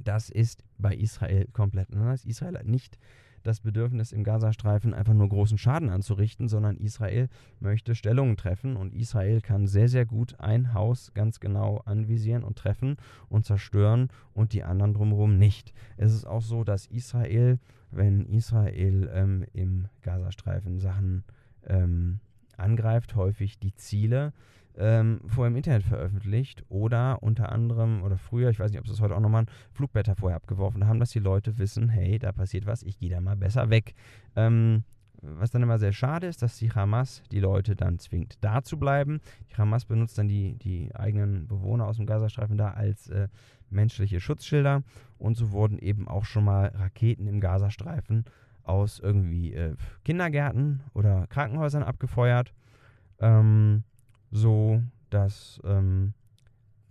Das 0.02 0.30
ist 0.30 0.64
bei 0.78 0.94
Israel 0.94 1.46
komplett 1.52 1.92
anders. 1.92 2.24
Israel 2.24 2.58
hat 2.58 2.66
nicht 2.66 2.98
das 3.46 3.60
Bedürfnis, 3.60 4.12
im 4.12 4.24
Gazastreifen 4.24 4.94
einfach 4.94 5.14
nur 5.14 5.28
großen 5.28 5.58
Schaden 5.58 5.88
anzurichten, 5.88 6.48
sondern 6.48 6.76
Israel 6.76 7.28
möchte 7.60 7.94
Stellungen 7.94 8.36
treffen 8.36 8.76
und 8.76 8.94
Israel 8.94 9.40
kann 9.40 9.66
sehr, 9.66 9.88
sehr 9.88 10.06
gut 10.06 10.38
ein 10.40 10.74
Haus 10.74 11.12
ganz 11.14 11.40
genau 11.40 11.82
anvisieren 11.84 12.44
und 12.44 12.58
treffen 12.58 12.96
und 13.28 13.44
zerstören 13.44 14.08
und 14.34 14.52
die 14.52 14.64
anderen 14.64 14.94
drumherum 14.94 15.38
nicht. 15.38 15.72
Es 15.96 16.12
ist 16.12 16.26
auch 16.26 16.42
so, 16.42 16.64
dass 16.64 16.86
Israel, 16.86 17.58
wenn 17.90 18.26
Israel 18.26 19.10
ähm, 19.12 19.44
im 19.52 19.88
Gazastreifen 20.02 20.80
Sachen 20.80 21.24
ähm, 21.66 22.20
angreift, 22.56 23.14
häufig 23.14 23.58
die 23.58 23.74
Ziele 23.74 24.32
ähm, 24.78 25.20
vorher 25.26 25.50
im 25.50 25.56
Internet 25.56 25.82
veröffentlicht 25.82 26.64
oder 26.68 27.22
unter 27.22 27.50
anderem 27.52 28.02
oder 28.02 28.18
früher, 28.18 28.50
ich 28.50 28.58
weiß 28.58 28.70
nicht, 28.70 28.80
ob 28.80 28.86
sie 28.86 28.92
es 28.92 29.00
heute 29.00 29.16
auch 29.16 29.20
nochmal, 29.20 29.46
Flugblätter 29.72 30.16
vorher 30.16 30.36
abgeworfen 30.36 30.86
haben, 30.86 31.00
dass 31.00 31.10
die 31.10 31.18
Leute 31.18 31.58
wissen, 31.58 31.88
hey, 31.88 32.18
da 32.18 32.32
passiert 32.32 32.66
was, 32.66 32.82
ich 32.82 32.98
gehe 32.98 33.10
da 33.10 33.20
mal 33.20 33.36
besser 33.36 33.70
weg. 33.70 33.94
Ähm, 34.34 34.84
was 35.22 35.50
dann 35.50 35.62
immer 35.62 35.78
sehr 35.78 35.92
schade 35.92 36.26
ist, 36.26 36.42
dass 36.42 36.58
die 36.58 36.70
Hamas 36.70 37.22
die 37.30 37.40
Leute 37.40 37.74
dann 37.74 37.98
zwingt, 37.98 38.36
da 38.42 38.62
zu 38.62 38.78
bleiben. 38.78 39.20
Die 39.50 39.56
Hamas 39.56 39.84
benutzt 39.84 40.18
dann 40.18 40.28
die, 40.28 40.54
die 40.58 40.94
eigenen 40.94 41.46
Bewohner 41.48 41.86
aus 41.86 41.96
dem 41.96 42.06
Gazastreifen 42.06 42.58
da 42.58 42.70
als 42.72 43.08
äh, 43.08 43.28
menschliche 43.70 44.20
Schutzschilder. 44.20 44.82
Und 45.18 45.36
so 45.36 45.52
wurden 45.52 45.78
eben 45.78 46.06
auch 46.06 46.24
schon 46.24 46.44
mal 46.44 46.68
Raketen 46.74 47.26
im 47.26 47.40
Gazastreifen 47.40 48.24
aus 48.62 48.98
irgendwie 48.98 49.54
äh, 49.54 49.74
Kindergärten 50.04 50.82
oder 50.92 51.26
Krankenhäusern 51.28 51.82
abgefeuert. 51.82 52.52
Ähm, 53.18 53.84
so 54.36 54.82
dass 55.10 55.60
ähm, 55.64 56.14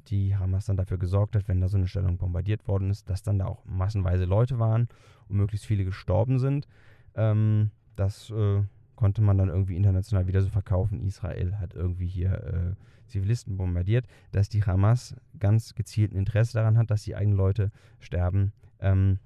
die 0.07 0.35
Hamas 0.35 0.65
dann 0.65 0.77
dafür 0.77 0.97
gesorgt 0.97 1.35
hat, 1.35 1.47
wenn 1.47 1.61
da 1.61 1.67
so 1.67 1.77
eine 1.77 1.87
Stellung 1.87 2.17
bombardiert 2.17 2.67
worden 2.67 2.89
ist, 2.89 3.09
dass 3.09 3.23
dann 3.23 3.39
da 3.39 3.45
auch 3.45 3.65
massenweise 3.65 4.25
Leute 4.25 4.59
waren 4.59 4.87
und 5.27 5.37
möglichst 5.37 5.65
viele 5.65 5.85
gestorben 5.85 6.39
sind. 6.39 6.67
Ähm, 7.15 7.71
das 7.95 8.29
äh, 8.29 8.61
konnte 8.95 9.21
man 9.21 9.37
dann 9.37 9.49
irgendwie 9.49 9.75
international 9.75 10.27
wieder 10.27 10.41
so 10.41 10.49
verkaufen. 10.49 11.01
Israel 11.01 11.57
hat 11.57 11.73
irgendwie 11.73 12.07
hier 12.07 12.31
äh, 12.43 12.75
Zivilisten 13.07 13.57
bombardiert, 13.57 14.05
dass 14.31 14.49
die 14.49 14.63
Hamas 14.63 15.15
ganz 15.39 15.75
gezielt 15.75 16.13
ein 16.13 16.17
Interesse 16.17 16.53
daran 16.53 16.77
hat, 16.77 16.91
dass 16.91 17.03
die 17.03 17.15
eigenen 17.15 17.37
Leute 17.37 17.71
sterben. 17.99 18.53
Ähm, 18.79 19.19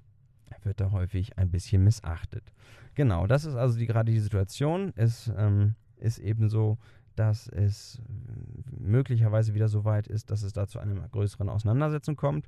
wird 0.62 0.80
da 0.80 0.90
häufig 0.90 1.38
ein 1.38 1.50
bisschen 1.50 1.84
missachtet. 1.84 2.52
Genau, 2.94 3.26
das 3.26 3.46
ist 3.46 3.54
also 3.54 3.78
die, 3.78 3.86
gerade 3.86 4.12
die 4.12 4.20
Situation. 4.20 4.92
Es 4.94 5.32
ähm, 5.34 5.74
ist 5.96 6.18
eben 6.18 6.50
so, 6.50 6.76
dass 7.16 7.48
es 7.48 8.00
möglicherweise 8.70 9.54
wieder 9.54 9.68
so 9.68 9.84
weit 9.84 10.06
ist, 10.06 10.30
dass 10.30 10.42
es 10.42 10.52
da 10.52 10.66
zu 10.66 10.78
einer 10.78 11.08
größeren 11.08 11.48
Auseinandersetzung 11.48 12.16
kommt. 12.16 12.46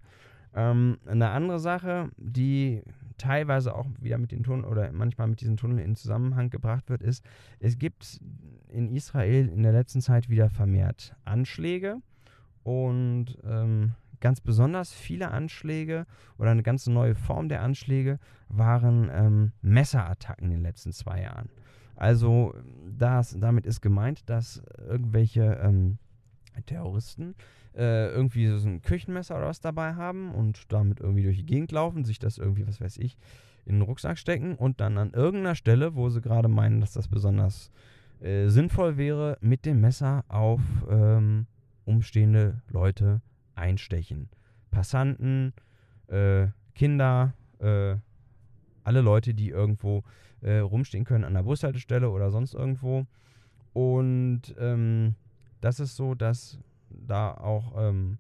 Ähm, 0.55 0.99
eine 1.07 1.31
andere 1.31 1.59
Sache, 1.59 2.11
die 2.17 2.83
teilweise 3.19 3.75
auch 3.75 3.87
wieder 4.01 4.19
mit 4.19 4.33
den 4.33 4.43
Tunneln 4.43 4.65
oder 4.65 4.93
manchmal 4.93 5.29
mit 5.29 5.41
diesen 5.41 5.57
Tunneln 5.57 5.79
in 5.79 5.97
Zusammenhang 5.97 6.51
gebracht 6.51 6.91
wird, 6.91 7.03
ist, 7.03 7.25
es 7.59 7.79
gibt 7.79 8.21
in 8.69 8.95
Israel 8.95 9.49
in 9.49 9.63
der 9.63 9.73
letzten 9.73 10.01
Zeit 10.01 10.29
wieder 10.29 10.51
vermehrt 10.51 11.15
Anschläge 11.25 11.99
und 12.63 13.39
ähm, 13.45 13.93
ganz 14.21 14.41
besonders 14.41 14.93
viele 14.93 15.31
Anschläge 15.31 16.07
oder 16.39 16.51
eine 16.51 16.63
ganz 16.63 16.87
neue 16.87 17.15
Form 17.15 17.49
der 17.49 17.63
Anschläge 17.63 18.19
waren 18.49 19.11
ähm, 19.13 19.53
Messerattacken 19.63 20.47
in 20.47 20.53
den 20.53 20.63
letzten 20.63 20.93
zwei 20.93 21.23
Jahren. 21.23 21.49
Also 21.97 22.55
das, 22.99 23.37
damit 23.39 23.67
ist 23.67 23.81
gemeint, 23.81 24.29
dass 24.29 24.63
irgendwelche 24.89 25.61
ähm, 25.63 25.99
Terroristen 26.67 27.35
äh, 27.75 28.09
irgendwie 28.09 28.49
so 28.59 28.69
ein 28.69 28.83
Küchenmesser 28.83 29.37
oder 29.37 29.47
was 29.47 29.61
dabei 29.61 29.95
haben 29.95 30.35
und 30.35 30.73
damit 30.73 31.01
irgendwie 31.01 31.23
durch 31.23 31.39
die 31.39 31.47
Gegend 31.47 31.73
laufen, 31.73 32.05
sich 32.05 32.19
das 32.19 32.39
irgendwie, 32.39 32.67
was 32.67 32.81
weiß 32.81 32.99
ich, 32.99 33.17
in 33.65 33.77
den 33.77 33.83
Rucksack 33.83 34.19
stecken 34.19 34.57
und 34.57 34.81
dann 34.81 34.99
an 34.99 35.13
irgendeiner 35.13 35.55
Stelle, 35.55 35.95
wo 35.95 36.09
sie 36.09 36.21
gerade 36.21 36.49
meinen, 36.49 36.81
dass 36.81 36.93
das 36.93 37.09
besonders 37.09 37.71
äh, 38.21 38.49
sinnvoll 38.49 38.97
wäre, 38.97 39.39
mit 39.41 39.65
dem 39.65 39.81
Messer 39.81 40.25
auf 40.29 40.61
ähm, 40.91 41.47
umstehende 41.85 42.61
Leute 42.69 43.21
einstechen. 43.55 44.29
Passanten, 44.71 45.53
äh, 46.09 46.49
Kinder, 46.75 47.35
äh, 47.59 47.97
alle 48.85 49.01
Leute, 49.01 49.35
die 49.35 49.51
irgendwo 49.51 50.03
äh, 50.41 50.59
rumstehen 50.59 51.05
können 51.05 51.25
an 51.25 51.35
der 51.35 51.43
Bushaltestelle 51.43 52.11
oder 52.11 52.31
sonst 52.31 52.55
irgendwo. 52.55 53.07
Und 53.73 54.55
ähm, 54.59 55.15
das 55.61 55.81
ist 55.81 55.97
so, 55.97 56.15
dass 56.15 56.59
da 56.91 57.33
auch 57.33 57.73
ähm, 57.77 58.19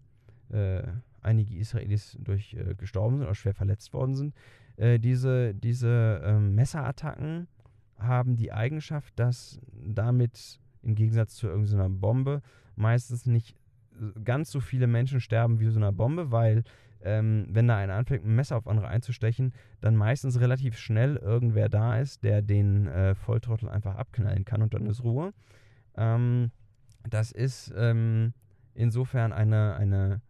äh, 0.50 0.82
einige 1.20 1.56
Israelis 1.56 2.16
durch 2.20 2.54
äh, 2.54 2.74
gestorben 2.74 3.18
sind 3.18 3.26
oder 3.26 3.34
schwer 3.34 3.54
verletzt 3.54 3.92
worden 3.92 4.14
sind. 4.14 4.34
Äh, 4.76 4.98
diese 4.98 5.54
diese 5.54 6.22
ähm, 6.24 6.54
Messerattacken 6.54 7.48
haben 7.98 8.36
die 8.36 8.52
Eigenschaft, 8.52 9.12
dass 9.18 9.60
damit 9.72 10.58
im 10.82 10.94
Gegensatz 10.94 11.36
zu 11.36 11.46
irgendeiner 11.46 11.88
Bombe 11.88 12.42
meistens 12.74 13.26
nicht 13.26 13.54
ganz 14.24 14.50
so 14.50 14.60
viele 14.60 14.86
Menschen 14.86 15.20
sterben 15.20 15.60
wie 15.60 15.68
so 15.68 15.78
einer 15.78 15.92
Bombe, 15.92 16.30
weil 16.30 16.64
ähm, 17.04 17.46
wenn 17.50 17.68
da 17.68 17.76
einer 17.76 17.94
anfängt, 17.94 18.24
ein 18.24 18.34
Messer 18.34 18.56
auf 18.56 18.66
andere 18.66 18.88
einzustechen, 18.88 19.52
dann 19.80 19.96
meistens 19.96 20.40
relativ 20.40 20.76
schnell 20.78 21.16
irgendwer 21.16 21.68
da 21.68 21.98
ist, 21.98 22.24
der 22.24 22.42
den 22.42 22.86
äh, 22.86 23.14
Volltrottel 23.14 23.68
einfach 23.68 23.96
abknallen 23.96 24.44
kann 24.44 24.62
und 24.62 24.74
dann 24.74 24.86
ist 24.86 25.02
Ruhe. 25.02 25.32
Ähm, 25.96 26.50
das 27.08 27.32
ist 27.32 27.72
ähm, 27.76 28.32
insofern 28.74 29.32
eine, 29.32 29.74
eine 29.74 30.20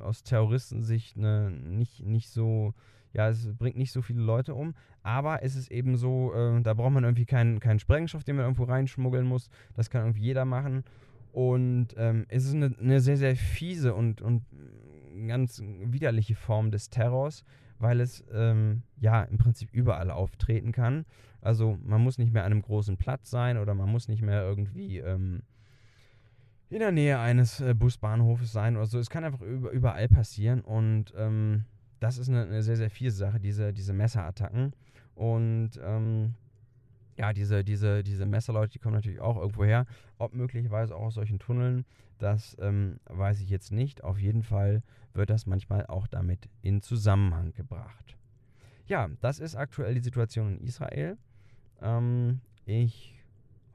aus 0.00 0.22
Terroristensicht 0.22 1.16
eine, 1.16 1.50
nicht, 1.50 2.04
nicht 2.04 2.28
so, 2.28 2.74
ja, 3.12 3.28
es 3.28 3.48
bringt 3.56 3.76
nicht 3.76 3.92
so 3.92 4.02
viele 4.02 4.20
Leute 4.20 4.54
um, 4.54 4.74
aber 5.02 5.42
es 5.42 5.56
ist 5.56 5.70
eben 5.70 5.96
so, 5.96 6.32
äh, 6.34 6.60
da 6.62 6.74
braucht 6.74 6.92
man 6.92 7.04
irgendwie 7.04 7.26
keinen, 7.26 7.60
keinen 7.60 7.78
Sprengstoff, 7.78 8.24
den 8.24 8.36
man 8.36 8.44
irgendwo 8.44 8.64
reinschmuggeln 8.64 9.26
muss. 9.26 9.48
Das 9.74 9.90
kann 9.90 10.02
irgendwie 10.02 10.22
jeder 10.22 10.44
machen. 10.44 10.84
Und 11.32 11.88
ähm, 11.96 12.26
es 12.28 12.44
ist 12.44 12.54
eine, 12.54 12.74
eine, 12.78 13.00
sehr, 13.00 13.16
sehr 13.16 13.36
fiese 13.36 13.94
und, 13.94 14.20
und 14.20 14.42
ganz 15.26 15.60
widerliche 15.62 16.34
Form 16.34 16.70
des 16.70 16.90
Terrors, 16.90 17.44
weil 17.78 18.00
es 18.00 18.24
ähm, 18.32 18.82
ja 18.98 19.22
im 19.22 19.38
Prinzip 19.38 19.70
überall 19.72 20.10
auftreten 20.10 20.72
kann. 20.72 21.04
Also 21.40 21.78
man 21.82 22.02
muss 22.02 22.18
nicht 22.18 22.32
mehr 22.32 22.44
an 22.44 22.52
einem 22.52 22.62
großen 22.62 22.96
Platz 22.96 23.30
sein 23.30 23.58
oder 23.58 23.74
man 23.74 23.90
muss 23.90 24.08
nicht 24.08 24.22
mehr 24.22 24.42
irgendwie 24.42 24.98
ähm, 24.98 25.42
in 26.68 26.78
der 26.78 26.92
Nähe 26.92 27.18
eines 27.18 27.60
äh, 27.60 27.74
Busbahnhofes 27.74 28.52
sein 28.52 28.76
oder 28.76 28.86
so. 28.86 28.98
Es 28.98 29.10
kann 29.10 29.24
einfach 29.24 29.40
über, 29.40 29.70
überall 29.70 30.08
passieren 30.08 30.60
und 30.60 31.12
ähm, 31.16 31.64
das 31.98 32.18
ist 32.18 32.28
eine, 32.28 32.42
eine, 32.42 32.62
sehr, 32.62 32.76
sehr 32.76 32.90
fiese 32.90 33.16
Sache, 33.16 33.40
diese, 33.40 33.72
diese 33.72 33.92
Messerattacken. 33.92 34.72
Und 35.14 35.72
ähm, 35.82 36.34
ja, 37.20 37.34
diese, 37.34 37.62
diese, 37.64 38.02
diese 38.02 38.24
Messerleute, 38.24 38.72
die 38.72 38.78
kommen 38.78 38.94
natürlich 38.94 39.20
auch 39.20 39.36
irgendwo 39.36 39.62
her. 39.62 39.84
Ob 40.16 40.32
möglicherweise 40.32 40.96
auch 40.96 41.02
aus 41.02 41.14
solchen 41.14 41.38
Tunneln, 41.38 41.84
das 42.16 42.56
ähm, 42.60 42.98
weiß 43.04 43.42
ich 43.42 43.50
jetzt 43.50 43.72
nicht. 43.72 44.02
Auf 44.02 44.18
jeden 44.18 44.42
Fall 44.42 44.82
wird 45.12 45.28
das 45.28 45.44
manchmal 45.44 45.84
auch 45.84 46.06
damit 46.06 46.48
in 46.62 46.80
Zusammenhang 46.80 47.52
gebracht. 47.52 48.16
Ja, 48.86 49.10
das 49.20 49.38
ist 49.38 49.54
aktuell 49.54 49.94
die 49.94 50.00
Situation 50.00 50.56
in 50.56 50.66
Israel. 50.66 51.18
Ähm, 51.82 52.40
ich 52.64 53.14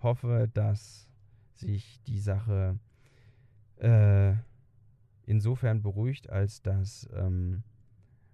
hoffe, 0.01 0.49
dass 0.51 1.07
sich 1.53 2.01
die 2.07 2.19
Sache 2.19 2.79
äh, 3.75 4.33
insofern 5.27 5.83
beruhigt, 5.83 6.31
als 6.31 6.63
dass, 6.63 7.07
ähm, 7.13 7.61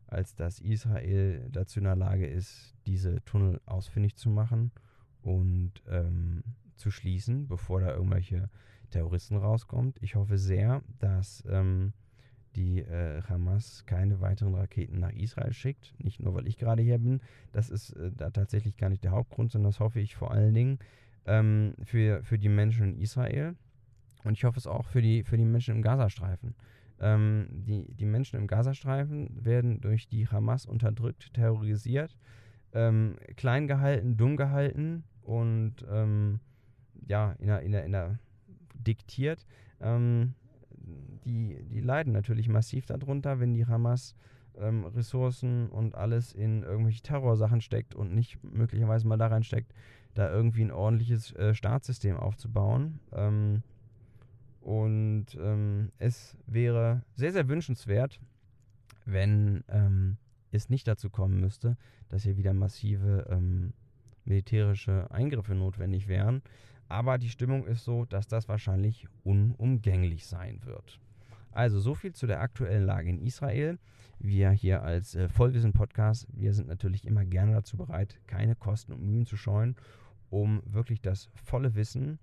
als 0.08 0.36
dass 0.36 0.62
Israel 0.62 1.50
dazu 1.52 1.80
in 1.80 1.86
der 1.86 1.98
Lage 1.98 2.28
ist, 2.28 2.78
diese 2.86 3.22
Tunnel 3.26 3.60
ausfindig 3.66 4.16
zu 4.16 4.30
machen 4.30 4.72
und 5.24 5.74
ähm, 5.90 6.44
zu 6.76 6.92
schließen, 6.92 7.48
bevor 7.48 7.82
da 7.82 7.94
irgendwelche 7.94 8.50
Terroristen 8.90 9.38
rauskommt. 9.38 9.98
Ich 10.02 10.16
hoffe 10.16 10.38
sehr, 10.38 10.82
dass 11.00 11.44
ähm, 11.50 11.94
die 12.56 12.80
äh, 12.80 13.22
Hamas 13.24 13.86
keine 13.86 14.20
weiteren 14.20 14.56
Raketen 14.56 15.00
nach 15.00 15.14
Israel 15.14 15.54
schickt. 15.54 15.94
Nicht 16.00 16.20
nur, 16.20 16.34
weil 16.34 16.48
ich 16.48 16.58
gerade 16.58 16.82
hier 16.82 17.00
bin. 17.00 17.22
Das 17.52 17.70
ist 17.70 17.92
äh, 17.94 18.12
da 18.16 18.30
tatsächlich 18.30 18.78
gar 18.78 18.90
nicht 18.90 19.04
der 19.04 19.12
Hauptgrund, 19.12 19.52
sondern 19.52 19.72
das 19.72 19.80
hoffe 19.80 20.00
ich 20.00 20.16
vor 20.16 20.32
allen 20.32 20.54
Dingen 20.54 20.80
ähm, 21.26 21.76
für, 21.84 22.24
für 22.24 22.38
die 22.38 22.50
Menschen 22.50 22.96
in 22.96 23.02
Israel. 23.02 23.56
Und 24.24 24.34
ich 24.34 24.44
hoffe 24.44 24.60
es 24.60 24.68
auch 24.68 24.86
für 24.86 25.02
die, 25.02 25.24
für 25.24 25.38
die 25.38 25.46
Menschen 25.46 25.76
im 25.76 25.82
Gazastreifen. 25.82 26.56
Ähm, 27.00 27.48
die, 27.52 27.92
die 27.94 28.06
Menschen 28.06 28.40
im 28.40 28.48
Gazastreifen 28.48 29.44
werden 29.44 29.82
durch 29.82 30.08
die 30.08 30.28
Hamas 30.28 30.66
unterdrückt, 30.66 31.34
terrorisiert, 31.34 32.16
ähm, 32.74 33.18
klein 33.36 33.68
gehalten, 33.68 34.18
dumm 34.18 34.38
gehalten 34.38 35.04
und 35.24 35.76
ähm, 35.90 36.40
ja, 37.08 37.34
in 37.40 37.48
der, 37.48 37.62
in 37.62 37.72
der, 37.72 37.86
in 37.86 37.92
der 37.92 38.20
diktiert. 38.74 39.46
Ähm, 39.80 40.34
die, 41.26 41.64
die 41.64 41.82
leiden 41.82 42.14
natürlich 42.14 42.50
massiv 42.50 42.86
darunter, 42.86 43.40
wenn 43.40 43.54
die 43.54 43.68
Hamas 43.68 44.16
ähm, 44.58 44.86
Ressourcen 44.86 45.70
und 45.70 45.96
alles 45.96 46.34
in 46.34 46.64
irgendwelche 46.64 47.02
Terrorsachen 47.02 47.62
steckt 47.62 47.96
und 47.96 48.14
nicht 48.14 48.44
möglicherweise 48.44 49.08
mal 49.08 49.18
da 49.18 49.28
reinsteckt, 49.28 49.74
da 50.14 50.30
irgendwie 50.30 50.64
ein 50.64 50.72
ordentliches 50.72 51.34
äh, 51.36 51.54
Staatssystem 51.54 52.18
aufzubauen. 52.18 53.00
Ähm, 53.14 53.64
und 54.62 55.28
ähm, 55.40 55.92
es 55.98 56.38
wäre 56.46 57.02
sehr, 57.16 57.32
sehr 57.32 57.48
wünschenswert, 57.48 58.20
wenn 59.06 59.64
ähm, 59.70 60.18
es 60.52 60.70
nicht 60.70 60.88
dazu 60.88 61.10
kommen 61.10 61.40
müsste, 61.40 61.78
dass 62.10 62.24
hier 62.24 62.38
wieder 62.38 62.54
massive 62.54 63.28
ähm, 63.30 63.74
militärische 64.26 65.10
Eingriffe 65.12 65.56
notwendig 65.56 66.08
wären. 66.08 66.42
Aber 66.88 67.18
die 67.18 67.30
Stimmung 67.30 67.66
ist 67.66 67.86
so, 67.86 68.06
dass 68.06 68.28
das 68.28 68.50
wahrscheinlich 68.50 69.08
unumgänglich 69.24 70.26
sein 70.26 70.62
wird. 70.66 71.00
Also 71.52 71.80
so 71.80 71.96
viel 71.96 72.14
zu 72.14 72.28
der 72.28 72.42
aktuellen 72.42 72.86
Lage 72.86 73.10
in 73.10 73.20
Israel. 73.20 73.78
Wir 74.20 74.52
hier 74.52 74.84
als 74.84 75.16
äh, 75.16 75.30
Vollwissen-Podcast, 75.30 76.28
wir 76.32 76.54
sind 76.54 76.68
natürlich 76.68 77.06
immer 77.06 77.26
gerne 77.26 77.54
dazu 77.54 77.76
bereit, 77.76 78.20
keine 78.28 78.56
Kosten 78.56 78.94
und 78.94 79.04
Mühen 79.04 79.26
zu 79.26 79.36
scheuen, 79.36 79.76
um 80.30 80.62
wirklich 80.66 81.02
das 81.02 81.30
volle 81.34 81.76
Wissen 81.76 82.20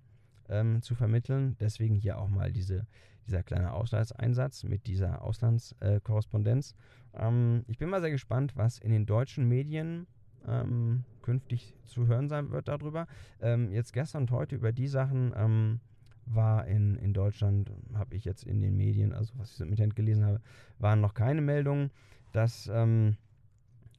ähm, 0.47 0.81
zu 0.81 0.95
vermitteln. 0.95 1.57
Deswegen 1.59 1.95
hier 1.95 2.17
auch 2.17 2.29
mal 2.29 2.51
diese, 2.51 2.87
dieser 3.29 3.43
kleine 3.43 3.73
Auslandseinsatz 3.73 4.63
mit 4.63 4.87
dieser 4.87 5.21
Auslandskorrespondenz. 5.21 6.75
Äh, 7.13 7.27
ähm, 7.27 7.63
ich 7.67 7.77
bin 7.77 7.89
mal 7.89 8.01
sehr 8.01 8.11
gespannt, 8.11 8.55
was 8.55 8.79
in 8.79 8.91
den 8.91 9.05
deutschen 9.05 9.47
Medien 9.47 10.07
ähm, 10.47 11.03
künftig 11.21 11.75
zu 11.85 12.07
hören 12.07 12.27
sein 12.27 12.51
wird 12.51 12.67
darüber. 12.67 13.07
Ähm, 13.39 13.71
jetzt 13.71 13.93
gestern 13.93 14.23
und 14.23 14.31
heute 14.31 14.55
über 14.55 14.71
die 14.71 14.87
Sachen 14.87 15.33
ähm, 15.35 15.79
war 16.25 16.65
in, 16.67 16.95
in 16.97 17.13
Deutschland, 17.13 17.71
habe 17.93 18.15
ich 18.15 18.25
jetzt 18.25 18.43
in 18.43 18.61
den 18.61 18.75
Medien, 18.75 19.13
also 19.13 19.33
was 19.37 19.59
ich 19.59 19.65
mit 19.67 19.79
Hand 19.79 19.95
gelesen 19.95 20.25
habe, 20.25 20.41
waren 20.77 21.01
noch 21.01 21.13
keine 21.13 21.41
Meldungen. 21.41 21.91
Das 22.31 22.69
ähm, 22.71 23.17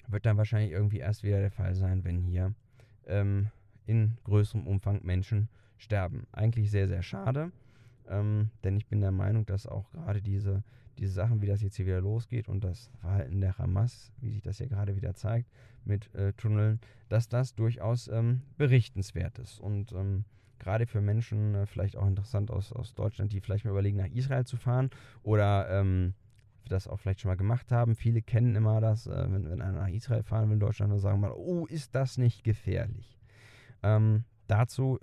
wird 0.09 0.26
dann 0.26 0.37
wahrscheinlich 0.37 0.72
irgendwie 0.72 0.99
erst 0.99 1.22
wieder 1.22 1.39
der 1.39 1.51
Fall 1.51 1.74
sein, 1.74 2.05
wenn 2.05 2.20
hier 2.20 2.55
ähm, 3.07 3.49
in 3.87 4.16
größerem 4.24 4.66
Umfang 4.66 5.01
Menschen 5.05 5.49
sterben. 5.76 6.26
Eigentlich 6.33 6.70
sehr, 6.70 6.87
sehr 6.89 7.03
schade, 7.03 7.51
ähm, 8.11 8.51
denn 8.65 8.77
ich 8.77 8.87
bin 8.87 9.01
der 9.01 9.13
Meinung, 9.13 9.47
dass 9.47 9.67
auch 9.67 9.91
gerade 9.91 10.21
diese, 10.21 10.63
diese 10.99 11.13
Sachen, 11.13 11.41
wie 11.41 11.47
das 11.47 11.63
jetzt 11.63 11.77
hier 11.77 11.87
wieder 11.87 12.01
losgeht 12.01 12.49
und 12.49 12.63
das 12.63 12.91
Verhalten 13.01 13.41
der 13.41 13.57
Hamas, 13.59 14.13
wie 14.21 14.31
sich 14.31 14.43
das 14.43 14.59
hier 14.59 14.69
gerade 14.69 14.97
wieder 14.97 15.15
zeigt 15.15 15.51
mit 15.85 16.15
äh, 16.15 16.33
Tunneln, 16.35 16.81
dass 17.09 17.29
das 17.29 17.55
durchaus 17.55 18.09
ähm, 18.09 18.43
berichtenswert 18.59 19.39
ist. 19.39 19.61
Und 19.61 19.93
ähm, 19.93 20.25
gerade 20.59 20.87
für 20.87 21.01
Menschen 21.01 21.55
äh, 21.55 21.67
vielleicht 21.67 21.97
auch 21.97 22.07
interessant 22.07 22.51
aus, 22.51 22.73
aus 22.73 22.95
Deutschland, 22.95 23.33
die 23.33 23.41
vielleicht 23.41 23.65
mal 23.65 23.71
überlegen, 23.71 23.97
nach 23.97 24.11
Israel 24.11 24.45
zu 24.45 24.57
fahren 24.57 24.91
oder 25.23 25.69
ähm, 25.71 26.15
das 26.69 26.87
auch 26.87 26.99
vielleicht 26.99 27.21
schon 27.21 27.31
mal 27.31 27.37
gemacht 27.37 27.73
haben. 27.73 27.97
Viele 27.97 28.23
kennen 28.23 28.55
immer 28.55 28.81
das, 28.81 29.07
äh, 29.07 29.27
wenn, 29.31 29.51
wenn 29.51 29.61
einer 29.61 29.81
nach 29.81 29.89
Israel 29.89 30.23
fahren 30.23 30.49
will 30.49 30.55
in 30.55 30.61
Deutschland, 30.61 30.93
dann 30.93 30.99
sagen 30.99 31.21
mal, 31.21 31.33
oh, 31.33 31.67
ist 31.67 31.95
das 31.95 32.19
nicht 32.19 32.45
gefährlich? 32.45 33.19
Ähm, 33.83 34.25
dazu 34.47 34.99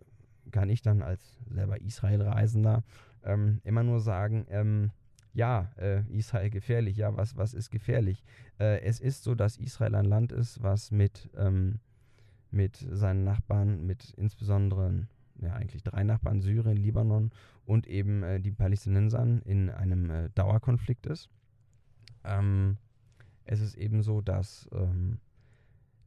kann 0.51 0.69
ich 0.69 0.81
dann 0.81 1.01
als 1.01 1.39
selber 1.49 1.81
Israel-Reisender 1.81 2.83
ähm, 3.23 3.61
immer 3.63 3.83
nur 3.83 3.99
sagen, 3.99 4.45
ähm, 4.49 4.91
ja, 5.33 5.69
äh, 5.77 6.01
Israel 6.09 6.49
gefährlich, 6.49 6.97
ja, 6.97 7.15
was, 7.15 7.37
was 7.37 7.53
ist 7.53 7.69
gefährlich? 7.69 8.23
Äh, 8.59 8.81
es 8.81 8.99
ist 8.99 9.23
so, 9.23 9.35
dass 9.35 9.57
Israel 9.57 9.95
ein 9.95 10.05
Land 10.05 10.31
ist, 10.31 10.63
was 10.63 10.91
mit, 10.91 11.29
ähm, 11.37 11.79
mit 12.49 12.77
seinen 12.89 13.23
Nachbarn, 13.23 13.85
mit 13.85 14.13
insbesondere 14.17 15.07
ja, 15.41 15.53
eigentlich 15.53 15.83
drei 15.83 16.03
Nachbarn, 16.03 16.41
Syrien, 16.41 16.77
Libanon 16.77 17.31
und 17.65 17.87
eben 17.87 18.23
äh, 18.23 18.39
die 18.39 18.51
Palästinensern 18.51 19.41
in 19.43 19.69
einem 19.69 20.09
äh, 20.09 20.29
Dauerkonflikt 20.33 21.05
ist. 21.05 21.29
Ähm, 22.23 22.77
es 23.45 23.61
ist 23.61 23.75
eben 23.75 24.01
so, 24.01 24.21
dass 24.21 24.67
ähm, 24.71 25.19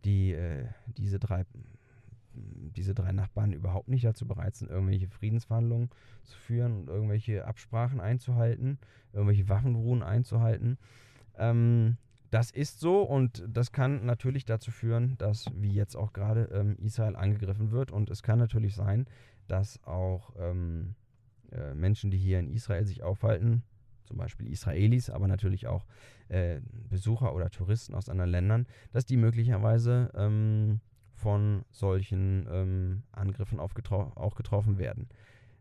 die, 0.05 0.33
äh, 0.33 0.67
diese 0.97 1.19
drei 1.19 1.45
diese 2.77 2.95
drei 2.95 3.13
Nachbarn 3.13 3.53
überhaupt 3.53 3.89
nicht 3.89 4.05
dazu 4.05 4.27
bereit 4.27 4.57
sind, 4.57 4.71
irgendwelche 4.71 5.09
Friedensverhandlungen 5.09 5.91
zu 6.25 6.39
führen 6.39 6.81
und 6.81 6.89
irgendwelche 6.89 7.47
Absprachen 7.47 8.01
einzuhalten, 8.01 8.79
irgendwelche 9.13 9.49
Waffenruhen 9.49 10.03
einzuhalten. 10.03 10.79
Ähm, 11.37 11.97
das 12.31 12.51
ist 12.53 12.79
so 12.79 13.03
und 13.03 13.45
das 13.49 13.73
kann 13.73 14.07
natürlich 14.07 14.45
dazu 14.45 14.71
führen, 14.71 15.19
dass, 15.19 15.47
wie 15.57 15.73
jetzt 15.73 15.97
auch 15.97 16.13
gerade, 16.13 16.49
ähm, 16.53 16.77
Israel 16.79 17.17
angegriffen 17.17 17.73
wird. 17.73 17.91
Und 17.91 18.09
es 18.09 18.23
kann 18.23 18.39
natürlich 18.39 18.75
sein, 18.75 19.07
dass 19.49 19.83
auch 19.85 20.33
ähm, 20.39 20.95
äh, 21.51 21.75
Menschen, 21.75 22.11
die 22.11 22.19
hier 22.19 22.39
in 22.39 22.49
Israel 22.49 22.85
sich 22.85 23.03
aufhalten, 23.03 23.65
zum 24.05 24.17
Beispiel 24.17 24.49
Israelis, 24.49 25.11
aber 25.11 25.27
natürlich 25.27 25.67
auch 25.67 25.85
äh, 26.29 26.61
Besucher 26.89 27.35
oder 27.35 27.51
Touristen 27.51 27.95
aus 27.95 28.09
anderen 28.09 28.31
Ländern, 28.31 28.67
dass 28.93 29.07
die 29.07 29.17
möglicherweise 29.17 30.11
ähm, 30.15 30.81
von 31.21 31.65
solchen 31.71 32.47
ähm, 32.51 33.03
Angriffen 33.13 33.61
auch 33.61 34.35
getroffen 34.35 34.79
werden. 34.79 35.09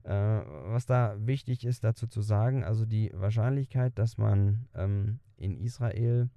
Äh, 0.03 0.11
was 0.13 0.85
da 0.85 1.15
wichtig 1.19 1.65
ist 1.65 1.83
dazu 1.83 2.07
zu 2.07 2.21
sagen, 2.21 2.63
also 2.63 2.85
die 2.85 3.11
Wahrscheinlichkeit, 3.13 3.97
dass 3.99 4.17
man 4.17 4.67
ähm, 4.73 5.19
in 5.37 5.57
Israel 5.57 6.29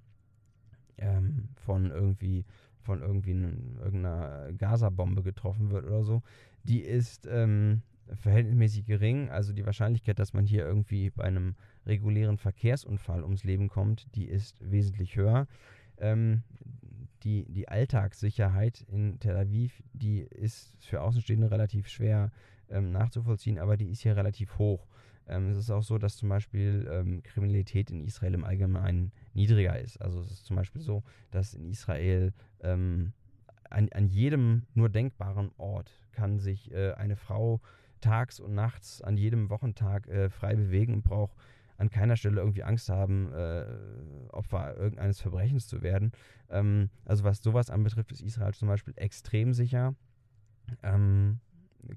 ähm, 0.97 1.49
von 1.55 1.91
irgendwie 1.91 2.45
von 2.81 3.01
irgendwie 3.01 3.31
irgendeiner 3.31 4.51
Gaza-Bombe 4.57 5.23
getroffen 5.23 5.71
wird 5.71 5.85
oder 5.85 6.03
so, 6.03 6.21
die 6.63 6.81
ist 6.81 7.25
ähm, 7.31 7.81
verhältnismäßig 8.13 8.85
gering. 8.85 9.29
Also 9.29 9.53
die 9.53 9.65
Wahrscheinlichkeit, 9.65 10.19
dass 10.19 10.33
man 10.33 10.45
hier 10.45 10.65
irgendwie 10.65 11.09
bei 11.09 11.23
einem 11.23 11.55
regulären 11.85 12.37
Verkehrsunfall 12.37 13.23
ums 13.23 13.45
Leben 13.45 13.69
kommt, 13.69 14.13
die 14.15 14.25
ist 14.25 14.59
wesentlich 14.69 15.15
höher. 15.15 15.47
Ähm, 15.97 16.43
die, 17.23 17.45
die 17.49 17.67
Alltagssicherheit 17.67 18.81
in 18.87 19.19
Tel 19.19 19.35
Aviv, 19.37 19.81
die 19.93 20.19
ist 20.21 20.73
für 20.79 21.01
Außenstehende 21.01 21.51
relativ 21.51 21.87
schwer 21.87 22.31
ähm, 22.69 22.91
nachzuvollziehen, 22.91 23.59
aber 23.59 23.77
die 23.77 23.89
ist 23.89 24.01
hier 24.01 24.15
relativ 24.15 24.57
hoch. 24.57 24.87
Ähm, 25.27 25.49
es 25.49 25.57
ist 25.57 25.71
auch 25.71 25.83
so, 25.83 25.97
dass 25.97 26.17
zum 26.17 26.29
Beispiel 26.29 26.87
ähm, 26.91 27.23
Kriminalität 27.23 27.91
in 27.91 28.03
Israel 28.03 28.33
im 28.33 28.43
Allgemeinen 28.43 29.11
niedriger 29.33 29.79
ist. 29.79 30.01
Also 30.01 30.21
es 30.21 30.31
ist 30.31 30.45
zum 30.45 30.55
Beispiel 30.55 30.81
so, 30.81 31.03
dass 31.31 31.53
in 31.53 31.69
Israel 31.69 32.33
ähm, 32.61 33.13
an, 33.69 33.89
an 33.93 34.07
jedem 34.07 34.63
nur 34.73 34.89
denkbaren 34.89 35.51
Ort 35.57 35.91
kann 36.11 36.39
sich 36.39 36.71
äh, 36.71 36.93
eine 36.93 37.15
Frau 37.15 37.61
tags 38.01 38.39
und 38.39 38.53
nachts 38.53 39.01
an 39.01 39.17
jedem 39.17 39.49
Wochentag 39.49 40.07
äh, 40.07 40.29
frei 40.29 40.55
bewegen 40.55 40.93
und 40.93 41.03
braucht 41.03 41.35
an 41.83 41.89
keiner 41.89 42.15
Stelle 42.15 42.39
irgendwie 42.39 42.63
Angst 42.63 42.89
haben, 42.89 43.31
äh, 43.33 43.65
Opfer 44.31 44.75
irgendeines 44.77 45.19
Verbrechens 45.21 45.67
zu 45.67 45.81
werden. 45.81 46.11
Ähm, 46.49 46.89
also 47.05 47.23
was 47.23 47.43
sowas 47.43 47.69
anbetrifft, 47.69 48.11
ist 48.11 48.21
Israel 48.21 48.53
zum 48.53 48.69
Beispiel 48.69 48.93
extrem 48.97 49.53
sicher. 49.53 49.95
Ähm, 50.81 51.39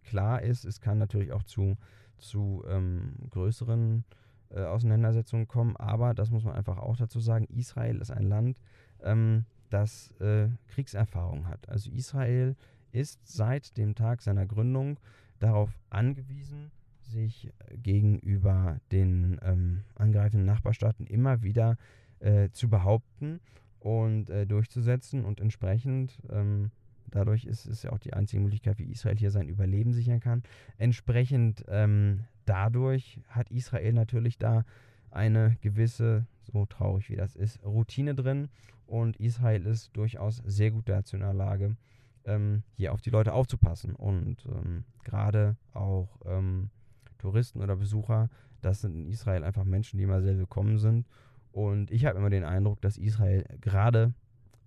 klar 0.03 0.43
ist, 0.43 0.65
es 0.65 0.81
kann 0.81 0.99
natürlich 0.99 1.33
auch 1.33 1.45
zu 1.45 1.77
zu 2.19 2.65
ähm, 2.69 3.15
größeren 3.31 4.05
äh, 4.51 4.63
Auseinandersetzungen 4.63 5.49
kommen. 5.49 5.77
Aber, 5.77 6.15
das 6.15 6.31
muss 6.31 6.45
man 6.45 6.55
einfach 6.55 6.79
auch 6.79 6.97
dazu 6.97 7.21
sagen, 7.21 7.47
Israel 7.47 8.01
ist 8.01 8.11
ein 8.11 8.29
Land, 8.29 8.61
ähm, 9.03 9.45
das 9.71 10.13
äh, 10.21 10.49
Kriegserfahrung 10.69 11.49
hat. 11.49 11.69
Also 11.69 11.91
Israel 11.91 12.57
ist 12.93 13.21
seit 13.27 13.77
dem 13.77 13.95
Tag 13.95 14.23
seiner 14.23 14.47
Gründung 14.47 14.99
darauf 15.39 15.79
angewiesen, 15.91 16.71
sich 17.07 17.51
gegenüber 17.83 18.81
den 18.93 19.39
ähm, 19.43 19.85
angreifenden 19.95 20.47
Nachbarstaaten 20.47 21.07
immer 21.07 21.43
wieder 21.43 21.77
äh, 22.21 22.51
zu 22.51 22.69
behaupten 22.69 23.41
und 23.81 24.31
äh, 24.31 24.47
durchzusetzen 24.47 25.25
und 25.25 25.41
entsprechend 25.41 26.21
ähm, 26.31 26.71
Dadurch 27.11 27.45
ist 27.45 27.67
es 27.67 27.83
ja 27.83 27.93
auch 27.93 27.99
die 27.99 28.15
einzige 28.15 28.43
Möglichkeit, 28.43 28.79
wie 28.79 28.91
Israel 28.91 29.17
hier 29.17 29.31
sein 29.31 29.49
Überleben 29.49 29.93
sichern 29.93 30.21
kann. 30.21 30.43
Entsprechend 30.77 31.65
ähm, 31.69 32.25
dadurch 32.45 33.21
hat 33.29 33.51
Israel 33.51 33.93
natürlich 33.93 34.39
da 34.39 34.65
eine 35.11 35.57
gewisse, 35.61 36.27
so 36.43 36.67
traurig 36.67 37.09
wie 37.09 37.17
das 37.17 37.37
ist, 37.37 37.63
Routine 37.65 38.15
drin. 38.15 38.49
Und 38.87 39.17
Israel 39.17 39.67
ist 39.67 39.97
durchaus 39.97 40.43
sehr 40.45 40.71
gut 40.71 40.89
dazu 40.89 41.17
in 41.17 41.23
der 41.23 41.35
Lage, 41.35 41.77
ähm, 42.25 42.63
hier 42.75 42.93
auf 42.93 43.01
die 43.01 43.11
Leute 43.11 43.33
aufzupassen. 43.33 43.95
Und 43.95 44.45
ähm, 44.47 44.85
gerade 45.03 45.57
auch 45.73 46.21
ähm, 46.25 46.71
Touristen 47.19 47.61
oder 47.61 47.77
Besucher, 47.77 48.29
das 48.63 48.81
sind 48.81 48.95
in 48.95 49.07
Israel 49.07 49.45
einfach 49.45 49.65
Menschen, 49.65 49.99
die 49.99 50.05
immer 50.05 50.23
sehr 50.23 50.39
willkommen 50.39 50.79
sind. 50.79 51.07
Und 51.53 51.91
ich 51.91 52.05
habe 52.05 52.19
immer 52.19 52.31
den 52.31 52.45
Eindruck, 52.45 52.81
dass 52.81 52.99
Israel 52.99 53.45
gerade 53.61 54.13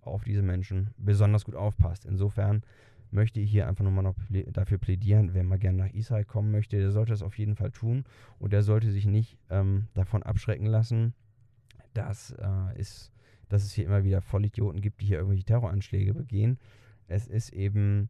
auf 0.01 0.23
diese 0.23 0.41
Menschen 0.41 0.89
besonders 0.97 1.45
gut 1.45 1.55
aufpasst. 1.55 2.05
Insofern 2.05 2.63
möchte 3.11 3.39
ich 3.39 3.51
hier 3.51 3.67
einfach 3.67 3.83
nochmal 3.83 4.03
noch 4.03 4.15
dafür 4.51 4.77
plädieren, 4.77 5.33
wer 5.33 5.43
mal 5.43 5.59
gerne 5.59 5.77
nach 5.79 5.93
Israel 5.93 6.25
kommen 6.25 6.51
möchte, 6.51 6.77
der 6.77 6.91
sollte 6.91 7.11
das 7.11 7.21
auf 7.21 7.37
jeden 7.37 7.55
Fall 7.55 7.71
tun 7.71 8.03
und 8.37 8.53
der 8.53 8.63
sollte 8.63 8.91
sich 8.91 9.05
nicht 9.05 9.37
ähm, 9.49 9.87
davon 9.93 10.23
abschrecken 10.23 10.67
lassen, 10.67 11.13
dass, 11.93 12.31
äh, 12.31 12.79
ist, 12.79 13.11
dass 13.49 13.63
es 13.63 13.73
hier 13.73 13.85
immer 13.85 14.03
wieder 14.03 14.21
Vollidioten 14.21 14.81
gibt, 14.81 15.01
die 15.01 15.07
hier 15.07 15.17
irgendwelche 15.17 15.45
Terroranschläge 15.45 16.13
begehen. 16.13 16.59
Es 17.07 17.27
ist 17.27 17.51
eben, 17.51 18.09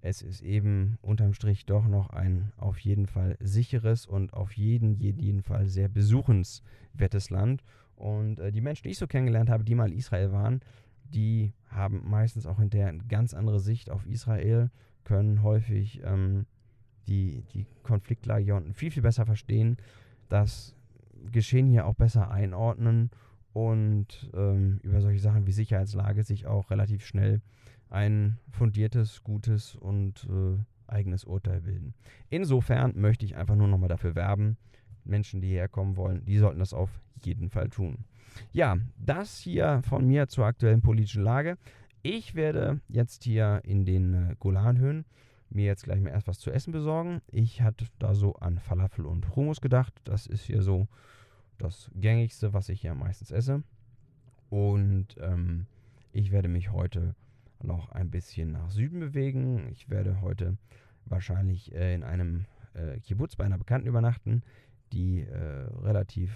es 0.00 0.22
ist 0.22 0.42
eben 0.42 0.98
unterm 1.02 1.34
Strich 1.34 1.66
doch 1.66 1.86
noch 1.86 2.10
ein 2.10 2.52
auf 2.56 2.78
jeden 2.78 3.06
Fall 3.06 3.36
sicheres 3.40 4.06
und 4.06 4.32
auf 4.32 4.52
jeden, 4.52 5.00
jeden 5.00 5.42
Fall 5.42 5.66
sehr 5.66 5.88
besuchenswertes 5.88 7.30
Land. 7.30 7.64
Und 7.96 8.38
äh, 8.38 8.52
die 8.52 8.60
Menschen, 8.60 8.84
die 8.84 8.90
ich 8.90 8.98
so 8.98 9.08
kennengelernt 9.08 9.50
habe, 9.50 9.64
die 9.64 9.74
mal 9.74 9.90
in 9.90 9.98
Israel 9.98 10.30
waren, 10.30 10.60
die 11.04 11.52
haben 11.68 12.08
meistens 12.08 12.46
auch 12.46 12.58
hinterher 12.58 12.88
eine 12.88 13.04
ganz 13.04 13.34
andere 13.34 13.60
Sicht 13.60 13.90
auf 13.90 14.06
Israel, 14.06 14.70
können 15.04 15.42
häufig 15.42 16.02
ähm, 16.04 16.46
die, 17.08 17.42
die 17.54 17.66
Konfliktlage 17.82 18.44
hier 18.44 18.56
unten 18.56 18.74
viel, 18.74 18.90
viel 18.90 19.02
besser 19.02 19.26
verstehen, 19.26 19.78
das 20.28 20.76
Geschehen 21.32 21.66
hier 21.66 21.86
auch 21.86 21.94
besser 21.94 22.30
einordnen 22.30 23.10
und 23.52 24.30
ähm, 24.34 24.78
über 24.82 25.00
solche 25.00 25.20
Sachen 25.20 25.46
wie 25.46 25.52
Sicherheitslage 25.52 26.22
sich 26.22 26.46
auch 26.46 26.70
relativ 26.70 27.04
schnell 27.04 27.40
ein 27.90 28.38
fundiertes, 28.50 29.22
gutes 29.22 29.74
und 29.74 30.26
äh, 30.30 30.58
eigenes 30.86 31.24
Urteil 31.24 31.60
bilden. 31.60 31.94
Insofern 32.30 32.98
möchte 32.98 33.24
ich 33.24 33.36
einfach 33.36 33.56
nur 33.56 33.68
nochmal 33.68 33.88
dafür 33.88 34.14
werben, 34.14 34.56
Menschen, 35.04 35.40
die 35.40 35.48
hierher 35.48 35.68
kommen 35.68 35.96
wollen, 35.96 36.24
die 36.24 36.38
sollten 36.38 36.58
das 36.58 36.74
auf 36.74 36.90
jeden 37.22 37.50
Fall 37.50 37.68
tun. 37.68 38.04
Ja, 38.52 38.76
das 38.98 39.38
hier 39.38 39.82
von 39.88 40.06
mir 40.06 40.28
zur 40.28 40.46
aktuellen 40.46 40.82
politischen 40.82 41.22
Lage. 41.22 41.56
Ich 42.02 42.34
werde 42.34 42.80
jetzt 42.88 43.24
hier 43.24 43.60
in 43.64 43.84
den 43.84 44.14
äh, 44.14 44.36
Golanhöhen 44.38 45.04
mir 45.50 45.64
jetzt 45.64 45.84
gleich 45.84 46.00
mal 46.00 46.10
erst 46.10 46.28
was 46.28 46.38
zu 46.38 46.50
essen 46.50 46.72
besorgen. 46.72 47.22
Ich 47.26 47.62
hatte 47.62 47.86
da 47.98 48.14
so 48.14 48.34
an 48.36 48.58
Falafel 48.58 49.06
und 49.06 49.34
Hummus 49.34 49.60
gedacht. 49.60 49.94
Das 50.04 50.26
ist 50.26 50.44
hier 50.44 50.62
so 50.62 50.88
das 51.56 51.90
gängigste, 51.94 52.52
was 52.52 52.68
ich 52.68 52.82
hier 52.82 52.94
meistens 52.94 53.30
esse. 53.30 53.62
Und 54.50 55.16
ähm, 55.20 55.66
ich 56.12 56.30
werde 56.30 56.48
mich 56.48 56.70
heute 56.70 57.14
noch 57.62 57.90
ein 57.90 58.10
bisschen 58.10 58.52
nach 58.52 58.70
Süden 58.70 59.00
bewegen. 59.00 59.68
Ich 59.70 59.90
werde 59.90 60.20
heute 60.20 60.56
wahrscheinlich 61.04 61.74
äh, 61.74 61.94
in 61.94 62.02
einem 62.02 62.46
äh, 62.74 63.00
Kibbutz 63.00 63.36
bei 63.36 63.44
einer 63.44 63.58
Bekannten 63.58 63.88
übernachten, 63.88 64.42
die 64.92 65.20
äh, 65.20 65.66
relativ 65.82 66.30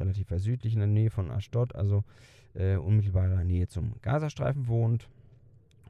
relativ 0.00 0.28
südlich 0.36 0.74
in 0.74 0.80
der 0.80 0.88
Nähe 0.88 1.10
von 1.10 1.30
Ashdod, 1.30 1.74
also 1.74 2.04
äh, 2.54 2.76
unmittelbarer 2.76 3.44
Nähe 3.44 3.68
zum 3.68 3.94
Gazastreifen 4.02 4.66
wohnt. 4.66 5.08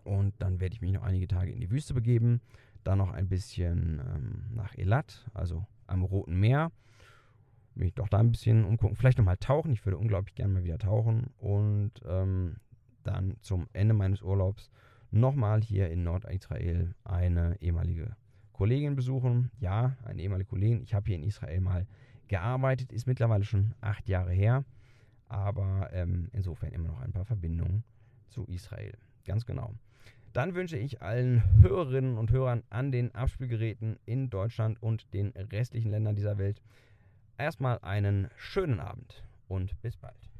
Und 0.04 0.34
dann 0.38 0.60
werde 0.60 0.74
ich 0.74 0.80
mich 0.80 0.92
noch 0.92 1.02
einige 1.02 1.28
Tage 1.28 1.52
in 1.52 1.60
die 1.60 1.70
Wüste 1.70 1.94
begeben, 1.94 2.40
dann 2.84 2.98
noch 2.98 3.12
ein 3.12 3.28
bisschen 3.28 4.00
ähm, 4.00 4.44
nach 4.54 4.74
Elat, 4.76 5.24
also 5.34 5.64
am 5.86 6.02
Roten 6.02 6.38
Meer. 6.38 6.72
Mich 7.74 7.94
doch 7.94 8.08
da 8.08 8.18
ein 8.18 8.32
bisschen 8.32 8.64
umgucken, 8.64 8.96
vielleicht 8.96 9.18
nochmal 9.18 9.38
tauchen. 9.38 9.72
Ich 9.72 9.86
würde 9.86 9.96
unglaublich 9.96 10.34
gerne 10.34 10.52
mal 10.52 10.64
wieder 10.64 10.78
tauchen. 10.78 11.30
Und 11.38 11.92
ähm, 12.04 12.56
dann 13.02 13.36
zum 13.40 13.68
Ende 13.72 13.94
meines 13.94 14.22
Urlaubs 14.22 14.70
nochmal 15.10 15.62
hier 15.62 15.90
in 15.90 16.04
Nordisrael 16.04 16.94
eine 17.04 17.56
ehemalige 17.60 18.16
Kollegin 18.52 18.96
besuchen. 18.96 19.50
Ja, 19.60 19.96
eine 20.04 20.22
ehemalige 20.22 20.50
Kollegin. 20.50 20.82
Ich 20.82 20.94
habe 20.94 21.06
hier 21.06 21.16
in 21.16 21.22
Israel 21.22 21.60
mal 21.60 21.86
gearbeitet, 22.28 22.92
ist 22.92 23.06
mittlerweile 23.06 23.44
schon 23.44 23.74
acht 23.80 24.08
Jahre 24.08 24.32
her, 24.32 24.64
aber 25.28 25.90
ähm, 25.92 26.28
insofern 26.32 26.72
immer 26.72 26.88
noch 26.88 27.00
ein 27.00 27.12
paar 27.12 27.24
Verbindungen 27.24 27.84
zu 28.28 28.44
Israel. 28.46 28.96
Ganz 29.24 29.44
genau. 29.44 29.74
Dann 30.32 30.54
wünsche 30.54 30.78
ich 30.78 31.02
allen 31.02 31.42
Hörerinnen 31.60 32.16
und 32.16 32.30
Hörern 32.30 32.62
an 32.70 32.90
den 32.90 33.14
Abspielgeräten 33.14 33.98
in 34.06 34.30
Deutschland 34.30 34.82
und 34.82 35.12
den 35.12 35.32
restlichen 35.36 35.90
Ländern 35.90 36.16
dieser 36.16 36.38
Welt 36.38 36.62
erstmal 37.36 37.78
einen 37.82 38.28
schönen 38.36 38.80
Abend 38.80 39.24
und 39.48 39.80
bis 39.82 39.96
bald. 39.96 40.31